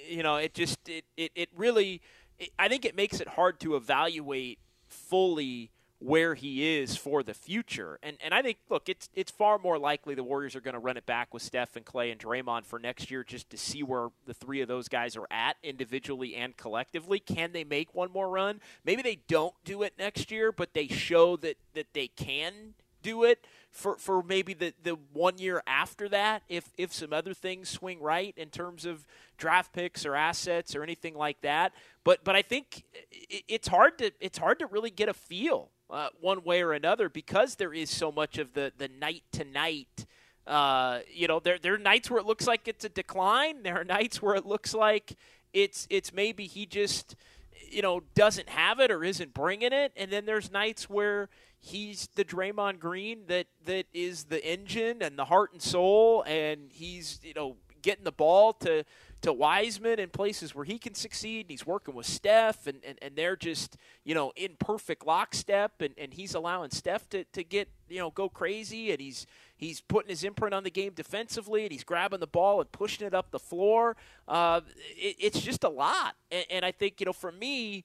you 0.08 0.22
know, 0.22 0.36
it 0.36 0.54
just 0.54 0.78
it 0.88 1.04
it, 1.16 1.32
it 1.34 1.48
really. 1.56 2.00
It, 2.38 2.50
I 2.58 2.68
think 2.68 2.84
it 2.84 2.94
makes 2.94 3.20
it 3.20 3.28
hard 3.28 3.60
to 3.60 3.76
evaluate 3.76 4.58
fully 4.88 5.70
where 6.06 6.36
he 6.36 6.78
is 6.78 6.96
for 6.96 7.24
the 7.24 7.34
future. 7.34 7.98
And 8.00 8.16
and 8.22 8.32
I 8.32 8.40
think 8.40 8.58
look, 8.70 8.88
it's 8.88 9.08
it's 9.14 9.32
far 9.32 9.58
more 9.58 9.76
likely 9.76 10.14
the 10.14 10.22
Warriors 10.22 10.54
are 10.54 10.60
going 10.60 10.74
to 10.74 10.80
run 10.80 10.96
it 10.96 11.04
back 11.04 11.34
with 11.34 11.42
Steph 11.42 11.74
and 11.74 11.84
Klay 11.84 12.12
and 12.12 12.20
Draymond 12.20 12.64
for 12.64 12.78
next 12.78 13.10
year 13.10 13.24
just 13.24 13.50
to 13.50 13.58
see 13.58 13.82
where 13.82 14.08
the 14.24 14.32
three 14.32 14.60
of 14.60 14.68
those 14.68 14.86
guys 14.86 15.16
are 15.16 15.26
at 15.32 15.56
individually 15.64 16.36
and 16.36 16.56
collectively. 16.56 17.18
Can 17.18 17.50
they 17.50 17.64
make 17.64 17.92
one 17.92 18.12
more 18.12 18.28
run? 18.28 18.60
Maybe 18.84 19.02
they 19.02 19.18
don't 19.26 19.54
do 19.64 19.82
it 19.82 19.94
next 19.98 20.30
year, 20.30 20.52
but 20.52 20.74
they 20.74 20.86
show 20.86 21.36
that 21.38 21.56
that 21.74 21.92
they 21.92 22.06
can 22.06 22.74
do 23.02 23.24
it 23.24 23.44
for, 23.70 23.96
for 23.98 24.22
maybe 24.22 24.54
the, 24.54 24.72
the 24.82 24.96
one 25.12 25.38
year 25.38 25.62
after 25.66 26.08
that 26.08 26.42
if 26.48 26.72
if 26.78 26.92
some 26.92 27.12
other 27.12 27.34
things 27.34 27.68
swing 27.68 28.00
right 28.00 28.34
in 28.36 28.48
terms 28.48 28.84
of 28.84 29.06
draft 29.38 29.72
picks 29.72 30.04
or 30.04 30.14
assets 30.16 30.74
or 30.74 30.82
anything 30.82 31.14
like 31.14 31.40
that 31.42 31.72
but 32.02 32.24
but 32.24 32.34
I 32.34 32.42
think 32.42 32.82
it's 33.46 33.68
hard 33.68 33.98
to 33.98 34.10
it's 34.18 34.38
hard 34.38 34.58
to 34.58 34.66
really 34.66 34.90
get 34.90 35.08
a 35.08 35.14
feel 35.14 35.70
uh, 35.90 36.08
one 36.20 36.42
way 36.44 36.62
or 36.62 36.72
another 36.72 37.08
because 37.08 37.56
there 37.56 37.72
is 37.72 37.90
so 37.90 38.10
much 38.10 38.38
of 38.38 38.52
the 38.54 38.72
the 38.76 38.88
night 38.88 39.22
to 39.32 39.44
night. 39.44 40.06
Uh, 40.46 41.00
you 41.12 41.26
know, 41.26 41.40
there 41.40 41.58
there 41.58 41.74
are 41.74 41.78
nights 41.78 42.10
where 42.10 42.20
it 42.20 42.26
looks 42.26 42.46
like 42.46 42.68
it's 42.68 42.84
a 42.84 42.88
decline. 42.88 43.62
There 43.62 43.80
are 43.80 43.84
nights 43.84 44.22
where 44.22 44.34
it 44.34 44.46
looks 44.46 44.74
like 44.74 45.16
it's 45.52 45.86
it's 45.90 46.12
maybe 46.12 46.46
he 46.46 46.66
just 46.66 47.16
you 47.70 47.82
know, 47.82 48.02
doesn't 48.14 48.48
have 48.48 48.80
it 48.80 48.90
or 48.90 49.04
isn't 49.04 49.34
bringing 49.34 49.72
it, 49.72 49.92
and 49.96 50.10
then 50.10 50.26
there's 50.26 50.50
nights 50.50 50.88
where 50.88 51.28
he's 51.58 52.08
the 52.14 52.24
Draymond 52.24 52.78
Green 52.78 53.24
that 53.26 53.46
that 53.64 53.86
is 53.92 54.24
the 54.24 54.44
engine 54.46 55.02
and 55.02 55.18
the 55.18 55.26
heart 55.26 55.52
and 55.52 55.60
soul, 55.60 56.22
and 56.26 56.70
he's 56.72 57.20
you 57.22 57.34
know 57.34 57.56
getting 57.86 58.04
the 58.04 58.12
ball 58.12 58.52
to 58.52 58.84
to 59.22 59.32
Wiseman 59.32 59.98
in 59.98 60.10
places 60.10 60.54
where 60.54 60.64
he 60.64 60.78
can 60.78 60.94
succeed. 60.94 61.46
And 61.46 61.50
he's 61.50 61.66
working 61.66 61.94
with 61.94 62.06
Steph, 62.06 62.66
and, 62.66 62.80
and, 62.84 62.98
and 63.00 63.16
they're 63.16 63.36
just 63.36 63.76
you 64.04 64.14
know 64.14 64.32
in 64.34 64.56
perfect 64.58 65.06
lockstep, 65.06 65.80
and, 65.80 65.94
and 65.96 66.12
he's 66.12 66.34
allowing 66.34 66.70
Steph 66.70 67.08
to, 67.10 67.24
to 67.24 67.44
get 67.44 67.68
you 67.88 67.98
know 67.98 68.10
go 68.10 68.28
crazy, 68.28 68.90
and 68.90 69.00
he's 69.00 69.24
he's 69.56 69.80
putting 69.80 70.10
his 70.10 70.24
imprint 70.24 70.52
on 70.52 70.64
the 70.64 70.70
game 70.70 70.92
defensively, 70.94 71.62
and 71.62 71.70
he's 71.70 71.84
grabbing 71.84 72.18
the 72.18 72.26
ball 72.26 72.60
and 72.60 72.70
pushing 72.72 73.06
it 73.06 73.14
up 73.14 73.30
the 73.30 73.38
floor. 73.38 73.96
Uh, 74.26 74.62
it, 74.96 75.16
it's 75.20 75.40
just 75.40 75.62
a 75.62 75.68
lot, 75.68 76.16
and, 76.32 76.44
and 76.50 76.64
I 76.64 76.72
think 76.72 77.00
you 77.00 77.06
know 77.06 77.12
for 77.12 77.30
me 77.30 77.84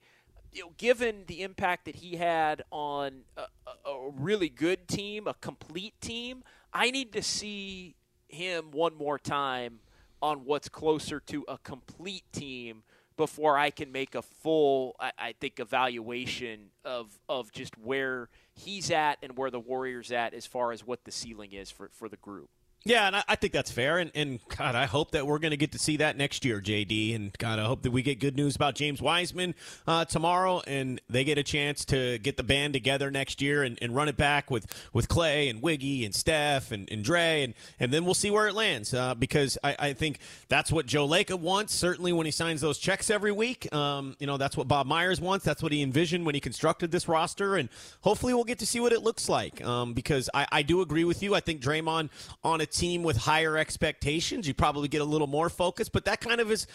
you 0.52 0.64
know, 0.64 0.72
given 0.76 1.22
the 1.28 1.42
impact 1.42 1.84
that 1.86 1.96
he 1.96 2.16
had 2.16 2.62
on 2.70 3.22
a, 3.36 3.88
a, 3.88 4.10
really 4.18 4.50
good 4.50 4.86
team, 4.86 5.26
a 5.26 5.32
complete 5.32 5.98
team, 6.02 6.44
I 6.74 6.90
need 6.90 7.10
to 7.12 7.22
see 7.22 7.94
him 8.28 8.70
one 8.70 8.94
more 8.94 9.18
time 9.18 9.80
on 10.22 10.44
what's 10.44 10.68
closer 10.68 11.20
to 11.20 11.44
a 11.48 11.58
complete 11.58 12.24
team 12.32 12.84
before 13.16 13.58
I 13.58 13.70
can 13.70 13.92
make 13.92 14.14
a 14.14 14.22
full, 14.22 14.96
I, 14.98 15.12
I 15.18 15.34
think, 15.38 15.60
evaluation 15.60 16.70
of 16.84 17.18
of 17.28 17.52
just 17.52 17.76
where 17.76 18.28
he's 18.54 18.90
at 18.90 19.18
and 19.22 19.36
where 19.36 19.50
the 19.50 19.60
Warriors 19.60 20.12
at 20.12 20.32
as 20.32 20.46
far 20.46 20.72
as 20.72 20.86
what 20.86 21.04
the 21.04 21.12
ceiling 21.12 21.52
is 21.52 21.70
for, 21.70 21.90
for 21.92 22.08
the 22.08 22.16
group. 22.16 22.48
Yeah, 22.84 23.06
and 23.06 23.14
I, 23.14 23.24
I, 23.28 23.36
think 23.36 23.52
that's 23.52 23.70
fair. 23.70 23.98
And, 23.98 24.10
and 24.12 24.40
God, 24.56 24.74
I 24.74 24.86
hope 24.86 25.12
that 25.12 25.24
we're 25.24 25.38
going 25.38 25.52
to 25.52 25.56
get 25.56 25.70
to 25.72 25.78
see 25.78 25.98
that 25.98 26.16
next 26.16 26.44
year, 26.44 26.60
JD. 26.60 27.14
And 27.14 27.32
God, 27.38 27.60
I 27.60 27.64
hope 27.64 27.82
that 27.82 27.92
we 27.92 28.02
get 28.02 28.18
good 28.18 28.34
news 28.34 28.56
about 28.56 28.74
James 28.74 29.00
Wiseman 29.00 29.54
uh, 29.86 30.04
tomorrow, 30.04 30.62
and 30.66 31.00
they 31.08 31.22
get 31.22 31.38
a 31.38 31.44
chance 31.44 31.84
to 31.86 32.18
get 32.18 32.36
the 32.36 32.42
band 32.42 32.72
together 32.72 33.08
next 33.12 33.40
year 33.40 33.62
and, 33.62 33.78
and 33.80 33.94
run 33.94 34.08
it 34.08 34.16
back 34.16 34.50
with, 34.50 34.66
with 34.92 35.06
Klay 35.06 35.48
and 35.48 35.62
Wiggy 35.62 36.04
and 36.04 36.12
Steph 36.12 36.72
and, 36.72 36.90
and 36.90 37.04
Dre, 37.04 37.44
and, 37.44 37.54
and 37.78 37.92
then 37.92 38.04
we'll 38.04 38.14
see 38.14 38.32
where 38.32 38.48
it 38.48 38.54
lands. 38.54 38.92
Uh, 38.92 39.14
because 39.14 39.56
I, 39.62 39.76
I 39.78 39.92
think 39.92 40.18
that's 40.48 40.72
what 40.72 40.86
Joe 40.86 41.06
Lacob 41.06 41.38
wants. 41.38 41.72
Certainly, 41.74 42.12
when 42.14 42.26
he 42.26 42.32
signs 42.32 42.60
those 42.60 42.78
checks 42.78 43.10
every 43.10 43.32
week, 43.32 43.72
um, 43.72 44.16
you 44.18 44.26
know 44.26 44.38
that's 44.38 44.56
what 44.56 44.66
Bob 44.66 44.88
Myers 44.88 45.20
wants. 45.20 45.44
That's 45.44 45.62
what 45.62 45.70
he 45.70 45.82
envisioned 45.82 46.26
when 46.26 46.34
he 46.34 46.40
constructed 46.40 46.90
this 46.90 47.06
roster, 47.06 47.54
and 47.54 47.68
hopefully, 48.00 48.34
we'll 48.34 48.42
get 48.42 48.58
to 48.58 48.66
see 48.66 48.80
what 48.80 48.92
it 48.92 49.04
looks 49.04 49.28
like. 49.28 49.62
Um, 49.64 49.92
because 49.92 50.28
I, 50.34 50.48
I 50.50 50.62
do 50.62 50.80
agree 50.80 51.04
with 51.04 51.22
you. 51.22 51.36
I 51.36 51.40
think 51.40 51.60
Draymond 51.60 52.10
on 52.42 52.60
a 52.60 52.71
team 52.72 53.02
with 53.02 53.16
higher 53.16 53.56
expectations, 53.56 54.48
you 54.48 54.54
probably 54.54 54.88
get 54.88 55.00
a 55.00 55.04
little 55.04 55.26
more 55.26 55.48
focus. 55.48 55.88
But 55.88 56.04
that 56.06 56.20
kind 56.20 56.40
of 56.40 56.50
is 56.50 56.66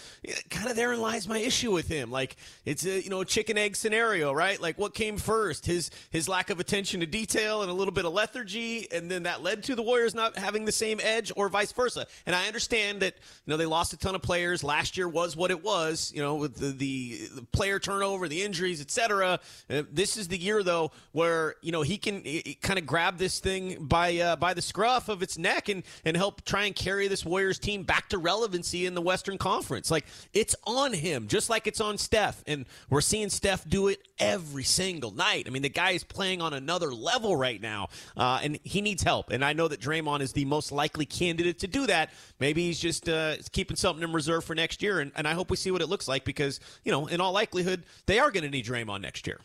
kind 0.49 0.69
of 0.69 0.75
therein 0.75 1.01
lies 1.01 1.27
my 1.27 1.39
issue 1.39 1.71
with 1.71 1.87
him. 1.87 2.11
Like 2.11 2.37
it's 2.65 2.85
a 2.85 3.01
you 3.01 3.09
know 3.09 3.23
chicken 3.23 3.57
egg 3.57 3.75
scenario, 3.75 4.31
right? 4.31 4.61
Like 4.61 4.77
what 4.77 4.93
came 4.93 5.17
first? 5.17 5.65
His 5.65 5.91
his 6.09 6.29
lack 6.29 6.49
of 6.49 6.59
attention 6.59 6.99
to 7.01 7.05
detail 7.05 7.61
and 7.61 7.71
a 7.71 7.73
little 7.73 7.93
bit 7.93 8.05
of 8.05 8.13
lethargy, 8.13 8.87
and 8.91 9.09
then 9.09 9.23
that 9.23 9.43
led 9.43 9.63
to 9.63 9.75
the 9.75 9.83
Warriors 9.83 10.15
not 10.15 10.37
having 10.37 10.65
the 10.65 10.71
same 10.71 10.99
edge, 11.01 11.31
or 11.35 11.49
vice 11.49 11.71
versa. 11.71 12.05
And 12.25 12.35
I 12.35 12.47
understand 12.47 13.01
that 13.01 13.15
you 13.45 13.51
know 13.51 13.57
they 13.57 13.65
lost 13.65 13.93
a 13.93 13.97
ton 13.97 14.15
of 14.15 14.21
players. 14.21 14.63
Last 14.63 14.97
year 14.97 15.09
was 15.09 15.35
what 15.35 15.51
it 15.51 15.63
was, 15.63 16.11
you 16.15 16.21
know, 16.21 16.35
with 16.35 16.55
the 16.55 16.71
the, 16.71 17.27
the 17.35 17.41
player 17.41 17.79
turnover, 17.79 18.27
the 18.27 18.43
injuries, 18.43 18.81
etc. 18.81 19.39
Uh, 19.69 19.83
this 19.91 20.17
is 20.17 20.27
the 20.27 20.37
year 20.37 20.63
though 20.63 20.91
where 21.11 21.55
you 21.61 21.71
know 21.71 21.81
he 21.81 21.97
can 21.97 22.23
kind 22.61 22.77
of 22.77 22.85
grab 22.85 23.17
this 23.17 23.39
thing 23.39 23.85
by 23.85 24.17
uh, 24.17 24.35
by 24.35 24.53
the 24.53 24.61
scruff 24.61 25.09
of 25.09 25.21
its 25.21 25.37
neck 25.37 25.69
and 25.69 25.83
and 26.05 26.17
help 26.17 26.43
try 26.45 26.65
and 26.65 26.75
carry 26.75 27.07
this 27.07 27.25
Warriors 27.25 27.59
team 27.59 27.83
back 27.83 28.09
to 28.09 28.17
relevancy 28.17 28.85
in 28.85 28.93
the 28.93 29.01
Western 29.01 29.38
Conference. 29.38 29.91
Like 29.91 30.05
it's 30.33 30.55
on 30.65 30.93
him, 30.93 31.27
just 31.27 31.49
like 31.49 31.67
it's 31.67 31.81
on 31.81 31.97
Steph, 31.97 32.43
and 32.47 32.65
we're 32.89 33.01
seeing 33.01 33.29
Steph 33.29 33.67
do 33.67 33.88
it 33.88 34.01
every 34.19 34.63
single 34.63 35.11
night. 35.11 35.45
I 35.47 35.49
mean, 35.51 35.61
the 35.61 35.69
guy 35.69 35.91
is 35.91 36.03
playing 36.03 36.41
on 36.41 36.53
another 36.53 36.93
level 36.93 37.35
right 37.35 37.61
now, 37.61 37.89
uh, 38.15 38.39
and 38.41 38.59
he 38.63 38.81
needs 38.81 39.03
help. 39.03 39.31
And 39.31 39.43
I 39.43 39.53
know 39.53 39.67
that 39.67 39.79
Draymond 39.79 40.21
is 40.21 40.33
the 40.33 40.45
most 40.45 40.71
likely 40.71 41.05
candidate 41.05 41.59
to 41.59 41.67
do 41.67 41.88
that. 41.88 42.11
Maybe 42.39 42.65
he's 42.65 42.79
just 42.79 43.09
uh, 43.09 43.35
keeping 43.51 43.77
something 43.77 44.03
in 44.03 44.13
reserve 44.13 44.43
for 44.43 44.55
next 44.55 44.81
year, 44.81 44.99
and, 44.99 45.11
and 45.15 45.27
I 45.27 45.33
hope 45.33 45.49
we 45.49 45.57
see 45.57 45.71
what 45.71 45.81
it 45.81 45.88
looks 45.88 46.07
like 46.07 46.23
because 46.23 46.59
you 46.83 46.91
know, 46.91 47.07
in 47.07 47.21
all 47.21 47.31
likelihood, 47.31 47.83
they 48.05 48.19
are 48.19 48.31
going 48.31 48.43
to 48.43 48.49
need 48.49 48.65
Draymond 48.65 49.01
next 49.01 49.27
year. 49.27 49.39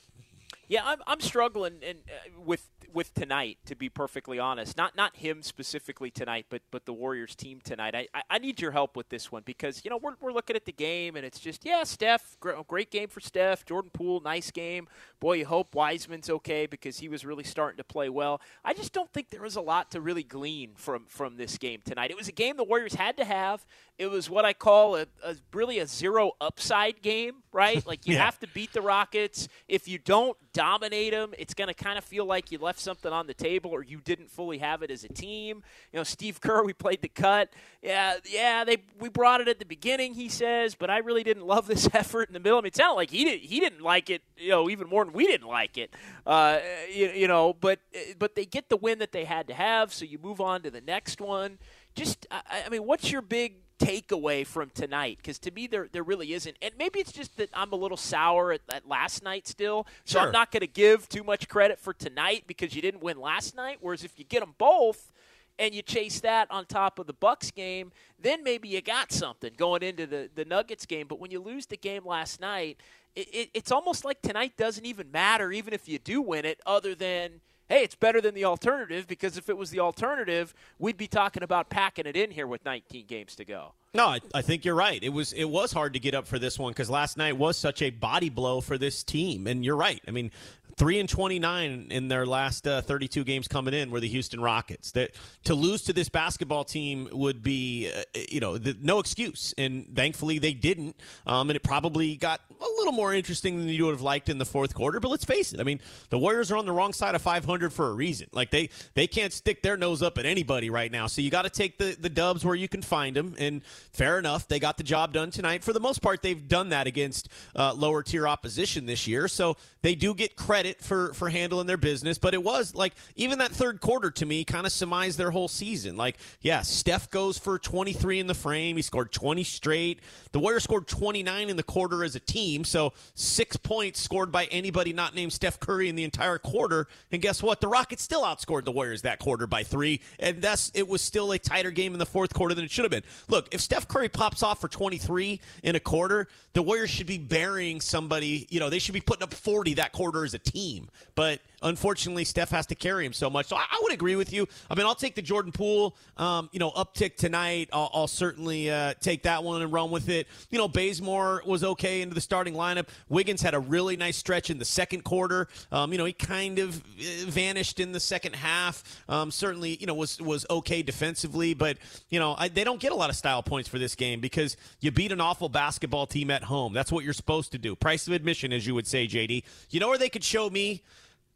Yeah, 0.69 0.83
I'm, 0.85 0.99
I'm 1.07 1.21
struggling 1.21 1.75
and 1.87 1.99
uh, 2.09 2.41
with 2.41 2.67
with 2.95 3.15
tonight, 3.15 3.59
to 3.67 3.75
be 3.75 3.89
perfectly 3.89 4.39
honest. 4.39 4.77
Not 4.77 4.97
not 4.97 5.17
him 5.17 5.43
specifically 5.43 6.11
tonight, 6.11 6.47
but 6.49 6.63
but 6.71 6.87
the 6.87 6.93
Warriors 6.93 7.35
team 7.35 7.61
tonight. 7.63 7.95
I, 7.95 8.09
I, 8.15 8.23
I 8.31 8.39
need 8.39 8.61
your 8.61 8.73
help 8.73 8.97
with 8.97 9.09
this 9.09 9.31
one 9.31 9.43
because 9.45 9.85
you 9.85 9.91
know 9.91 9.99
we're, 9.99 10.15
we're 10.21 10.33
looking 10.33 10.57
at 10.57 10.65
the 10.65 10.73
game 10.73 11.17
and 11.17 11.25
it's 11.25 11.41
just 11.41 11.65
yeah, 11.65 11.85
Steph, 11.85 12.37
oh, 12.45 12.65
great 12.67 12.91
game 12.91 13.09
for 13.09 13.21
Steph. 13.21 13.65
Jordan 13.65 13.91
Poole, 13.93 14.21
nice 14.21 14.51
game. 14.51 14.89
Boy, 15.21 15.35
you 15.35 15.47
hope 15.47 15.75
Wiseman's 15.75 16.31
okay 16.31 16.67
because 16.67 16.99
he 16.99 17.09
was 17.09 17.25
really 17.25 17.45
starting 17.45 17.79
to 17.79 17.85
play 17.85 18.09
well. 18.09 18.41
I 18.65 18.75
just 18.75 18.93
don't 18.93 19.13
think 19.13 19.31
there 19.31 19.43
was 19.43 19.57
a 19.57 19.61
lot 19.61 19.91
to 19.93 20.01
really 20.01 20.23
glean 20.25 20.73
from 20.75 21.07
from 21.09 21.37
this 21.37 21.59
game 21.59 21.81
tonight. 21.85 22.11
It 22.11 22.17
was 22.17 22.29
a 22.29 22.33
game 22.33 22.57
the 22.57 22.65
Warriors 22.65 22.95
had 22.95 23.17
to 23.19 23.25
have. 23.25 23.65
It 23.99 24.11
was 24.11 24.29
what 24.29 24.45
I 24.45 24.53
call 24.53 24.97
a, 24.97 25.07
a 25.25 25.37
really 25.53 25.79
a 25.79 25.87
zero 25.87 26.33
upside 26.41 27.03
game, 27.03 27.43
right? 27.53 27.87
Like 27.87 28.07
you 28.07 28.15
yeah. 28.17 28.25
have 28.25 28.39
to 28.41 28.47
beat 28.49 28.73
the 28.73 28.81
Rockets. 28.81 29.49
If 29.69 29.89
you 29.89 29.99
don't 29.99 30.37
dominate 30.53 31.13
them, 31.13 31.33
it's 31.39 31.55
going 31.55 31.69
to 31.69 31.75
kind 31.75 31.99
of 31.99 32.05
feel 32.05 32.25
like 32.25 32.51
you 32.53 32.59
left 32.59 32.81
something 32.81 33.13
on 33.13 33.27
the 33.27 33.35
table 33.35 33.71
or 33.71 33.83
you 33.83 34.01
didn't 34.01 34.31
fully 34.31 34.59
have 34.59 34.83
it 34.83 34.91
as 34.91 35.05
a 35.05 35.09
team. 35.09 35.63
You 35.93 35.99
know, 35.99 36.05
Steve 36.05 36.41
Kerr, 36.41 36.63
we 36.63 36.73
played 36.73 37.03
the 37.03 37.09
cut. 37.09 37.51
Yeah, 37.83 38.17
yeah, 38.29 38.65
they 38.65 38.79
we 38.99 39.09
brought 39.09 39.41
it 39.41 39.49
at 39.49 39.59
the 39.59 39.65
beginning, 39.65 40.15
he 40.15 40.29
says, 40.29 40.75
but 40.75 40.91
I 40.91 40.99
really 40.99 41.23
didn't 41.23 41.47
love 41.47 41.67
this 41.67 41.89
effort 41.95 42.29
in 42.29 42.35
the 42.35 42.41
middle. 42.41 42.59
I 42.59 42.63
mean, 42.63 42.69
it 42.69 42.77
sounded 42.77 42.95
like 42.95 43.11
he 43.11 43.25
didn't 43.25 43.43
he 43.43 43.61
didn't 43.61 43.83
like 43.83 44.11
it, 44.11 44.23
you 44.37 44.51
know, 44.51 44.69
even 44.71 44.89
more 44.89 45.05
than 45.05 45.15
we 45.15 45.27
didn't 45.27 45.49
like 45.49 45.79
it. 45.79 45.95
Uh, 46.27 46.59
you, 46.93 47.09
you 47.11 47.29
know, 47.29 47.53
but 47.53 47.81
but 48.19 48.35
they 48.35 48.45
get 48.45 48.69
the 48.69 48.77
win 48.77 48.99
that 48.99 49.13
they 49.13 49.25
had 49.25 49.47
to 49.49 49.55
have, 49.55 49.93
so 49.93 50.05
you 50.05 50.19
move 50.19 50.41
on 50.41 50.63
to 50.63 50.71
the 50.71 50.81
next 50.81 51.21
one. 51.21 51.59
Just, 51.95 52.27
I, 52.31 52.63
I 52.67 52.69
mean, 52.71 52.85
what's 52.85 53.11
your 53.11 53.21
big 53.21 53.57
takeaway 53.87 54.47
from 54.47 54.71
tonight? 54.71 55.19
Because 55.19 55.39
to 55.41 55.51
me, 55.51 55.67
there 55.67 55.89
there 55.93 56.03
really 56.03 56.33
isn't. 56.33 56.57
And 56.63 56.73
maybe 56.79 57.01
it's 57.01 57.13
just 57.13 57.37
that 57.37 57.49
I'm 57.53 57.73
a 57.73 57.77
little 57.77 57.97
sour 57.97 58.53
at, 58.53 58.61
at 58.73 58.89
last 58.89 59.23
night 59.23 59.47
still, 59.49 59.87
so 60.05 60.19
sure. 60.19 60.27
I'm 60.27 60.33
not 60.33 60.51
going 60.53 60.61
to 60.61 60.67
give 60.67 61.09
too 61.09 61.25
much 61.25 61.49
credit 61.49 61.79
for 61.79 61.93
tonight 61.93 62.45
because 62.47 62.75
you 62.75 62.83
didn't 62.83 63.03
win 63.03 63.21
last 63.21 63.57
night. 63.57 63.79
Whereas 63.81 64.05
if 64.05 64.19
you 64.19 64.25
get 64.25 64.41
them 64.41 64.55
both 64.59 65.13
and 65.59 65.75
you 65.75 65.83
chase 65.83 66.21
that 66.21 66.51
on 66.51 66.65
top 66.67 66.99
of 66.99 67.07
the 67.07 67.13
Bucks 67.13 67.51
game, 67.51 67.93
then 68.21 68.43
maybe 68.43 68.69
you 68.69 68.81
got 68.81 69.13
something 69.13 69.53
going 69.57 69.83
into 69.83 70.07
the 70.07 70.31
the 70.35 70.45
Nuggets 70.45 70.87
game. 70.87 71.07
But 71.09 71.21
when 71.21 71.31
you 71.31 71.41
lose 71.41 71.67
the 71.67 71.77
game 71.77 72.07
last 72.07 72.41
night, 72.41 72.79
it, 73.15 73.29
it, 73.33 73.51
it's 73.53 73.71
almost 73.71 74.05
like 74.05 74.23
tonight 74.23 74.53
doesn't 74.57 74.87
even 74.87 75.11
matter, 75.11 75.53
even 75.53 75.75
if 75.75 75.89
you 75.89 75.99
do 75.99 76.23
win 76.23 76.45
it, 76.45 76.61
other 76.65 76.95
than 76.95 77.41
hey, 77.73 77.83
it's 77.83 77.95
better 77.95 78.21
than 78.21 78.35
the 78.35 78.45
alternative 78.45 79.07
because 79.09 79.39
if 79.39 79.49
it 79.49 79.57
was 79.57 79.71
the 79.71 79.81
alternative, 79.81 80.53
we'd 80.79 80.99
be 80.99 81.07
talking 81.07 81.43
about 81.43 81.71
packing 81.71 82.05
it 82.05 82.17
in 82.17 82.31
here 82.31 82.47
with 82.47 82.63
19 82.67 83.07
games 83.07 83.35
to 83.37 83.47
go. 83.47 83.73
No, 83.95 84.07
I, 84.09 84.21
I 84.35 84.43
think 84.43 84.67
you're 84.67 84.75
right. 84.75 85.03
It 85.03 85.11
was 85.11 85.33
it 85.33 85.45
was 85.45 85.73
hard 85.73 85.95
to 85.95 85.99
get 85.99 86.15
up 86.15 86.27
for 86.27 86.39
this 86.39 86.59
one 86.59 86.73
because 86.73 86.91
last 86.91 87.17
night 87.17 87.37
was 87.37 87.57
such 87.57 87.83
a 87.83 87.91
body 87.91 88.31
blow 88.31 88.61
for 88.61 88.77
this 88.79 89.03
team, 89.03 89.47
and 89.47 89.65
you're 89.65 89.77
right. 89.77 90.01
I 90.07 90.11
mean, 90.11 90.31
three 90.77 90.99
and 90.99 91.09
29 91.09 91.89
in 91.91 92.09
their 92.09 92.27
last 92.27 92.67
uh, 92.67 92.83
32 92.83 93.25
games 93.25 93.49
coming 93.49 93.75
in 93.75 93.91
were 93.91 94.01
the 94.01 94.09
Houston 94.09 94.41
Rockets. 94.41 94.93
That 94.93 95.13
to 95.45 95.55
lose 95.55 95.83
to 95.83 95.93
this 95.93 96.09
basketball 96.09 96.65
team 96.65 97.09
would 97.13 97.43
be, 97.43 97.91
uh, 97.95 98.03
you 98.29 98.41
know, 98.41 98.59
the, 98.59 98.77
no 98.81 98.99
excuse. 98.99 99.55
And 99.59 99.95
thankfully 99.95 100.39
they 100.39 100.55
didn't. 100.55 100.97
Um, 101.27 101.51
and 101.51 101.57
it 101.57 101.63
probably 101.63 102.17
got 102.17 102.41
a 102.51 102.65
little 102.79 102.93
more 102.93 103.13
interesting 103.15 103.59
than 103.59 103.69
you 103.69 103.85
would 103.87 103.93
have 103.93 104.03
liked 104.03 104.29
in 104.29 104.39
the 104.39 104.45
fourth 104.45 104.75
quarter. 104.75 105.01
But 105.01 105.11
let's 105.11 105.25
face 105.25 105.53
it. 105.53 105.61
I 105.61 105.65
mean, 105.65 105.81
the 106.11 106.19
Warriors 106.19 106.51
are 106.51 106.57
on 106.57 106.67
the 106.67 106.73
wrong 106.73 106.93
side 106.93 107.15
of 107.15 107.23
500 107.23 107.73
for 107.73 107.89
a 107.89 107.93
reason. 107.93 108.29
Like 108.33 108.51
they 108.51 108.71
they 108.95 109.07
can't 109.07 109.33
stick 109.33 109.63
their 109.63 109.77
nose 109.77 110.03
up 110.03 110.19
at 110.19 110.27
anybody 110.27 110.71
right 110.71 110.91
now. 110.91 111.07
So 111.07 111.23
you 111.23 111.31
got 111.31 111.43
to 111.43 111.51
take 111.51 111.79
the 111.79 111.97
the 111.99 112.09
dubs 112.09 112.45
where 112.45 112.55
you 112.55 112.69
can 112.69 112.83
find 112.83 113.17
them. 113.17 113.35
And 113.39 113.63
fair 113.93 114.19
enough, 114.19 114.49
they 114.49 114.59
got 114.59 114.77
the 114.77 114.85
job 114.85 115.13
done 115.13 115.31
tonight. 115.31 115.63
For 115.65 115.73
the 115.73 115.81
most 115.81 116.03
part, 116.03 116.23
they've 116.23 116.49
done 116.49 116.71
that 116.71 116.87
against 116.87 117.29
uh, 117.55 117.75
lower 117.75 118.03
tier 118.03 118.27
opposition 118.27 118.87
this 118.87 119.07
year. 119.07 119.29
So 119.29 119.57
they 119.83 119.95
do 119.95 120.15
get 120.15 120.37
credit 120.37 120.81
for 120.81 121.13
for 121.13 121.29
handling 121.29 121.67
their 121.67 121.77
business. 121.77 122.19
But 122.19 122.35
it 122.35 122.43
was 122.43 122.75
like 122.75 122.95
even 123.17 123.39
that 123.39 123.51
third 123.51 123.81
quarter 123.81 124.11
to 124.13 124.27
me 124.27 124.45
kind 124.45 124.67
of 124.67 124.73
surmised 124.73 125.19
their 125.19 125.31
whole 125.31 125.49
season. 125.49 125.97
Like, 125.97 126.17
yeah, 126.41 126.63
Steph 126.63 127.11
goes 127.11 127.37
for 127.37 127.59
23 127.59 128.21
in 128.21 128.27
the 128.27 128.35
frame. 128.35 128.77
He 128.77 128.83
scored 128.83 129.13
20 129.13 129.45
straight. 129.45 130.01
The 130.31 130.39
Warriors 130.39 130.65
scored 130.65 130.87
29 130.87 131.51
in 131.51 131.57
the 131.57 131.63
quarter 131.63 132.05
as 132.05 132.15
a 132.15 132.21
team. 132.21 132.65
So 132.65 132.93
six 133.15 133.57
points 133.57 134.01
scored 134.01 134.31
by 134.33 134.45
anybody 134.47 134.93
not 134.93 135.15
named 135.15 135.33
Steph 135.33 135.59
Curry 135.61 135.89
in 135.89 135.97
the 135.97 136.05
entire 136.05 136.39
quarter. 136.39 136.87
And 137.11 137.21
guess 137.21 137.43
what? 137.43 137.61
The 137.61 137.69
Rockets 137.69 138.03
still 138.03 138.23
outscored 138.23 138.65
the 138.65 138.73
Warriors 138.73 139.03
that 139.03 139.19
quarter 139.19 139.47
by 139.47 139.65
three. 139.65 140.01
And 140.19 140.41
that's 140.41 140.71
it 140.75 140.87
was 140.87 141.03
still 141.03 141.33
a 141.33 141.39
tighter 141.39 141.71
game 141.71 141.93
in 141.93 141.99
the 141.99 142.07
fourth 142.07 142.33
quarter 142.33 142.55
than 142.55 142.65
it 142.65 142.71
should 142.71 142.85
have 142.85 142.93
been. 142.93 143.05
Look, 143.29 143.53
if 143.53 143.61
Steph 143.61 143.89
Curry 143.89 144.09
pops 144.09 144.43
off 144.43 144.61
for 144.61 144.69
23 144.69 145.41
in 145.65 145.75
a 145.75 145.81
quarter, 145.81 146.29
the 146.53 146.63
Warriors 146.63 146.91
should 146.91 147.07
be 147.07 147.19
burying 147.19 147.81
somebody. 147.81 148.47
You 148.51 148.61
know, 148.61 148.71
they 148.71 148.79
should 148.79 148.95
be 148.95 149.01
putting 149.01 149.23
up 149.23 149.35
40 149.35 149.72
that 149.75 149.93
quarter 149.93 150.25
as 150.25 150.35
a 150.35 150.39
team. 150.39 150.89
But 151.15 151.41
unfortunately, 151.63 152.25
Steph 152.25 152.51
has 152.51 152.67
to 152.67 152.75
carry 152.75 153.07
him 153.07 153.13
so 153.13 153.31
much. 153.31 153.47
So 153.47 153.57
I, 153.57 153.65
I 153.71 153.81
would 153.83 153.93
agree 153.93 154.17
with 154.17 154.33
you. 154.33 154.49
I 154.71 154.75
mean, 154.75 154.87
I'll 154.87 154.95
take 154.95 155.15
the 155.15 155.23
Jordan 155.23 155.53
Poole, 155.53 155.97
um, 156.17 156.49
you 156.53 156.59
know, 156.59 156.71
uptick 156.71 157.17
tonight. 157.17 157.69
I'll, 157.73 157.91
I'll 157.93 158.09
certainly 158.09 158.71
uh, 158.71 158.95
take 159.01 159.23
that 159.25 159.45
one 159.45 159.63
and 159.63 159.73
run 159.73 159.91
with 159.91 160.09
it. 160.09 160.27
You 160.51 160.59
know, 160.59 160.69
Bazemore 160.69 161.43
was 161.47 161.65
okay 161.65 162.03
into 162.03 162.15
the 162.15 162.21
starting 162.21 162.55
lineup. 162.55 162.89
Wiggins 163.09 163.43
had 163.43 163.55
a 163.55 163.61
really 163.61 163.97
nice 163.97 164.17
stretch 164.17 164.51
in 164.51 164.59
the 164.59 164.65
second 164.65 165.05
quarter. 165.05 165.49
Um, 165.71 165.93
you 165.93 165.99
know, 165.99 166.05
he 166.05 166.13
kind 166.13 166.59
of 166.59 166.77
uh, 166.77 167.27
vanished 167.27 167.81
in 167.81 167.93
the 167.93 168.01
second 168.01 168.35
half. 168.35 169.03
Um, 169.09 169.31
certainly, 169.31 169.77
you 169.81 169.87
know, 169.87 169.95
was 169.95 170.21
was 170.21 170.47
okay 170.51 170.83
defensively, 170.83 171.55
but 171.55 171.79
you 172.11 172.19
know, 172.19 172.35
I, 172.39 172.49
they 172.49 172.65
don't 172.65 172.81
get 172.81 172.93
a 172.93 172.97
lot 172.97 173.11
of 173.11 173.17
style 173.17 173.43
points 173.43 173.69
for 173.69 173.79
this 173.79 173.95
game 173.95 174.21
because 174.21 174.57
you 174.81 174.91
beat 174.91 175.13
an 175.13 175.21
awful 175.21 175.49
basketball 175.49 176.07
team 176.07 176.31
at 176.31 176.45
home. 176.45 176.73
That's 176.73 176.93
what 176.93 177.05
you're 177.05 177.13
supposed 177.13 177.53
to 177.53 177.59
do. 177.59 177.77
Price 177.77 178.07
of 178.07 178.13
admission, 178.13 178.53
as 178.53 178.67
you 178.67 178.75
would 178.75 178.87
say, 178.87 179.07
JD. 179.07 179.45
You 179.71 179.81
know 179.81 179.89
where 179.89 179.99
they 179.99 180.09
could 180.09 180.25
show 180.25 180.51
me 180.51 180.83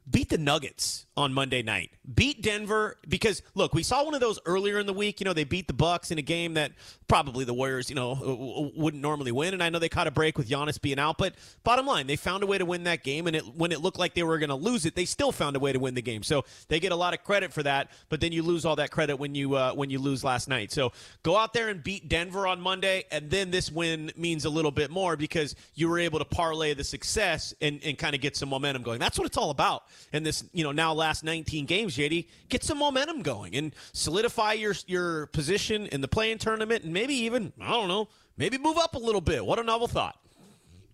beat 0.08 0.28
the 0.28 0.38
Nuggets 0.38 1.05
on 1.16 1.32
Monday 1.32 1.62
night. 1.62 1.90
Beat 2.14 2.42
Denver 2.42 2.98
because 3.08 3.42
look, 3.54 3.74
we 3.74 3.82
saw 3.82 4.04
one 4.04 4.14
of 4.14 4.20
those 4.20 4.38
earlier 4.46 4.78
in 4.78 4.86
the 4.86 4.92
week. 4.92 5.20
You 5.20 5.24
know, 5.24 5.32
they 5.32 5.44
beat 5.44 5.66
the 5.66 5.72
Bucks 5.72 6.10
in 6.10 6.18
a 6.18 6.22
game 6.22 6.54
that 6.54 6.72
probably 7.08 7.44
the 7.44 7.54
Warriors, 7.54 7.88
you 7.88 7.96
know, 7.96 8.72
wouldn't 8.76 9.02
normally 9.02 9.32
win. 9.32 9.54
And 9.54 9.62
I 9.62 9.70
know 9.70 9.78
they 9.78 9.88
caught 9.88 10.06
a 10.06 10.10
break 10.10 10.36
with 10.36 10.48
Giannis 10.48 10.80
being 10.80 10.98
out, 10.98 11.18
but 11.18 11.34
bottom 11.64 11.86
line, 11.86 12.06
they 12.06 12.16
found 12.16 12.42
a 12.42 12.46
way 12.46 12.58
to 12.58 12.64
win 12.64 12.84
that 12.84 13.02
game. 13.02 13.26
And 13.26 13.36
it, 13.36 13.46
when 13.56 13.72
it 13.72 13.80
looked 13.80 13.98
like 13.98 14.14
they 14.14 14.22
were 14.22 14.38
going 14.38 14.50
to 14.50 14.56
lose 14.56 14.86
it, 14.86 14.94
they 14.94 15.04
still 15.04 15.32
found 15.32 15.56
a 15.56 15.58
way 15.58 15.72
to 15.72 15.78
win 15.78 15.94
the 15.94 16.02
game. 16.02 16.22
So 16.22 16.44
they 16.68 16.80
get 16.80 16.92
a 16.92 16.96
lot 16.96 17.14
of 17.14 17.24
credit 17.24 17.52
for 17.52 17.62
that. 17.62 17.90
But 18.08 18.20
then 18.20 18.32
you 18.32 18.42
lose 18.42 18.64
all 18.64 18.76
that 18.76 18.90
credit 18.90 19.16
when 19.16 19.34
you 19.34 19.54
uh, 19.54 19.72
when 19.72 19.90
you 19.90 19.98
lose 19.98 20.22
last 20.22 20.48
night. 20.48 20.72
So 20.72 20.92
go 21.22 21.36
out 21.36 21.52
there 21.52 21.68
and 21.68 21.82
beat 21.82 22.08
Denver 22.08 22.46
on 22.46 22.60
Monday, 22.60 23.04
and 23.10 23.30
then 23.30 23.50
this 23.50 23.70
win 23.70 24.12
means 24.16 24.44
a 24.44 24.50
little 24.50 24.70
bit 24.70 24.90
more 24.90 25.16
because 25.16 25.54
you 25.74 25.88
were 25.88 25.98
able 25.98 26.18
to 26.18 26.24
parlay 26.24 26.74
the 26.74 26.84
success 26.84 27.54
and, 27.60 27.80
and 27.84 27.96
kind 27.96 28.14
of 28.14 28.20
get 28.20 28.36
some 28.36 28.48
momentum 28.48 28.82
going. 28.82 28.98
That's 28.98 29.18
what 29.18 29.26
it's 29.26 29.36
all 29.36 29.50
about. 29.50 29.84
And 30.12 30.24
this, 30.24 30.44
you 30.52 30.64
know, 30.64 30.72
now 30.72 30.92
last 30.92 31.05
19 31.24 31.66
games, 31.66 31.96
JD, 31.96 32.26
get 32.48 32.62
some 32.62 32.78
momentum 32.78 33.22
going 33.22 33.54
and 33.54 33.74
solidify 33.92 34.54
your 34.54 34.74
your 34.86 35.26
position 35.26 35.86
in 35.86 36.00
the 36.00 36.08
play-in 36.08 36.38
tournament 36.38 36.84
and 36.84 36.92
maybe 36.92 37.14
even, 37.14 37.52
I 37.60 37.70
don't 37.70 37.88
know, 37.88 38.08
maybe 38.36 38.58
move 38.58 38.78
up 38.78 38.94
a 38.94 38.98
little 38.98 39.20
bit. 39.20 39.44
What 39.44 39.58
a 39.58 39.62
novel 39.62 39.88
thought. 39.88 40.18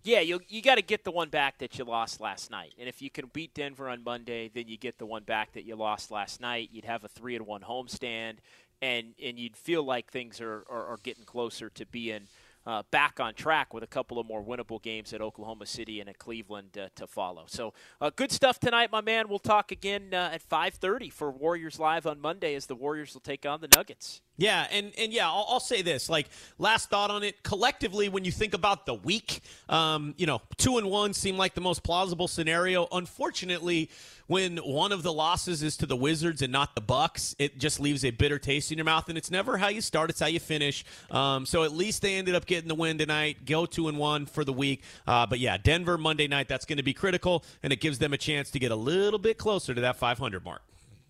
Yeah, 0.03 0.19
you 0.19 0.41
you 0.49 0.61
got 0.61 0.75
to 0.75 0.81
get 0.81 1.03
the 1.03 1.11
one 1.11 1.29
back 1.29 1.59
that 1.59 1.77
you 1.79 1.85
lost 1.85 2.19
last 2.19 2.51
night, 2.51 2.73
and 2.77 2.89
if 2.89 3.01
you 3.01 3.09
can 3.09 3.27
beat 3.31 3.53
Denver 3.53 3.87
on 3.87 4.03
Monday, 4.03 4.49
then 4.53 4.67
you 4.67 4.77
get 4.77 4.97
the 4.97 5.05
one 5.05 5.23
back 5.23 5.53
that 5.53 5.63
you 5.63 5.75
lost 5.75 6.11
last 6.11 6.41
night. 6.41 6.69
You'd 6.73 6.85
have 6.85 7.05
a 7.05 7.07
three 7.07 7.37
and 7.37 7.47
one 7.47 7.61
homestand, 7.61 8.35
and 8.81 9.13
and 9.23 9.39
you'd 9.39 9.55
feel 9.55 9.83
like 9.83 10.11
things 10.11 10.41
are, 10.41 10.65
are, 10.69 10.87
are 10.87 10.99
getting 11.03 11.23
closer 11.23 11.69
to 11.69 11.85
being– 11.85 12.27
uh, 12.65 12.83
back 12.91 13.19
on 13.19 13.33
track 13.33 13.73
with 13.73 13.83
a 13.83 13.87
couple 13.87 14.19
of 14.19 14.27
more 14.27 14.43
winnable 14.43 14.81
games 14.81 15.13
at 15.13 15.21
Oklahoma 15.21 15.65
City 15.65 15.99
and 15.99 16.09
at 16.09 16.17
Cleveland 16.17 16.77
uh, 16.77 16.89
to 16.95 17.07
follow. 17.07 17.43
So 17.47 17.73
uh, 17.99 18.11
good 18.15 18.31
stuff 18.31 18.59
tonight, 18.59 18.91
my 18.91 19.01
man. 19.01 19.27
We'll 19.27 19.39
talk 19.39 19.71
again 19.71 20.13
uh, 20.13 20.31
at 20.33 20.47
5:30 20.47 21.11
for 21.11 21.31
Warriors 21.31 21.79
Live 21.79 22.05
on 22.05 22.19
Monday 22.19 22.55
as 22.55 22.65
the 22.65 22.75
Warriors 22.75 23.13
will 23.13 23.21
take 23.21 23.45
on 23.45 23.61
the 23.61 23.67
Nuggets. 23.75 24.21
Yeah, 24.37 24.65
and 24.71 24.91
and 24.97 25.13
yeah, 25.13 25.27
I'll, 25.27 25.45
I'll, 25.47 25.59
say 25.59 25.83
this. 25.83 26.09
Like 26.09 26.27
last 26.57 26.89
thought 26.89 27.11
on 27.11 27.21
it, 27.23 27.43
collectively, 27.43 28.09
when 28.09 28.25
you 28.25 28.31
think 28.31 28.55
about 28.55 28.87
the 28.87 28.95
week, 28.95 29.41
um, 29.69 30.15
you 30.17 30.25
know, 30.25 30.41
two 30.57 30.79
and 30.79 30.89
one 30.89 31.13
seem 31.13 31.37
like 31.37 31.53
the 31.53 31.61
most 31.61 31.83
plausible 31.83 32.27
scenario. 32.27 32.87
Unfortunately, 32.91 33.91
when 34.27 34.57
one 34.57 34.91
of 34.91 35.03
the 35.03 35.13
losses 35.13 35.63
is 35.63 35.77
to 35.77 35.85
the 35.85 35.95
Wizards 35.95 36.41
and 36.41 36.51
not 36.51 36.75
the 36.75 36.81
Bucks, 36.81 37.35
it 37.39 37.57
just 37.57 37.79
leaves 37.79 38.05
a 38.05 38.11
bitter 38.11 38.39
taste 38.39 38.71
in 38.71 38.77
your 38.77 38.85
mouth. 38.85 39.09
And 39.09 39.17
it's 39.17 39.31
never 39.31 39.57
how 39.57 39.67
you 39.67 39.81
start; 39.81 40.09
it's 40.09 40.19
how 40.19 40.27
you 40.27 40.39
finish. 40.39 40.85
Um, 41.11 41.45
so 41.45 41.63
at 41.63 41.71
least 41.71 42.01
they 42.01 42.15
ended 42.15 42.35
up 42.35 42.45
getting 42.45 42.67
the 42.67 42.75
win 42.75 42.97
tonight. 42.97 43.45
Go 43.45 43.65
two 43.65 43.87
and 43.87 43.97
one 43.97 44.25
for 44.25 44.43
the 44.43 44.53
week. 44.53 44.83
Uh, 45.05 45.25
but 45.25 45.39
yeah, 45.39 45.57
Denver 45.57 45.97
Monday 45.97 46.27
night. 46.27 46.47
That's 46.47 46.65
going 46.65 46.77
to 46.77 46.83
be 46.83 46.93
critical, 46.93 47.43
and 47.61 47.73
it 47.73 47.79
gives 47.79 47.99
them 47.99 48.13
a 48.13 48.17
chance 48.17 48.51
to 48.51 48.59
get 48.59 48.71
a 48.71 48.75
little 48.75 49.19
bit 49.19 49.37
closer 49.37 49.73
to 49.73 49.81
that 49.81 49.97
500 49.97 50.43
mark 50.43 50.61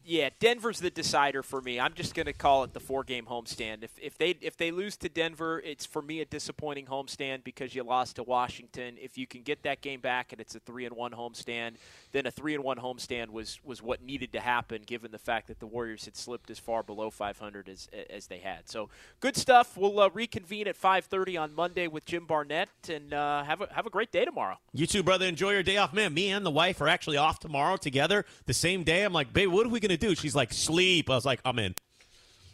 yeah, 0.06 0.30
Denver's 0.40 0.80
the 0.80 0.90
decider 0.90 1.44
for 1.44 1.62
me. 1.62 1.80
I'm 1.80 1.94
just 1.94 2.14
going 2.14 2.26
to 2.26 2.34
call 2.34 2.64
it 2.64 2.74
the 2.74 2.80
four-game 2.80 3.26
homestand. 3.26 3.84
If 3.84 3.92
if 4.02 4.18
they 4.18 4.32
if 4.42 4.58
they 4.58 4.72
lose 4.72 4.98
to 4.98 5.10
Denver, 5.10 5.62
it's 5.64 5.86
for 5.86 6.02
me 6.02 6.22
a 6.22 6.26
disappointing 6.26 6.86
homestand 6.88 7.44
because 7.44 7.74
you 7.74 7.84
lost 7.84 8.18
to 8.18 8.24
Washington. 8.24 8.98
If 9.02 9.18
you 9.18 9.28
can 9.28 9.44
get 9.44 9.64
that 9.64 9.82
game 9.82 10.02
back 10.02 10.32
and 10.32 10.42
it's 10.42 10.56
a 10.56 10.60
three 10.60 10.86
and 10.86 10.96
one 10.96 11.12
homestand, 11.12 11.76
then 12.12 12.26
a 12.26 12.32
three 12.32 12.54
and 12.54 12.64
one 12.64 12.78
homestand 12.78 13.30
was 13.30 13.60
was 13.64 13.82
what 13.82 14.04
needed 14.04 14.34
to 14.34 14.40
happen 14.40 14.82
given 14.86 15.12
the 15.12 15.20
fact 15.20 15.48
that 15.48 15.60
the 15.60 15.68
Warriors 15.68 16.06
had 16.06 16.16
slipped 16.16 16.50
as 16.50 16.60
far 16.60 16.84
below 16.84 17.10
500 17.10 17.70
as 17.70 17.88
as 18.10 18.28
they 18.28 18.40
had. 18.40 18.70
So 18.70 18.90
good 19.20 19.38
stuff. 19.38 19.78
We'll 19.78 20.00
uh, 20.00 20.10
reconvene 20.14 20.68
at 20.68 20.80
5:30 20.80 21.40
on 21.40 21.56
Monday 21.56 21.88
with 21.88 22.06
Jim 22.06 22.26
Barnett 22.26 22.70
and 22.90 23.14
uh, 23.14 23.44
have 23.44 23.62
a 23.62 23.70
have 23.74 23.86
a 23.86 23.90
great 23.90 24.12
day 24.12 24.26
tomorrow. 24.26 24.58
You 24.74 24.86
too, 24.86 25.04
brother. 25.04 25.26
Enjoy 25.26 25.52
your 25.52 25.64
day 25.64 25.78
off, 25.78 25.94
man. 25.94 26.14
Me 26.14 26.30
and 26.30 26.46
the 26.46 26.52
wife 26.52 26.82
are 26.82 26.88
actually 26.88 27.18
off 27.18 27.40
tomorrow 27.40 27.78
together 27.78 28.26
the 28.46 28.54
same 28.54 28.84
day. 28.84 29.04
I'm 29.04 29.14
like, 29.14 29.32
babe, 29.32 29.50
what 29.50 29.66
are 29.66 29.70
we 29.70 29.80
going 29.80 29.90
to 29.90 29.93
to 29.98 30.08
do? 30.08 30.16
She's 30.16 30.36
like, 30.36 30.54
sleep. 30.54 31.10
I 31.10 31.16
was 31.16 31.26
like, 31.26 31.40
I'm 31.46 31.60
in. 31.60 31.76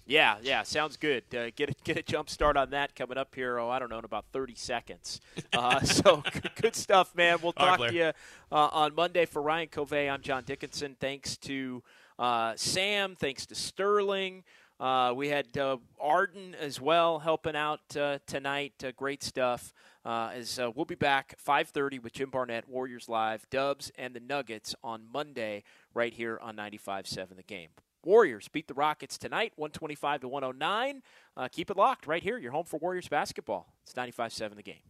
Yeah, 0.09 0.37
yeah, 0.41 0.63
sounds 0.63 0.97
good. 0.97 1.23
Uh, 1.31 1.51
get 1.55 1.69
a, 1.69 1.73
get 1.83 1.95
a 1.95 2.01
jump 2.01 2.31
start 2.31 2.57
on 2.57 2.71
that 2.71 2.95
coming 2.95 3.19
up 3.19 3.35
here. 3.35 3.59
Oh, 3.59 3.69
I 3.69 3.77
don't 3.77 3.91
know 3.91 3.99
in 3.99 4.05
about 4.05 4.25
30 4.33 4.55
seconds. 4.55 5.21
Uh, 5.53 5.79
so 5.83 6.23
good, 6.33 6.51
good, 6.59 6.75
stuff, 6.75 7.13
man. 7.15 7.37
We'll 7.43 7.53
talk 7.53 7.79
right, 7.79 7.91
to 7.91 7.95
you 7.95 8.11
uh, 8.51 8.69
on 8.71 8.95
Monday 8.95 9.25
for 9.25 9.39
Ryan 9.39 9.67
Covey. 9.67 10.09
I'm 10.09 10.21
John 10.21 10.43
Dickinson. 10.45 10.95
Thanks 10.99 11.37
to 11.37 11.83
uh, 12.17 12.53
Sam. 12.55 13.15
Thanks 13.15 13.45
to 13.45 13.55
Sterling. 13.55 14.43
Uh, 14.79 15.13
we 15.15 15.27
had 15.27 15.55
uh, 15.55 15.77
Arden 16.01 16.55
as 16.59 16.81
well 16.81 17.19
helping 17.19 17.55
out 17.55 17.81
tonight. 18.25 18.83
great 18.97 19.21
stuff. 19.21 19.73
As 20.09 20.59
we'll 20.75 20.85
be 20.85 20.95
back 20.95 21.35
5:30 21.37 21.99
with 21.99 22.13
Jim 22.13 22.29
Barnett, 22.29 22.67
Warriors 22.67 23.07
Live, 23.09 23.49
Dubs, 23.49 23.91
and 23.97 24.15
the 24.15 24.19
Nuggets 24.19 24.75
on 24.83 25.07
Monday 25.11 25.63
right 25.93 26.13
here 26.13 26.39
on 26.41 26.55
95.7 26.55 27.35
The 27.35 27.43
Game. 27.43 27.69
Warriors 28.03 28.47
beat 28.47 28.67
the 28.67 28.73
Rockets 28.73 29.17
tonight, 29.17 29.53
125 29.55 30.21
to 30.21 30.27
109. 30.27 31.03
Uh, 31.35 31.47
keep 31.49 31.69
it 31.69 31.77
locked 31.77 32.07
right 32.07 32.23
here. 32.23 32.37
You're 32.37 32.51
home 32.53 32.65
for 32.65 32.79
Warriors 32.79 33.07
basketball. 33.07 33.73
It's 33.83 33.93
95.7 33.93 34.55
The 34.55 34.63
Game. 34.63 34.81